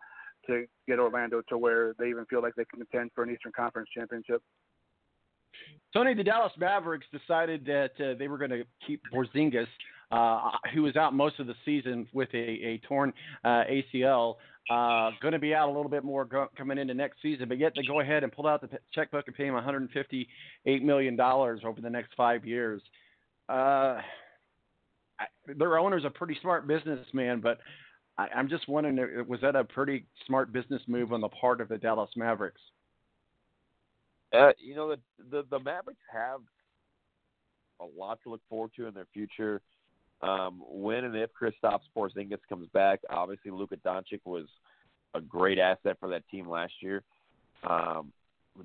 [0.47, 3.51] to get Orlando to where they even feel like they can contend for an Eastern
[3.51, 4.41] Conference championship.
[5.93, 9.67] Tony, the Dallas Mavericks decided that uh, they were going to keep Porzingis,
[10.11, 13.13] uh, who was out most of the season with a, a torn
[13.43, 14.35] uh, ACL.
[14.69, 17.57] Uh, going to be out a little bit more go- coming into next season, but
[17.57, 21.15] yet they go ahead and pull out the p- checkbook and pay him 158 million
[21.15, 22.81] dollars over the next five years.
[23.49, 23.99] Uh,
[25.19, 25.25] I,
[25.57, 27.59] their owner's a pretty smart businessman, but
[28.17, 31.59] I, I'm just wondering, uh, was that a pretty smart business move on the part
[31.59, 32.61] of the Dallas Mavericks?
[34.33, 34.99] Uh, you know, the,
[35.29, 36.41] the the Mavericks have
[37.79, 39.61] a lot to look forward to in their future.
[40.21, 44.45] Um, when and if Kristaps Porzingis comes back, obviously Luka Doncic was
[45.13, 47.03] a great asset for that team last year.
[47.67, 48.11] Um,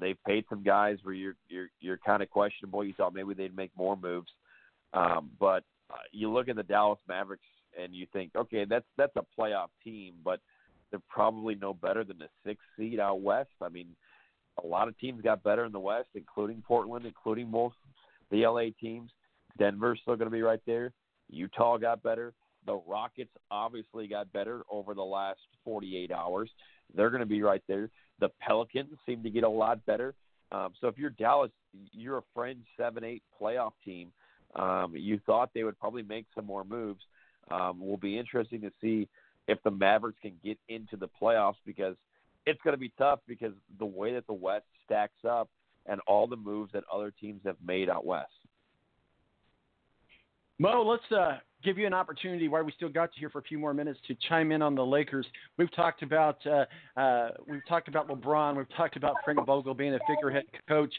[0.01, 2.85] they've paid some guys where you're you're you're kind of questionable.
[2.85, 4.31] You thought maybe they'd make more moves,
[4.93, 7.47] um, but uh, you look at the Dallas Mavericks
[7.81, 10.41] and you think, okay, that's that's a playoff team, but
[10.91, 13.51] they're probably no better than the sixth seed out west.
[13.63, 13.89] I mean,
[14.63, 17.77] a lot of teams got better in the West, including Portland, including most
[18.31, 19.11] the LA teams.
[19.59, 20.93] Denver's still going to be right there.
[21.29, 22.33] Utah got better.
[22.67, 26.51] The Rockets obviously got better over the last 48 hours.
[26.95, 27.91] They're going to be right there.
[28.21, 30.15] The Pelicans seem to get a lot better.
[30.53, 31.51] Um, so if you're Dallas,
[31.93, 34.13] you're a fringe seven eight playoff team.
[34.55, 37.03] Um, you thought they would probably make some more moves.
[37.51, 39.09] Um, will be interesting to see
[39.49, 41.97] if the Mavericks can get into the playoffs because
[42.47, 45.51] it's going to be tough because the way that the West stacks up
[45.87, 48.31] and all the moves that other teams have made out west.
[50.59, 53.43] Mo, let's uh, give you an opportunity while we still got you here for a
[53.43, 55.27] few more minutes to chime in on the Lakers.
[55.59, 56.65] We've talked about uh,
[56.99, 58.57] uh, we've talked about LeBron.
[58.57, 60.95] We've talked about Frank Vogel being a figurehead coach.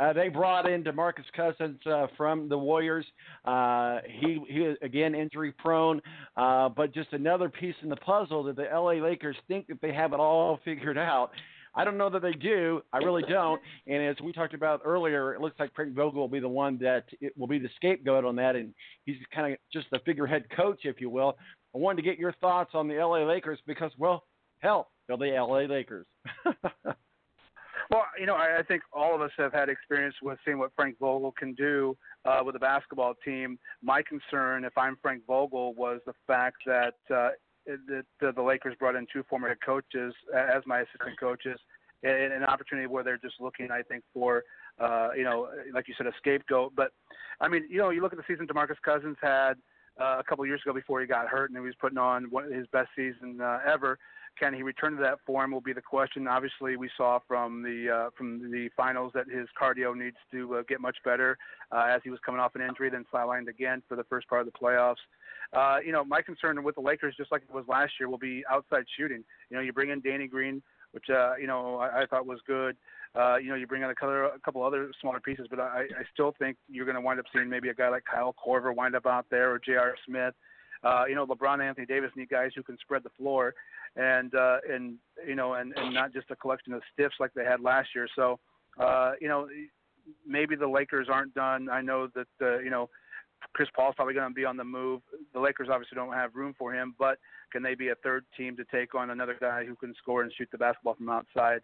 [0.00, 3.04] Uh, they brought in DeMarcus Cousins uh, from the Warriors.
[3.44, 6.00] Uh, he he again injury prone,
[6.36, 9.92] uh, but just another piece in the puzzle that the LA Lakers think that they
[9.92, 11.30] have it all figured out.
[11.74, 12.82] I don't know that they do.
[12.92, 13.60] I really don't.
[13.86, 16.78] And as we talked about earlier, it looks like Frank Vogel will be the one
[16.78, 18.74] that it will be the scapegoat on that, and
[19.04, 21.36] he's kind of just the figurehead coach, if you will.
[21.74, 24.24] I wanted to get your thoughts on the LA Lakers because, well,
[24.58, 26.06] hell, Go the LA Lakers.
[27.90, 30.70] Well, you know, I, I think all of us have had experience with seeing what
[30.76, 33.58] Frank Vogel can do uh, with a basketball team.
[33.82, 37.30] My concern, if I'm Frank Vogel, was the fact that uh,
[37.66, 41.58] the, the, Lakers brought in two former head coaches as my assistant coaches,
[42.04, 44.44] and an opportunity where they're just looking, I think, for
[44.80, 46.72] uh, you know, like you said, a scapegoat.
[46.76, 46.92] But
[47.40, 49.54] I mean, you know, you look at the season DeMarcus Cousins had
[50.00, 52.50] uh, a couple years ago before he got hurt, and he was putting on one
[52.52, 53.98] his best season uh, ever.
[54.40, 55.52] Can he return to that form?
[55.52, 56.26] Will be the question.
[56.26, 60.62] Obviously, we saw from the uh, from the finals that his cardio needs to uh,
[60.66, 61.36] get much better
[61.70, 64.40] uh, as he was coming off an injury, then sidelined again for the first part
[64.40, 64.96] of the playoffs.
[65.52, 68.16] Uh, you know, my concern with the Lakers, just like it was last year, will
[68.16, 69.22] be outside shooting.
[69.50, 70.62] You know, you bring in Danny Green,
[70.92, 72.76] which uh, you know I, I thought was good.
[73.14, 75.82] Uh, you know, you bring in a couple, a couple other smaller pieces, but I,
[75.82, 78.74] I still think you're going to wind up seeing maybe a guy like Kyle Korver
[78.74, 79.96] wind up out there or J.R.
[80.06, 80.32] Smith.
[80.82, 83.54] Uh, you know, LeBron Anthony Davis need guys who can spread the floor
[83.96, 84.96] and uh, and
[85.26, 88.08] you know, and and not just a collection of stiffs like they had last year.
[88.14, 88.38] So,
[88.78, 89.48] uh, you know,
[90.26, 91.68] maybe the Lakers aren't done.
[91.68, 92.88] I know that uh, you know.
[93.54, 95.00] Chris Paul's probably going to be on the move.
[95.32, 97.16] The Lakers obviously don't have room for him, but
[97.50, 100.30] can they be a third team to take on another guy who can score and
[100.36, 101.56] shoot the basketball from outside?
[101.56, 101.60] Uh,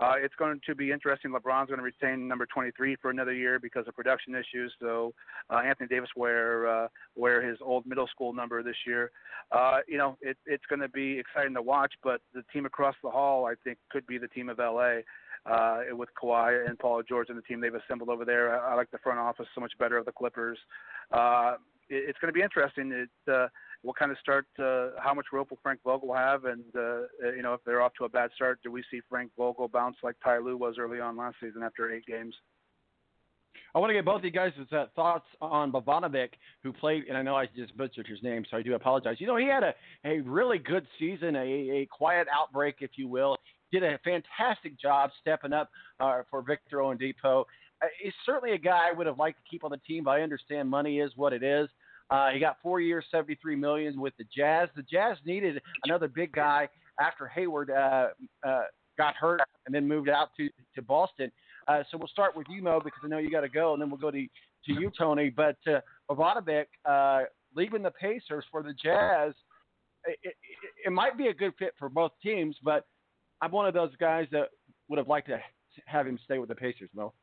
[0.00, 1.30] it's going to be interesting.
[1.30, 4.72] LeBron's going to retain number 23 for another year because of production issues.
[4.80, 5.12] So
[5.50, 9.10] uh, Anthony Davis wear uh, wear his old middle school number this year.
[9.50, 11.92] Uh, you know, it, it's going to be exciting to watch.
[12.02, 15.00] But the team across the hall, I think, could be the team of LA.
[15.44, 18.74] Uh, with Kawhi and Paul George and the team they've assembled over there, I, I
[18.74, 20.56] like the front office so much better of the Clippers.
[21.10, 21.54] Uh,
[21.88, 22.92] it, it's going to be interesting.
[22.92, 23.48] It, uh,
[23.82, 26.44] what kind of start, uh, how much rope will Frank Vogel have?
[26.44, 29.32] And, uh, you know, if they're off to a bad start, do we see Frank
[29.36, 32.34] Vogel bounce like Ty Lue was early on last season after eight games?
[33.74, 36.30] I want to get both of you guys' uh, thoughts on Bogdanovic,
[36.62, 39.16] who played, and I know I just butchered his name, so I do apologize.
[39.18, 43.08] You know, he had a, a really good season, a, a quiet outbreak, if you
[43.08, 43.36] will.
[43.72, 47.44] Did a fantastic job stepping up uh, for Victor Oladipo.
[47.82, 50.10] Uh, he's certainly a guy I would have liked to keep on the team, but
[50.10, 51.68] I understand money is what it is.
[52.12, 54.68] Uh, he got four years, seventy-three million with the Jazz.
[54.76, 56.68] The Jazz needed another big guy
[57.00, 58.08] after Hayward uh,
[58.46, 58.64] uh,
[58.98, 61.32] got hurt and then moved out to to Boston.
[61.68, 63.80] Uh, so we'll start with you, Mo, because I know you got to go, and
[63.80, 64.26] then we'll go to
[64.66, 65.30] to you, Tony.
[65.30, 65.80] But uh,
[66.84, 67.20] uh,
[67.54, 69.32] leaving the Pacers for the Jazz,
[70.06, 70.34] it, it,
[70.86, 72.56] it might be a good fit for both teams.
[72.62, 72.84] But
[73.40, 74.48] I'm one of those guys that
[74.88, 75.40] would have liked to
[75.86, 77.14] have him stay with the Pacers, Mo.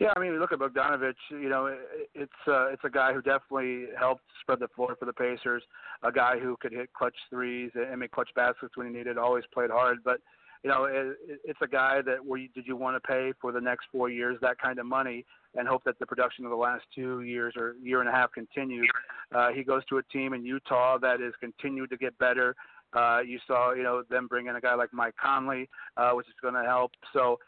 [0.00, 1.14] Yeah, I mean, look at Bogdanovic.
[1.30, 1.76] You know,
[2.14, 5.62] it's uh, it's a guy who definitely helped spread the floor for the Pacers.
[6.02, 9.18] A guy who could hit clutch threes and make clutch baskets when he needed.
[9.18, 10.20] Always played hard, but
[10.62, 13.52] you know, it, it's a guy that where you, did you want to pay for
[13.52, 15.24] the next four years that kind of money
[15.56, 18.30] and hope that the production of the last two years or year and a half
[18.32, 18.88] continues.
[19.34, 22.54] Uh, he goes to a team in Utah that is continued to get better.
[22.92, 26.26] Uh, you saw, you know, them bring in a guy like Mike Conley, uh, which
[26.26, 26.92] is going to help.
[27.12, 27.38] So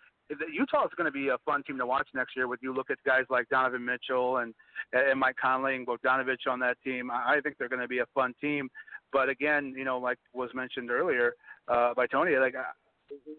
[0.52, 2.48] Utah is going to be a fun team to watch next year.
[2.48, 4.54] With you look at guys like Donovan Mitchell and
[4.92, 8.06] and Mike Conley and Bogdanovic on that team, I think they're going to be a
[8.14, 8.68] fun team.
[9.12, 11.34] But again, you know, like was mentioned earlier
[11.68, 12.62] uh, by Tony, like uh,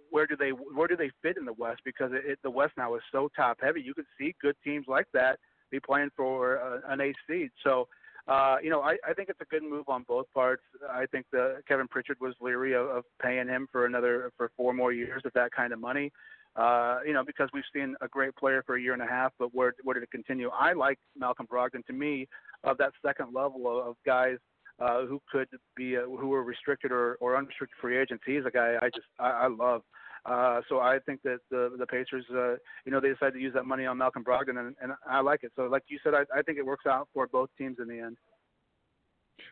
[0.10, 1.82] where do they where do they fit in the West?
[1.84, 3.82] Because it, it, the West now is so top heavy.
[3.82, 5.40] You could see good teams like that
[5.72, 7.52] be playing for uh, an eighth seed.
[7.64, 7.88] So.
[8.26, 10.64] Uh, you know, I, I think it's a good move on both parts.
[10.90, 14.72] I think the Kevin Pritchard was leery of, of paying him for another for four
[14.74, 16.10] more years with that kind of money.
[16.56, 19.32] Uh, you know, because we've seen a great player for a year and a half,
[19.40, 20.50] but where where did it continue?
[20.50, 21.84] I like Malcolm Brogdon.
[21.88, 22.28] To me,
[22.64, 24.38] of that second level of, of guys
[24.80, 28.24] uh, who could be uh, who were restricted or, or unrestricted free agents.
[28.26, 29.82] He's a guy I just I, I love.
[30.26, 32.56] Uh, so I think that the the Pacers, uh,
[32.86, 35.44] you know, they decided to use that money on Malcolm Brogdon, and, and I like
[35.44, 35.52] it.
[35.56, 38.00] So, like you said, I, I think it works out for both teams in the
[38.00, 38.18] end.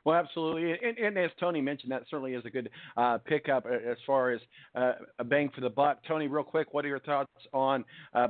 [0.05, 3.97] Well, absolutely, and, and, as Tony mentioned, that certainly is a good uh, pickup as
[4.05, 4.41] far as
[4.75, 5.99] uh, a bang for the buck.
[6.07, 8.27] Tony, real quick, what are your thoughts on uh,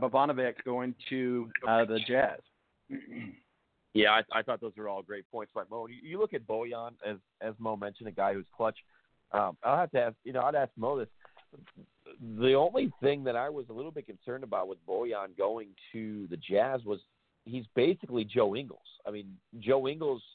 [0.65, 2.39] going to uh, the Jazz?
[3.93, 5.85] Yeah, I, I, thought those were all great points by Mo.
[5.87, 8.77] You, you, look at Bojan as as Mo mentioned, a guy who's clutch.
[9.33, 11.09] Um, I'll have to ask, you know, I'd ask Mo this.
[12.39, 16.25] The only thing that I was a little bit concerned about with Bojan going to
[16.29, 17.01] the Jazz was
[17.43, 18.79] he's basically Joe Ingles.
[19.05, 20.21] I mean, Joe Ingles–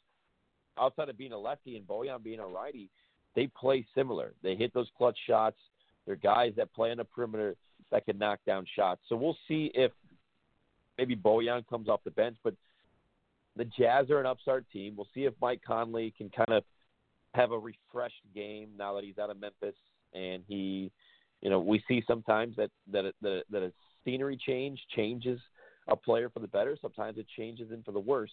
[0.78, 2.90] outside of being a lefty and Bojan being a righty,
[3.34, 4.32] they play similar.
[4.42, 5.56] They hit those clutch shots.
[6.06, 7.56] They're guys that play on the perimeter
[7.90, 9.00] that can knock down shots.
[9.08, 9.92] So we'll see if
[10.98, 12.54] maybe Bojan comes off the bench, but
[13.56, 14.94] the Jazz are an upstart team.
[14.96, 16.64] We'll see if Mike Conley can kind of
[17.34, 19.74] have a refreshed game now that he's out of Memphis
[20.14, 20.90] and he,
[21.42, 23.72] you know, we see sometimes that that that, that a
[24.04, 25.38] scenery change changes
[25.88, 26.76] a player for the better.
[26.80, 28.30] Sometimes it changes him for the worse.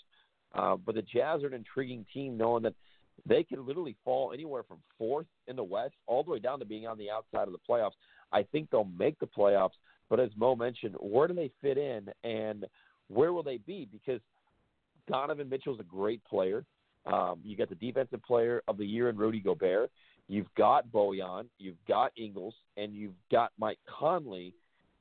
[0.53, 2.73] Uh, but the Jazz are an intriguing team, knowing that
[3.25, 6.65] they can literally fall anywhere from fourth in the West all the way down to
[6.65, 7.93] being on the outside of the playoffs.
[8.31, 9.77] I think they'll make the playoffs,
[10.09, 12.65] but as Mo mentioned, where do they fit in and
[13.07, 13.87] where will they be?
[13.91, 14.21] Because
[15.07, 16.65] Donovan Mitchell's a great player.
[17.05, 19.91] Um, you got the defensive player of the year in Rudy Gobert.
[20.27, 24.53] You've got Bojan, you've got Ingles, and you've got Mike Conley.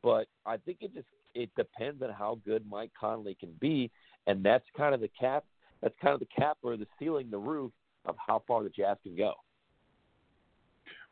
[0.03, 3.91] But I think it just it depends on how good Mike Conley can be,
[4.27, 5.45] and that's kind of the cap.
[5.83, 7.73] That's kind of the cap or the ceiling, the roof
[8.05, 9.35] of how far the Jazz can go.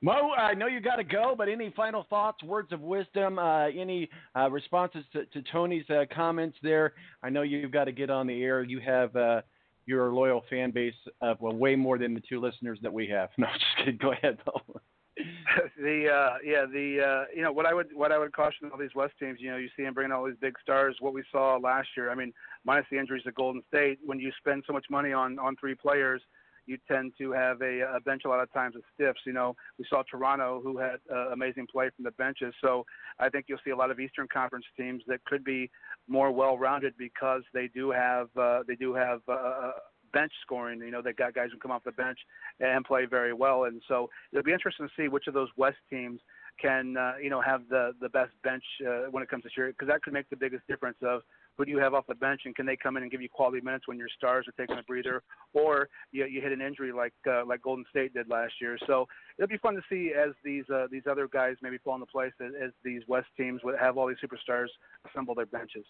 [0.03, 3.67] Mo, I know you got to go, but any final thoughts, words of wisdom, uh,
[3.67, 6.95] any uh, responses to, to Tony's uh, comments there?
[7.23, 8.63] I know you've got to get on the air.
[8.63, 9.43] You have uh,
[9.85, 13.29] your loyal fan base of well, way more than the two listeners that we have.
[13.39, 13.99] No, just kidding.
[14.01, 14.81] Go ahead, Mo.
[15.77, 18.79] the uh yeah the uh you know what I would what I would caution all
[18.79, 21.23] these West teams you know you see them bringing all these big stars what we
[21.31, 22.33] saw last year I mean
[22.65, 25.75] minus the injuries to Golden State when you spend so much money on on three
[25.75, 26.23] players
[26.67, 29.21] you tend to have a, a bench a lot of times of stiffs.
[29.27, 32.55] You know, we saw Toronto who had uh, amazing play from the benches.
[32.61, 32.85] So
[33.19, 35.71] I think you'll see a lot of Eastern Conference teams that could be
[36.09, 39.73] more well-rounded because they do have uh, they do have uh,
[40.13, 40.81] bench scoring.
[40.81, 42.19] You know, they got guys who come off the bench
[42.61, 43.65] and play very well.
[43.65, 46.21] And so it'll be interesting to see which of those West teams
[46.61, 49.73] can uh, you know have the the best bench uh, when it comes to shooting
[49.73, 51.23] because that could make the biggest difference of
[51.61, 53.29] who do you have off the bench and can they come in and give you
[53.29, 55.23] quality minutes when your stars are taking a breather
[55.53, 58.79] or you, you hit an injury like uh, like Golden State did last year.
[58.87, 59.07] So
[59.37, 62.33] it'll be fun to see as these uh, these other guys maybe fall into place
[62.41, 64.69] as, as these West teams would have all these superstars
[65.07, 65.85] assemble their benches.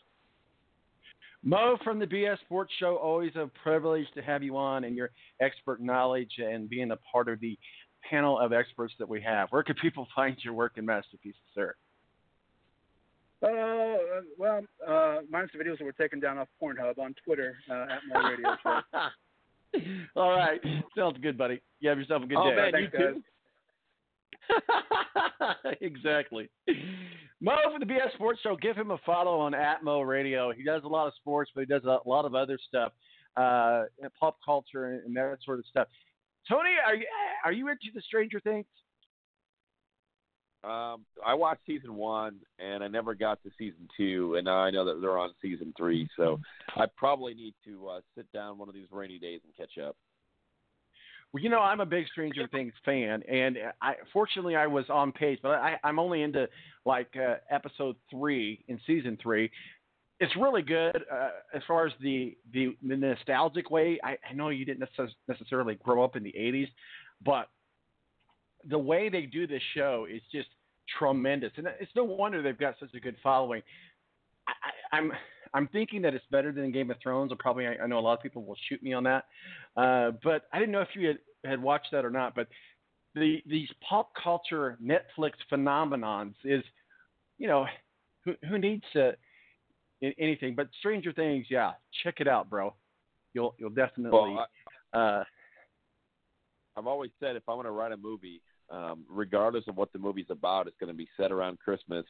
[1.44, 5.10] Mo from the BS Sports Show, always a privilege to have you on and your
[5.40, 7.56] expert knowledge and being a part of the
[8.10, 9.48] panel of experts that we have.
[9.50, 11.76] Where can people find your work and masterpieces, sir?
[13.42, 13.96] Uh,
[14.38, 18.00] well, uh, minus the videos that were taken down off Pornhub on Twitter uh, at
[18.06, 18.80] Mo Radio Show.
[20.20, 20.60] All right,
[20.96, 21.62] sounds good, buddy.
[21.80, 22.56] You have yourself a good oh, day.
[22.56, 23.14] Man, Thanks, you guys.
[25.80, 26.50] exactly.
[27.40, 28.56] Mo for the BS Sports Show.
[28.56, 30.52] Give him a follow on at Mo Radio.
[30.52, 32.92] He does a lot of sports, but he does a lot of other stuff,
[33.36, 33.84] uh,
[34.18, 35.88] pop culture and that sort of stuff.
[36.48, 37.06] Tony, are you
[37.44, 38.66] are you into the Stranger Things?
[40.62, 44.70] Um, I watched season one, and I never got to season two, and now I
[44.70, 46.06] know that they're on season three.
[46.16, 46.38] So
[46.76, 49.96] I probably need to uh, sit down one of these rainy days and catch up.
[51.32, 55.12] Well, you know, I'm a big Stranger Things fan, and I fortunately I was on
[55.12, 56.48] page, but I, I'm only into
[56.84, 59.50] like uh, episode three in season three.
[60.18, 63.98] It's really good uh, as far as the, the the nostalgic way.
[64.04, 66.68] I, I know you didn't necess- necessarily grow up in the '80s,
[67.24, 67.48] but
[68.68, 70.48] the way they do this show is just
[70.98, 73.62] tremendous, and it's no wonder they've got such a good following.
[74.46, 75.12] I, I, I'm
[75.52, 77.32] I'm thinking that it's better than Game of Thrones.
[77.32, 79.24] Or probably I, I know a lot of people will shoot me on that,
[79.76, 82.34] uh, but I didn't know if you had, had watched that or not.
[82.34, 82.48] But
[83.14, 86.62] the these pop culture Netflix phenomenons is,
[87.38, 87.66] you know,
[88.24, 89.14] who who needs to
[90.18, 91.46] anything but Stranger Things?
[91.50, 91.72] Yeah,
[92.02, 92.74] check it out, bro.
[93.34, 94.10] You'll you'll definitely.
[94.18, 94.46] Well,
[94.92, 95.24] I, uh,
[96.76, 99.98] I've always said if I'm going to write a movie, um, regardless of what the
[99.98, 102.04] movie's about, it's going to be set around Christmas,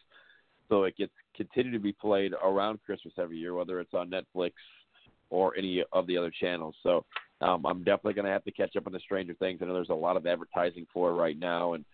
[0.69, 4.53] so it gets continued to be played around Christmas every year, whether it's on Netflix
[5.31, 6.75] or any of the other channels.
[6.83, 7.05] So
[7.41, 9.61] um, I'm definitely going to have to catch up on the Stranger Things.
[9.63, 11.85] I know there's a lot of advertising for it right now, and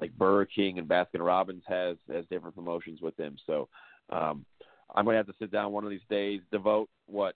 [0.00, 3.36] like Burger King and Baskin Robbins has has different promotions with them.
[3.46, 3.68] So
[4.10, 4.44] um,
[4.94, 7.34] I'm going to have to sit down one of these days, devote what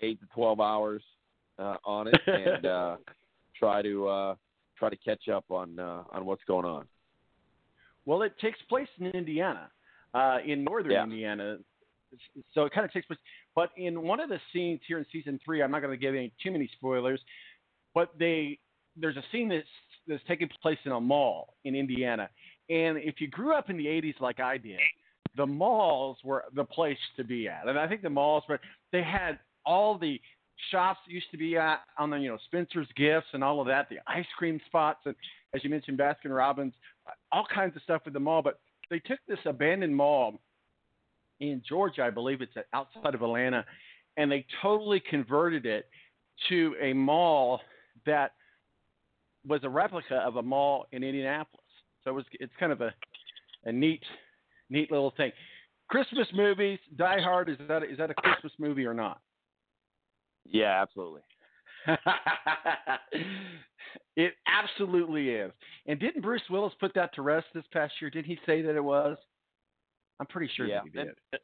[0.00, 1.02] eight to twelve hours
[1.58, 2.96] uh, on it, and uh,
[3.58, 4.34] try to uh,
[4.78, 6.86] try to catch up on uh, on what's going on.
[8.04, 9.68] Well, it takes place in Indiana,
[10.14, 11.02] uh, in northern Yeah.
[11.04, 11.58] Indiana.
[12.54, 13.18] So it kind of takes place.
[13.54, 16.14] But in one of the scenes here in season three, I'm not going to give
[16.14, 17.20] any too many spoilers,
[17.94, 18.58] but they
[18.96, 19.66] there's a scene that's
[20.06, 22.28] that's taking place in a mall in Indiana.
[22.70, 24.80] And if you grew up in the 80s like I did,
[25.36, 27.68] the malls were the place to be at.
[27.68, 28.60] And I think the malls were
[28.92, 30.20] they had all the
[30.70, 33.88] shops used to be at on the you know Spencer's Gifts and all of that,
[33.88, 35.14] the ice cream spots, and
[35.54, 36.74] as you mentioned, Baskin Robbins,
[37.32, 38.42] all kinds of stuff at the mall.
[38.42, 38.60] But
[38.90, 40.40] they took this abandoned mall
[41.40, 43.64] in Georgia, I believe it's outside of Atlanta,
[44.16, 45.88] and they totally converted it
[46.48, 47.60] to a mall
[48.06, 48.32] that
[49.46, 51.64] was a replica of a mall in Indianapolis.
[52.04, 52.92] So it was it's kind of a
[53.64, 54.02] a neat
[54.70, 55.32] neat little thing.
[55.88, 59.20] Christmas movies, Die Hard is that is that a Christmas movie or not?
[60.50, 61.22] Yeah, absolutely.
[64.16, 65.52] it absolutely is.
[65.86, 68.10] And didn't Bruce Willis put that to rest this past year?
[68.10, 69.16] Did he say that it was?
[70.18, 70.78] I'm pretty sure yeah.
[70.78, 71.08] that he did.
[71.32, 71.40] And-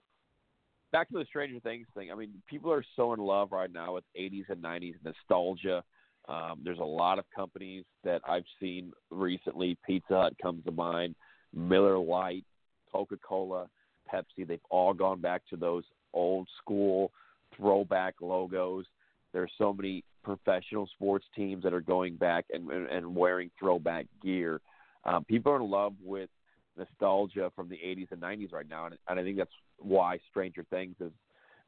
[0.92, 2.12] Back to the Stranger Things thing.
[2.12, 5.82] I mean, people are so in love right now with 80s and 90s nostalgia.
[6.28, 9.78] Um, there's a lot of companies that I've seen recently.
[9.86, 11.14] Pizza Hut comes to mind,
[11.54, 12.44] Miller Lite,
[12.92, 13.68] Coca Cola,
[14.12, 14.46] Pepsi.
[14.46, 17.10] They've all gone back to those old school
[17.56, 18.84] throwback logos.
[19.32, 24.60] There's so many professional sports teams that are going back and, and, wearing throwback gear.
[25.04, 26.30] Um, people are in love with
[26.76, 30.64] nostalgia from the 80s and 90s right now, and, and I think that's why Stranger
[30.70, 31.10] Things has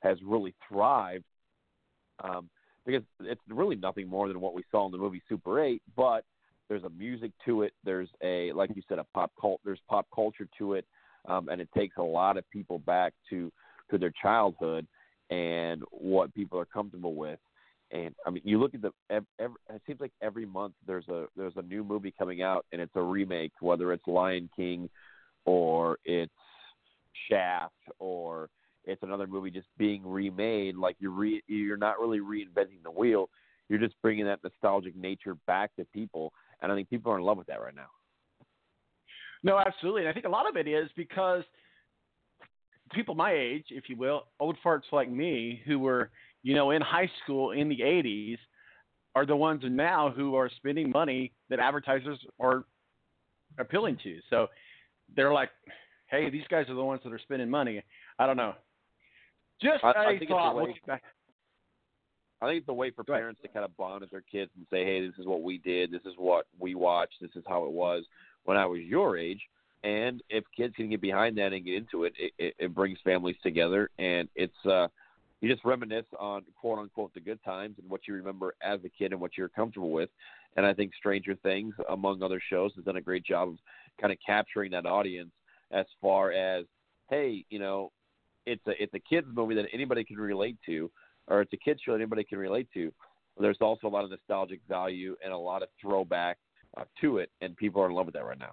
[0.00, 1.24] has really thrived.
[2.22, 2.48] Um,
[2.86, 6.24] because it's really nothing more than what we saw in the movie Super 8, but
[6.68, 7.72] there's a music to it.
[7.84, 9.60] There's a like you said a pop cult.
[9.64, 10.84] There's pop culture to it,
[11.26, 13.52] um, and it takes a lot of people back to
[13.90, 14.86] to their childhood
[15.34, 17.38] and what people are comfortable with.
[17.90, 18.92] And I mean, you look at the.
[19.10, 22.80] Every, it seems like every month there's a there's a new movie coming out, and
[22.80, 24.88] it's a remake, whether it's Lion King,
[25.44, 26.32] or it's
[27.28, 28.48] Shaft, or
[28.84, 30.76] it's another movie just being remade.
[30.76, 33.28] Like you're re, you're not really reinventing the wheel.
[33.68, 36.32] You're just bringing that nostalgic nature back to people,
[36.62, 37.88] and I think people are in love with that right now.
[39.42, 40.02] No, absolutely.
[40.02, 41.44] And I think a lot of it is because
[42.92, 46.10] people my age, if you will, old farts like me who were,
[46.42, 48.38] you know, in high school in the 80s
[49.14, 52.64] are the ones now who are spending money that advertisers are
[53.58, 54.18] appealing to.
[54.28, 54.48] So
[55.14, 55.50] they're like,
[56.08, 57.82] hey, these guys are the ones that are spending money.
[58.18, 58.54] I don't know.
[59.62, 60.50] Just I, think thought.
[60.50, 61.02] It's a way, looking back.
[62.42, 64.66] I think it's a way for parents to kind of bond with their kids and
[64.70, 65.90] say, "Hey, this is what we did.
[65.90, 67.14] This is what we watched.
[67.20, 68.04] This is how it was
[68.44, 69.40] when I was your age."
[69.84, 73.36] And if kids can get behind that and get into it, it, it, brings families
[73.42, 74.88] together, and it's uh,
[75.42, 78.88] you just reminisce on quote unquote the good times and what you remember as a
[78.88, 80.08] kid and what you're comfortable with.
[80.56, 83.58] And I think Stranger Things, among other shows, has done a great job of
[84.00, 85.32] kind of capturing that audience
[85.70, 86.64] as far as,
[87.10, 87.92] hey, you know,
[88.46, 90.90] it's a it's a kids movie that anybody can relate to,
[91.28, 92.90] or it's a kids show that anybody can relate to.
[93.38, 96.38] There's also a lot of nostalgic value and a lot of throwback
[96.78, 98.52] uh, to it, and people are in love with that right now.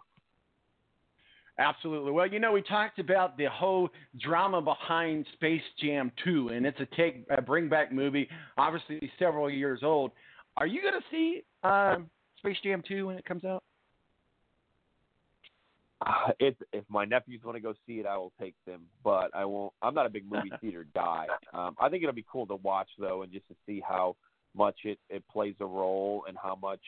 [1.62, 2.12] Absolutely.
[2.12, 3.90] Well, you know, we talked about the whole
[4.20, 8.28] drama behind Space Jam 2, and it's a take a bring back movie,
[8.58, 10.12] obviously several years old.
[10.58, 12.10] Are you going to see um,
[12.40, 13.64] Space Jam 2 when it comes out?
[16.04, 18.82] Uh, if if my nephews want to go see it, I will take them.
[19.04, 19.72] But I won't.
[19.84, 21.28] I'm not a big movie theater guy.
[21.54, 24.16] Um, I think it'll be cool to watch though, and just to see how
[24.56, 26.82] much it it plays a role and how much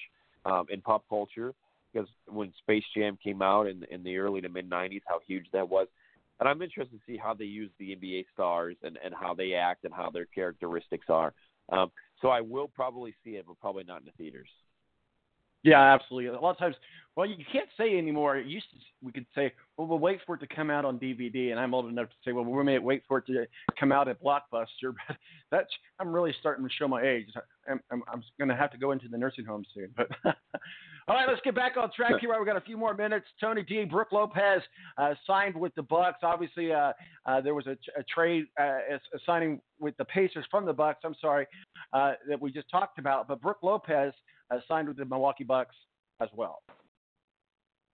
[0.46, 1.54] um, in pop culture.
[1.94, 5.46] Because when Space Jam came out in in the early to mid '90s, how huge
[5.54, 5.88] that was.
[6.40, 9.54] And I'm interested to see how they use the NBA stars and and how they
[9.54, 11.34] act and how their characteristics are.
[11.72, 11.92] Um,
[12.22, 14.50] so I will probably see it, but probably not in the theaters.
[15.64, 16.28] Yeah, absolutely.
[16.28, 16.76] A lot of times,
[17.16, 18.38] well, you can't say anymore.
[18.38, 20.98] It used to, we could say, well, we'll wait for it to come out on
[20.98, 23.46] DVD, and I'm old enough to say, well, we may wait for it to
[23.80, 24.94] come out at Blockbuster.
[25.08, 25.18] But
[25.52, 25.70] that's
[26.00, 27.28] I'm really starting to show my age.
[27.70, 29.90] I'm I'm, I'm going to have to go into the nursing home soon.
[29.96, 32.36] But all right, let's get back on track here.
[32.36, 33.28] We've got a few more minutes.
[33.40, 33.86] Tony D.
[33.86, 34.64] Brooke Lopez
[34.98, 36.20] uh, signed with the Bucks.
[36.24, 36.94] Obviously, uh,
[37.28, 41.02] uh, there was a, a trade uh, a signing with the Pacers from the Bucks.
[41.04, 41.46] I'm sorry
[41.94, 44.14] uh, that we just talked about, but Brooke Lopez
[44.52, 45.76] uh, signed with the Milwaukee Bucks
[46.22, 46.62] as well.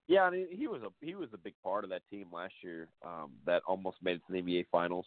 [0.09, 2.55] Yeah, I mean, he was a he was a big part of that team last
[2.63, 5.07] year um, that almost made it to the NBA Finals.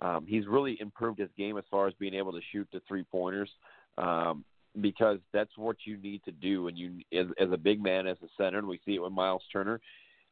[0.00, 3.04] Um, he's really improved his game as far as being able to shoot the three
[3.04, 3.48] pointers
[3.96, 4.44] um,
[4.80, 6.66] because that's what you need to do.
[6.66, 9.12] And you, as, as a big man, as a center, and we see it with
[9.12, 9.80] Miles Turner,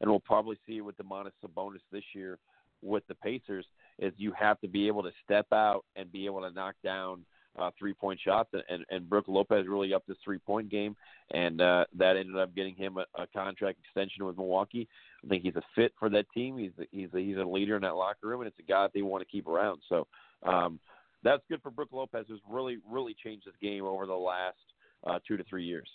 [0.01, 2.39] and we'll probably see it with Domantas Sabonis this year
[2.81, 3.65] with the Pacers.
[3.99, 7.25] Is you have to be able to step out and be able to knock down
[7.57, 10.95] uh, three point shots, and, and Brooke Lopez really upped his three point game,
[11.31, 14.87] and uh, that ended up getting him a, a contract extension with Milwaukee.
[15.23, 16.57] I think he's a fit for that team.
[16.57, 18.83] He's a, he's a, he's a leader in that locker room, and it's a guy
[18.83, 19.81] that they want to keep around.
[19.87, 20.07] So
[20.43, 20.79] um,
[21.23, 24.57] that's good for Brooke Lopez, who's really really changed his game over the last
[25.05, 25.89] uh, two to three years.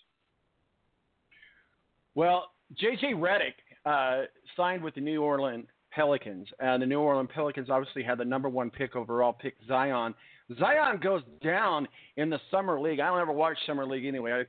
[2.14, 3.54] Well, JJ Redick
[3.84, 4.26] uh,
[4.56, 8.48] signed with the New Orleans Pelicans, and the New Orleans Pelicans obviously had the number
[8.48, 10.14] one pick overall, pick Zion.
[10.58, 11.86] Zion goes down
[12.16, 13.00] in the summer league.
[13.00, 14.32] I don't ever watch summer league anyway.
[14.32, 14.40] I,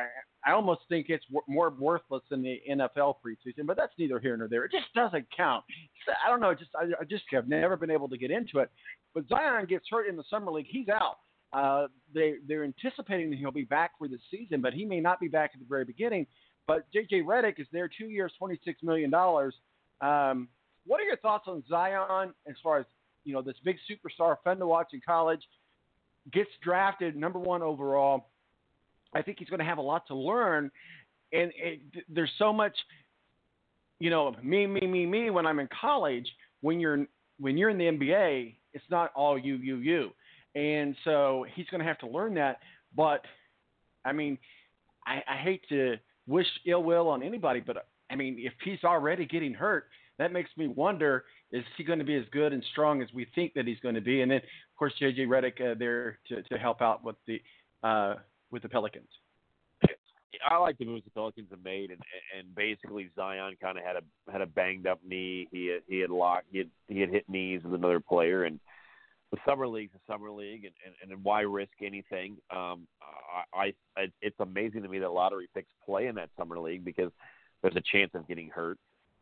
[0.00, 4.20] I, I almost think it's w- more worthless than the NFL preseason, but that's neither
[4.20, 4.64] here nor there.
[4.64, 5.64] It just doesn't count.
[6.24, 6.54] I don't know.
[6.54, 8.70] Just I, I just have never been able to get into it.
[9.14, 10.66] But Zion gets hurt in the summer league.
[10.68, 11.16] He's out.
[11.52, 15.20] Uh, they they're anticipating that he'll be back for the season, but he may not
[15.20, 16.26] be back at the very beginning.
[16.66, 19.54] But JJ Redick is there, two years, twenty six million dollars.
[20.00, 20.48] Um,
[20.86, 22.86] what are your thoughts on Zion as far as
[23.24, 25.42] you know this big superstar, fun to watch in college,
[26.32, 28.30] gets drafted number one overall?
[29.14, 30.70] I think he's going to have a lot to learn,
[31.32, 32.74] and it, there's so much,
[33.98, 35.30] you know, me, me, me, me.
[35.30, 36.28] When I'm in college,
[36.60, 37.06] when you're
[37.38, 40.10] when you're in the NBA, it's not all you, you, you,
[40.54, 42.60] and so he's going to have to learn that.
[42.94, 43.24] But
[44.04, 44.38] I mean,
[45.06, 45.96] I, I hate to
[46.26, 49.86] wish ill will on anybody, but I mean, if he's already getting hurt,
[50.18, 53.26] that makes me wonder: is he going to be as good and strong as we
[53.34, 54.22] think that he's going to be?
[54.22, 57.40] And then, of course, JJ Redick uh, there to, to help out with the
[57.82, 58.16] uh,
[58.50, 59.08] with the Pelicans.
[60.48, 62.00] I like the moves the Pelicans have made, and
[62.36, 65.48] and basically Zion kind of had a had a banged up knee.
[65.50, 68.60] He had, he had locked he had he had hit knees with another player, and
[69.32, 72.36] the summer league's a summer league, and and, and why risk anything?
[72.54, 72.86] Um,
[73.54, 77.10] I, I it's amazing to me that lottery picks play in that summer league because
[77.62, 78.78] there's a chance of getting hurt.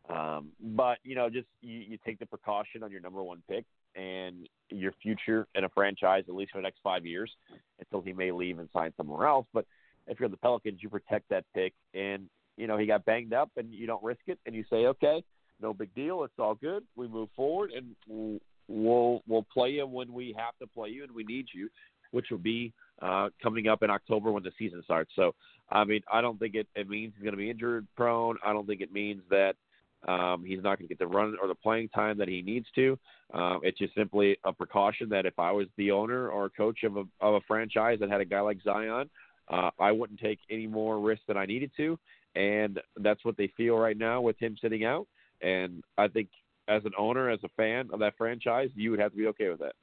[0.09, 3.65] Um, but you know, just you, you take the precaution on your number one pick
[3.97, 7.31] and your future in a franchise at least for the next five years
[7.79, 9.47] until he may leave and sign somewhere else.
[9.55, 9.65] But
[10.07, 13.51] if you're the Pelicans, you protect that pick, and you know he got banged up,
[13.57, 15.25] and you don't risk it, and you say, okay,
[15.61, 16.85] no big deal, it's all good.
[16.97, 21.13] We move forward, and we'll we'll play you when we have to play you, and
[21.13, 21.69] we need you,
[22.11, 25.11] which will be uh, coming up in October when the season starts.
[25.17, 25.35] So,
[25.71, 28.37] I mean, I don't think it, it means he's going to be injured prone.
[28.45, 29.55] I don't think it means that
[30.07, 32.67] um, he's not going to get the run or the playing time that he needs
[32.75, 32.99] to.
[33.33, 36.97] Um, it's just simply a precaution that if I was the owner or coach of
[36.97, 39.09] a, of a franchise that had a guy like Zion,
[39.49, 41.99] uh, I wouldn't take any more risk than I needed to.
[42.35, 45.07] And that's what they feel right now with him sitting out.
[45.41, 46.29] And I think
[46.69, 49.49] as an owner, as a fan of that franchise, you would have to be okay
[49.49, 49.75] with that.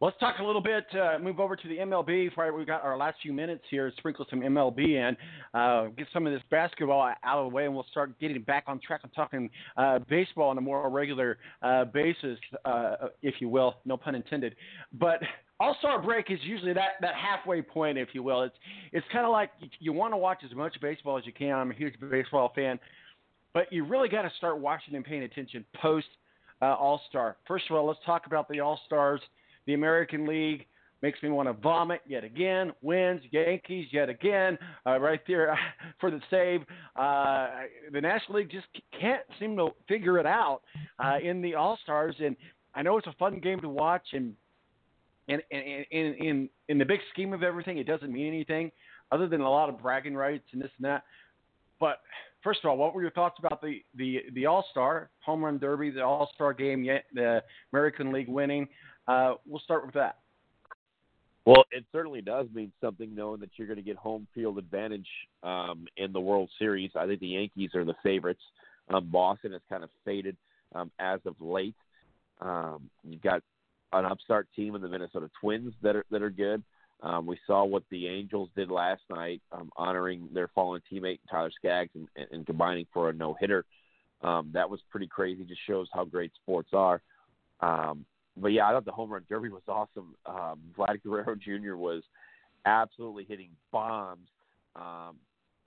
[0.00, 2.30] Let's talk a little bit, uh, move over to the MLB.
[2.56, 5.16] We've got our last few minutes here, sprinkle some MLB in,
[5.54, 8.64] uh, get some of this basketball out of the way, and we'll start getting back
[8.66, 13.48] on track and talking uh, baseball on a more regular uh, basis, uh, if you
[13.48, 14.56] will, no pun intended.
[14.94, 15.20] But
[15.60, 18.42] all Star break is usually that, that halfway point, if you will.
[18.42, 18.56] It's
[18.92, 21.52] it's kind of like you, you want to watch as much baseball as you can.
[21.52, 22.80] I'm a huge baseball fan,
[23.52, 26.08] but you really got to start watching and paying attention post
[26.60, 27.36] uh, All Star.
[27.46, 29.20] First of all, let's talk about the All Stars.
[29.66, 30.66] The American League
[31.02, 32.72] makes me want to vomit yet again.
[32.80, 35.58] Wins, Yankees yet again, uh, right there
[36.00, 36.62] for the save.
[36.96, 37.48] Uh,
[37.92, 38.66] the National League just
[38.98, 40.62] can't seem to figure it out
[40.98, 42.34] uh, in the All Stars, and
[42.74, 44.34] I know it's a fun game to watch, and
[45.28, 48.70] in in in in the big scheme of everything, it doesn't mean anything
[49.12, 51.04] other than a lot of bragging rights and this and that.
[51.80, 52.00] But
[52.42, 55.58] first of all, what were your thoughts about the the the All Star Home Run
[55.58, 57.42] Derby, the All Star game, the
[57.72, 58.68] American League winning?
[59.06, 60.18] Uh, we'll start with that.
[61.46, 65.06] Well, it certainly does mean something knowing that you're going to get home field advantage
[65.42, 66.90] um, in the World Series.
[66.96, 68.40] I think the Yankees are the favorites.
[68.88, 70.36] Um, Boston has kind of faded
[70.74, 71.74] um, as of late.
[72.40, 73.42] Um, you've got
[73.92, 76.62] an upstart team in the Minnesota Twins that are that are good.
[77.02, 81.50] Um, we saw what the Angels did last night, um, honoring their fallen teammate Tyler
[81.54, 83.64] Skaggs and, and combining for a no hitter.
[84.22, 85.44] Um, that was pretty crazy.
[85.44, 87.02] Just shows how great sports are.
[87.60, 88.06] Um,
[88.36, 90.14] but yeah, I thought the home run derby was awesome.
[90.26, 91.76] Um, Vlad Guerrero Jr.
[91.76, 92.02] was
[92.66, 94.28] absolutely hitting bombs.
[94.76, 95.16] Um,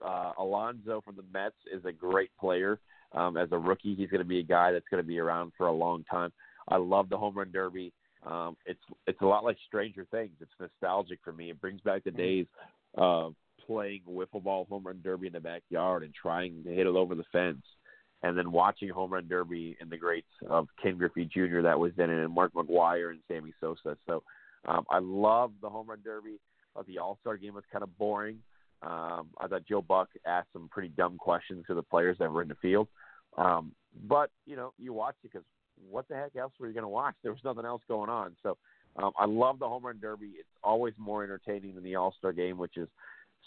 [0.04, 2.78] uh, Alonso from the Mets is a great player.
[3.12, 5.52] Um, as a rookie, he's going to be a guy that's going to be around
[5.56, 6.30] for a long time.
[6.68, 7.92] I love the home run derby.
[8.26, 10.32] Um, it's it's a lot like Stranger Things.
[10.40, 11.50] It's nostalgic for me.
[11.50, 12.46] It brings back the days
[12.94, 13.34] of
[13.66, 17.14] playing wiffle ball home run derby in the backyard and trying to hit it over
[17.14, 17.62] the fence
[18.22, 21.62] and then watching home run derby and the greats of Ken Griffey Jr.
[21.62, 23.96] that was then in and Mark McGwire and Sammy Sosa.
[24.06, 24.22] So
[24.66, 26.40] um, I love the home run derby.
[26.74, 28.38] But the All Star game was kind of boring.
[28.82, 32.42] Um, I thought Joe Buck asked some pretty dumb questions to the players that were
[32.42, 32.86] in the field.
[33.36, 33.72] Um,
[34.06, 35.46] but you know, you watch it because
[35.90, 37.14] what the heck else were you going to watch?
[37.22, 38.36] There was nothing else going on.
[38.42, 38.56] So
[38.96, 40.32] um, I love the home run derby.
[40.38, 42.88] It's always more entertaining than the All Star game, which is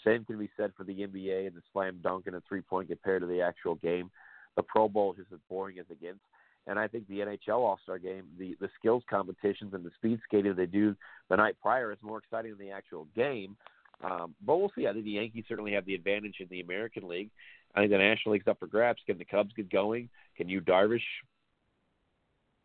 [0.04, 2.88] same can be said for the NBA and the slam dunk and a three point
[2.88, 4.10] compared to the actual game
[4.56, 6.18] the Pro Bowl is as boring as it gets.
[6.66, 10.20] And I think the NHL All Star Game, the the skills competitions and the speed
[10.24, 10.94] skating they do
[11.28, 13.56] the night prior is more exciting than the actual game.
[14.04, 14.86] Um, but we'll see.
[14.86, 17.30] I think the Yankees certainly have the advantage in the American League.
[17.74, 19.00] I think the National League's up for grabs.
[19.06, 20.08] Can the Cubs get going?
[20.36, 21.00] Can Yu Darvish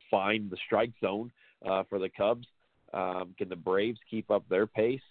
[0.10, 1.32] find the strike zone
[1.66, 2.48] uh, for the Cubs?
[2.94, 5.02] Um, can the Braves keep up their pace?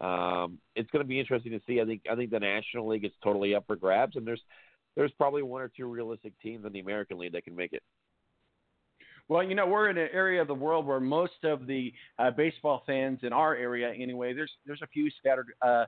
[0.00, 1.80] Um, it's going to be interesting to see.
[1.80, 4.42] I think I think the National League is totally up for grabs, and there's
[4.96, 7.82] there's probably one or two realistic teams in the American League that can make it.
[9.28, 12.30] Well, you know, we're in an area of the world where most of the uh,
[12.30, 15.86] baseball fans in our area, anyway, there's there's a few scattered uh,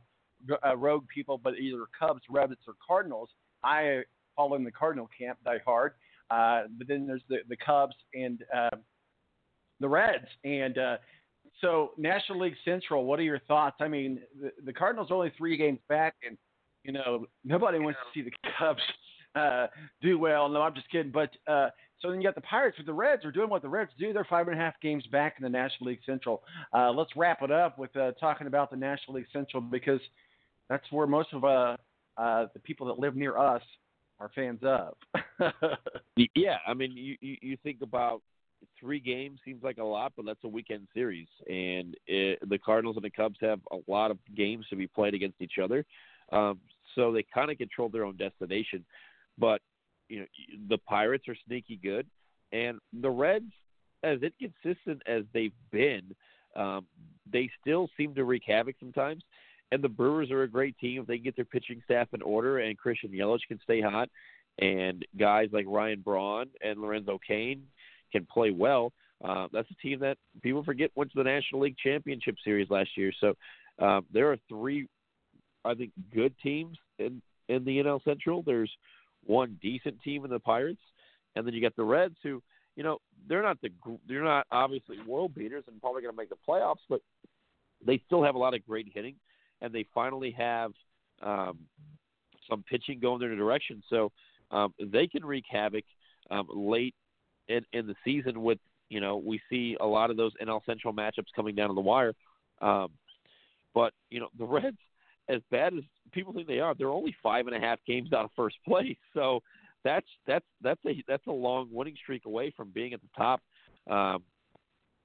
[0.65, 3.29] uh, rogue people, but either Cubs, Rabbits, or Cardinals.
[3.63, 4.03] I
[4.37, 5.93] fall in the Cardinal camp, die hard.
[6.31, 8.77] Uh, but then there's the the Cubs and uh,
[9.81, 10.97] the Reds, and uh,
[11.61, 13.05] so National League Central.
[13.05, 13.77] What are your thoughts?
[13.81, 16.39] I mean, the, the Cardinals are only three games back, and
[16.87, 18.83] you know, nobody wants to see the Cubs
[19.35, 19.67] uh,
[20.01, 20.49] do well.
[20.49, 21.13] No, I'm just kidding.
[21.13, 21.69] But uh,
[22.01, 24.13] So then you got the Pirates, but the Reds are doing what the Reds do.
[24.13, 26.43] They're five and a half games back in the National League Central.
[26.73, 30.01] Uh, let's wrap it up with uh, talking about the National League Central because
[30.69, 31.77] that's where most of uh,
[32.17, 33.63] uh, the people that live near us
[34.21, 34.95] are fans of.
[36.35, 38.23] yeah, I mean, you, you you think about
[38.81, 42.97] three games seems like a lot, but that's a weekend series, and it, the Cardinals
[42.97, 45.85] and the Cubs have a lot of games to be played against each other,
[46.33, 46.59] um,
[46.97, 48.85] so they kind of control their own destination.
[49.39, 49.61] But
[50.09, 50.27] you know,
[50.69, 52.07] the Pirates are sneaky good,
[52.53, 53.53] and the Reds,
[54.03, 56.15] as inconsistent as they've been,
[56.57, 56.87] um,
[57.31, 59.23] they still seem to wreak havoc sometimes.
[59.73, 62.59] And the Brewers are a great team if they get their pitching staff in order,
[62.59, 64.09] and Christian Yelich can stay hot,
[64.59, 67.63] and guys like Ryan Braun and Lorenzo Cain
[68.13, 68.93] can play well.
[69.25, 72.91] Uh, that's a team that people forget went to the National League Championship Series last
[72.97, 73.13] year.
[73.21, 73.35] So
[73.81, 74.87] uh, there are three,
[75.65, 78.43] I think, good teams in in the NL Central.
[78.43, 78.71] There's
[79.25, 80.81] one decent team in the Pirates,
[81.35, 82.43] and then you got the Reds, who
[82.77, 82.99] you know
[83.29, 83.71] they're not the
[84.09, 87.01] they're not obviously world beaters and probably going to make the playoffs, but
[87.85, 89.15] they still have a lot of great hitting,
[89.61, 90.73] and they finally have
[91.23, 91.59] um,
[92.49, 94.13] some pitching going their direction, so
[94.51, 95.85] um, they can wreak havoc
[96.31, 96.95] um, late
[97.49, 98.43] in, in the season.
[98.43, 98.59] With
[98.89, 101.81] you know we see a lot of those NL Central matchups coming down to the
[101.81, 102.15] wire,
[102.61, 102.89] um,
[103.75, 104.79] but you know the Reds
[105.29, 105.81] as bad as
[106.13, 108.97] people think they are, they're only five and a half games out of first place.
[109.15, 109.41] So
[109.85, 113.41] that's that's that's a that's a long winning streak away from being at the top.
[113.89, 114.25] Um,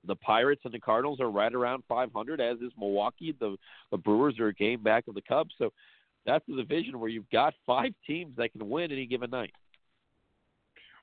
[0.07, 3.35] the Pirates and the Cardinals are right around 500, as is Milwaukee.
[3.39, 3.57] The
[3.91, 5.53] the Brewers are a game back of the Cubs.
[5.59, 5.71] So
[6.25, 9.53] that's a division where you've got five teams that can win any given night.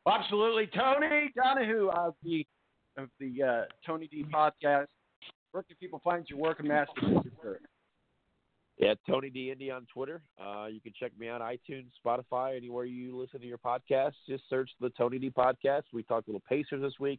[0.04, 2.46] Well, absolutely, Tony Donahue of the
[2.96, 4.86] of the uh, Tony D podcast.
[5.52, 7.30] Where can people find your work in Massachusetts?
[8.78, 10.22] Yeah, Tony D Indy on Twitter.
[10.40, 14.12] Uh, you can check me on iTunes, Spotify, anywhere you listen to your podcast.
[14.28, 15.82] Just search the Tony D podcast.
[15.92, 17.18] We talked a little Pacers this week,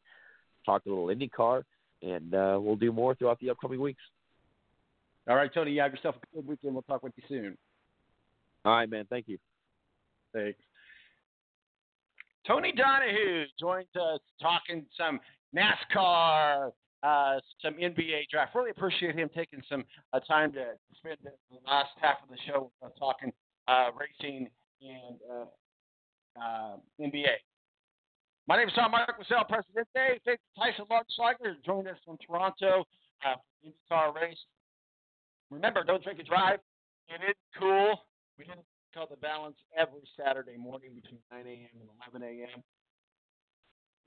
[0.66, 1.64] talked a little IndyCar,
[2.02, 4.02] and uh, we'll do more throughout the upcoming weeks.
[5.28, 5.72] All right, Tony.
[5.72, 6.74] You have yourself a good weekend.
[6.74, 7.58] We'll talk with you soon.
[8.64, 9.06] All right, man.
[9.10, 9.38] Thank you.
[10.34, 10.60] Thanks.
[12.48, 15.20] Tony Donahue joined us talking some
[15.56, 16.72] NASCAR,
[17.04, 18.56] uh, some NBA draft.
[18.56, 20.66] Really appreciate him taking some uh, time to
[20.98, 21.32] spend the
[21.66, 23.32] last half of the show uh, talking
[24.00, 24.50] racing
[24.82, 25.46] and uh,
[26.42, 27.38] uh, NBA.
[28.48, 30.20] My name is Tom Mark President Presidente.
[30.26, 32.84] Thanks to Tyson Lautenschlager, who joined us from Toronto
[33.26, 34.38] uh, IndyCar race.
[35.52, 36.60] Remember, don't drink and drive.
[37.10, 38.02] It is cool.
[38.38, 41.70] We didn't call the balance every Saturday morning between 9 a.m.
[41.80, 42.64] and 11 a.m.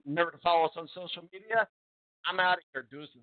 [0.06, 1.68] Remember to follow us on social media.
[2.26, 2.86] I'm out of here.
[2.90, 3.22] Deuces.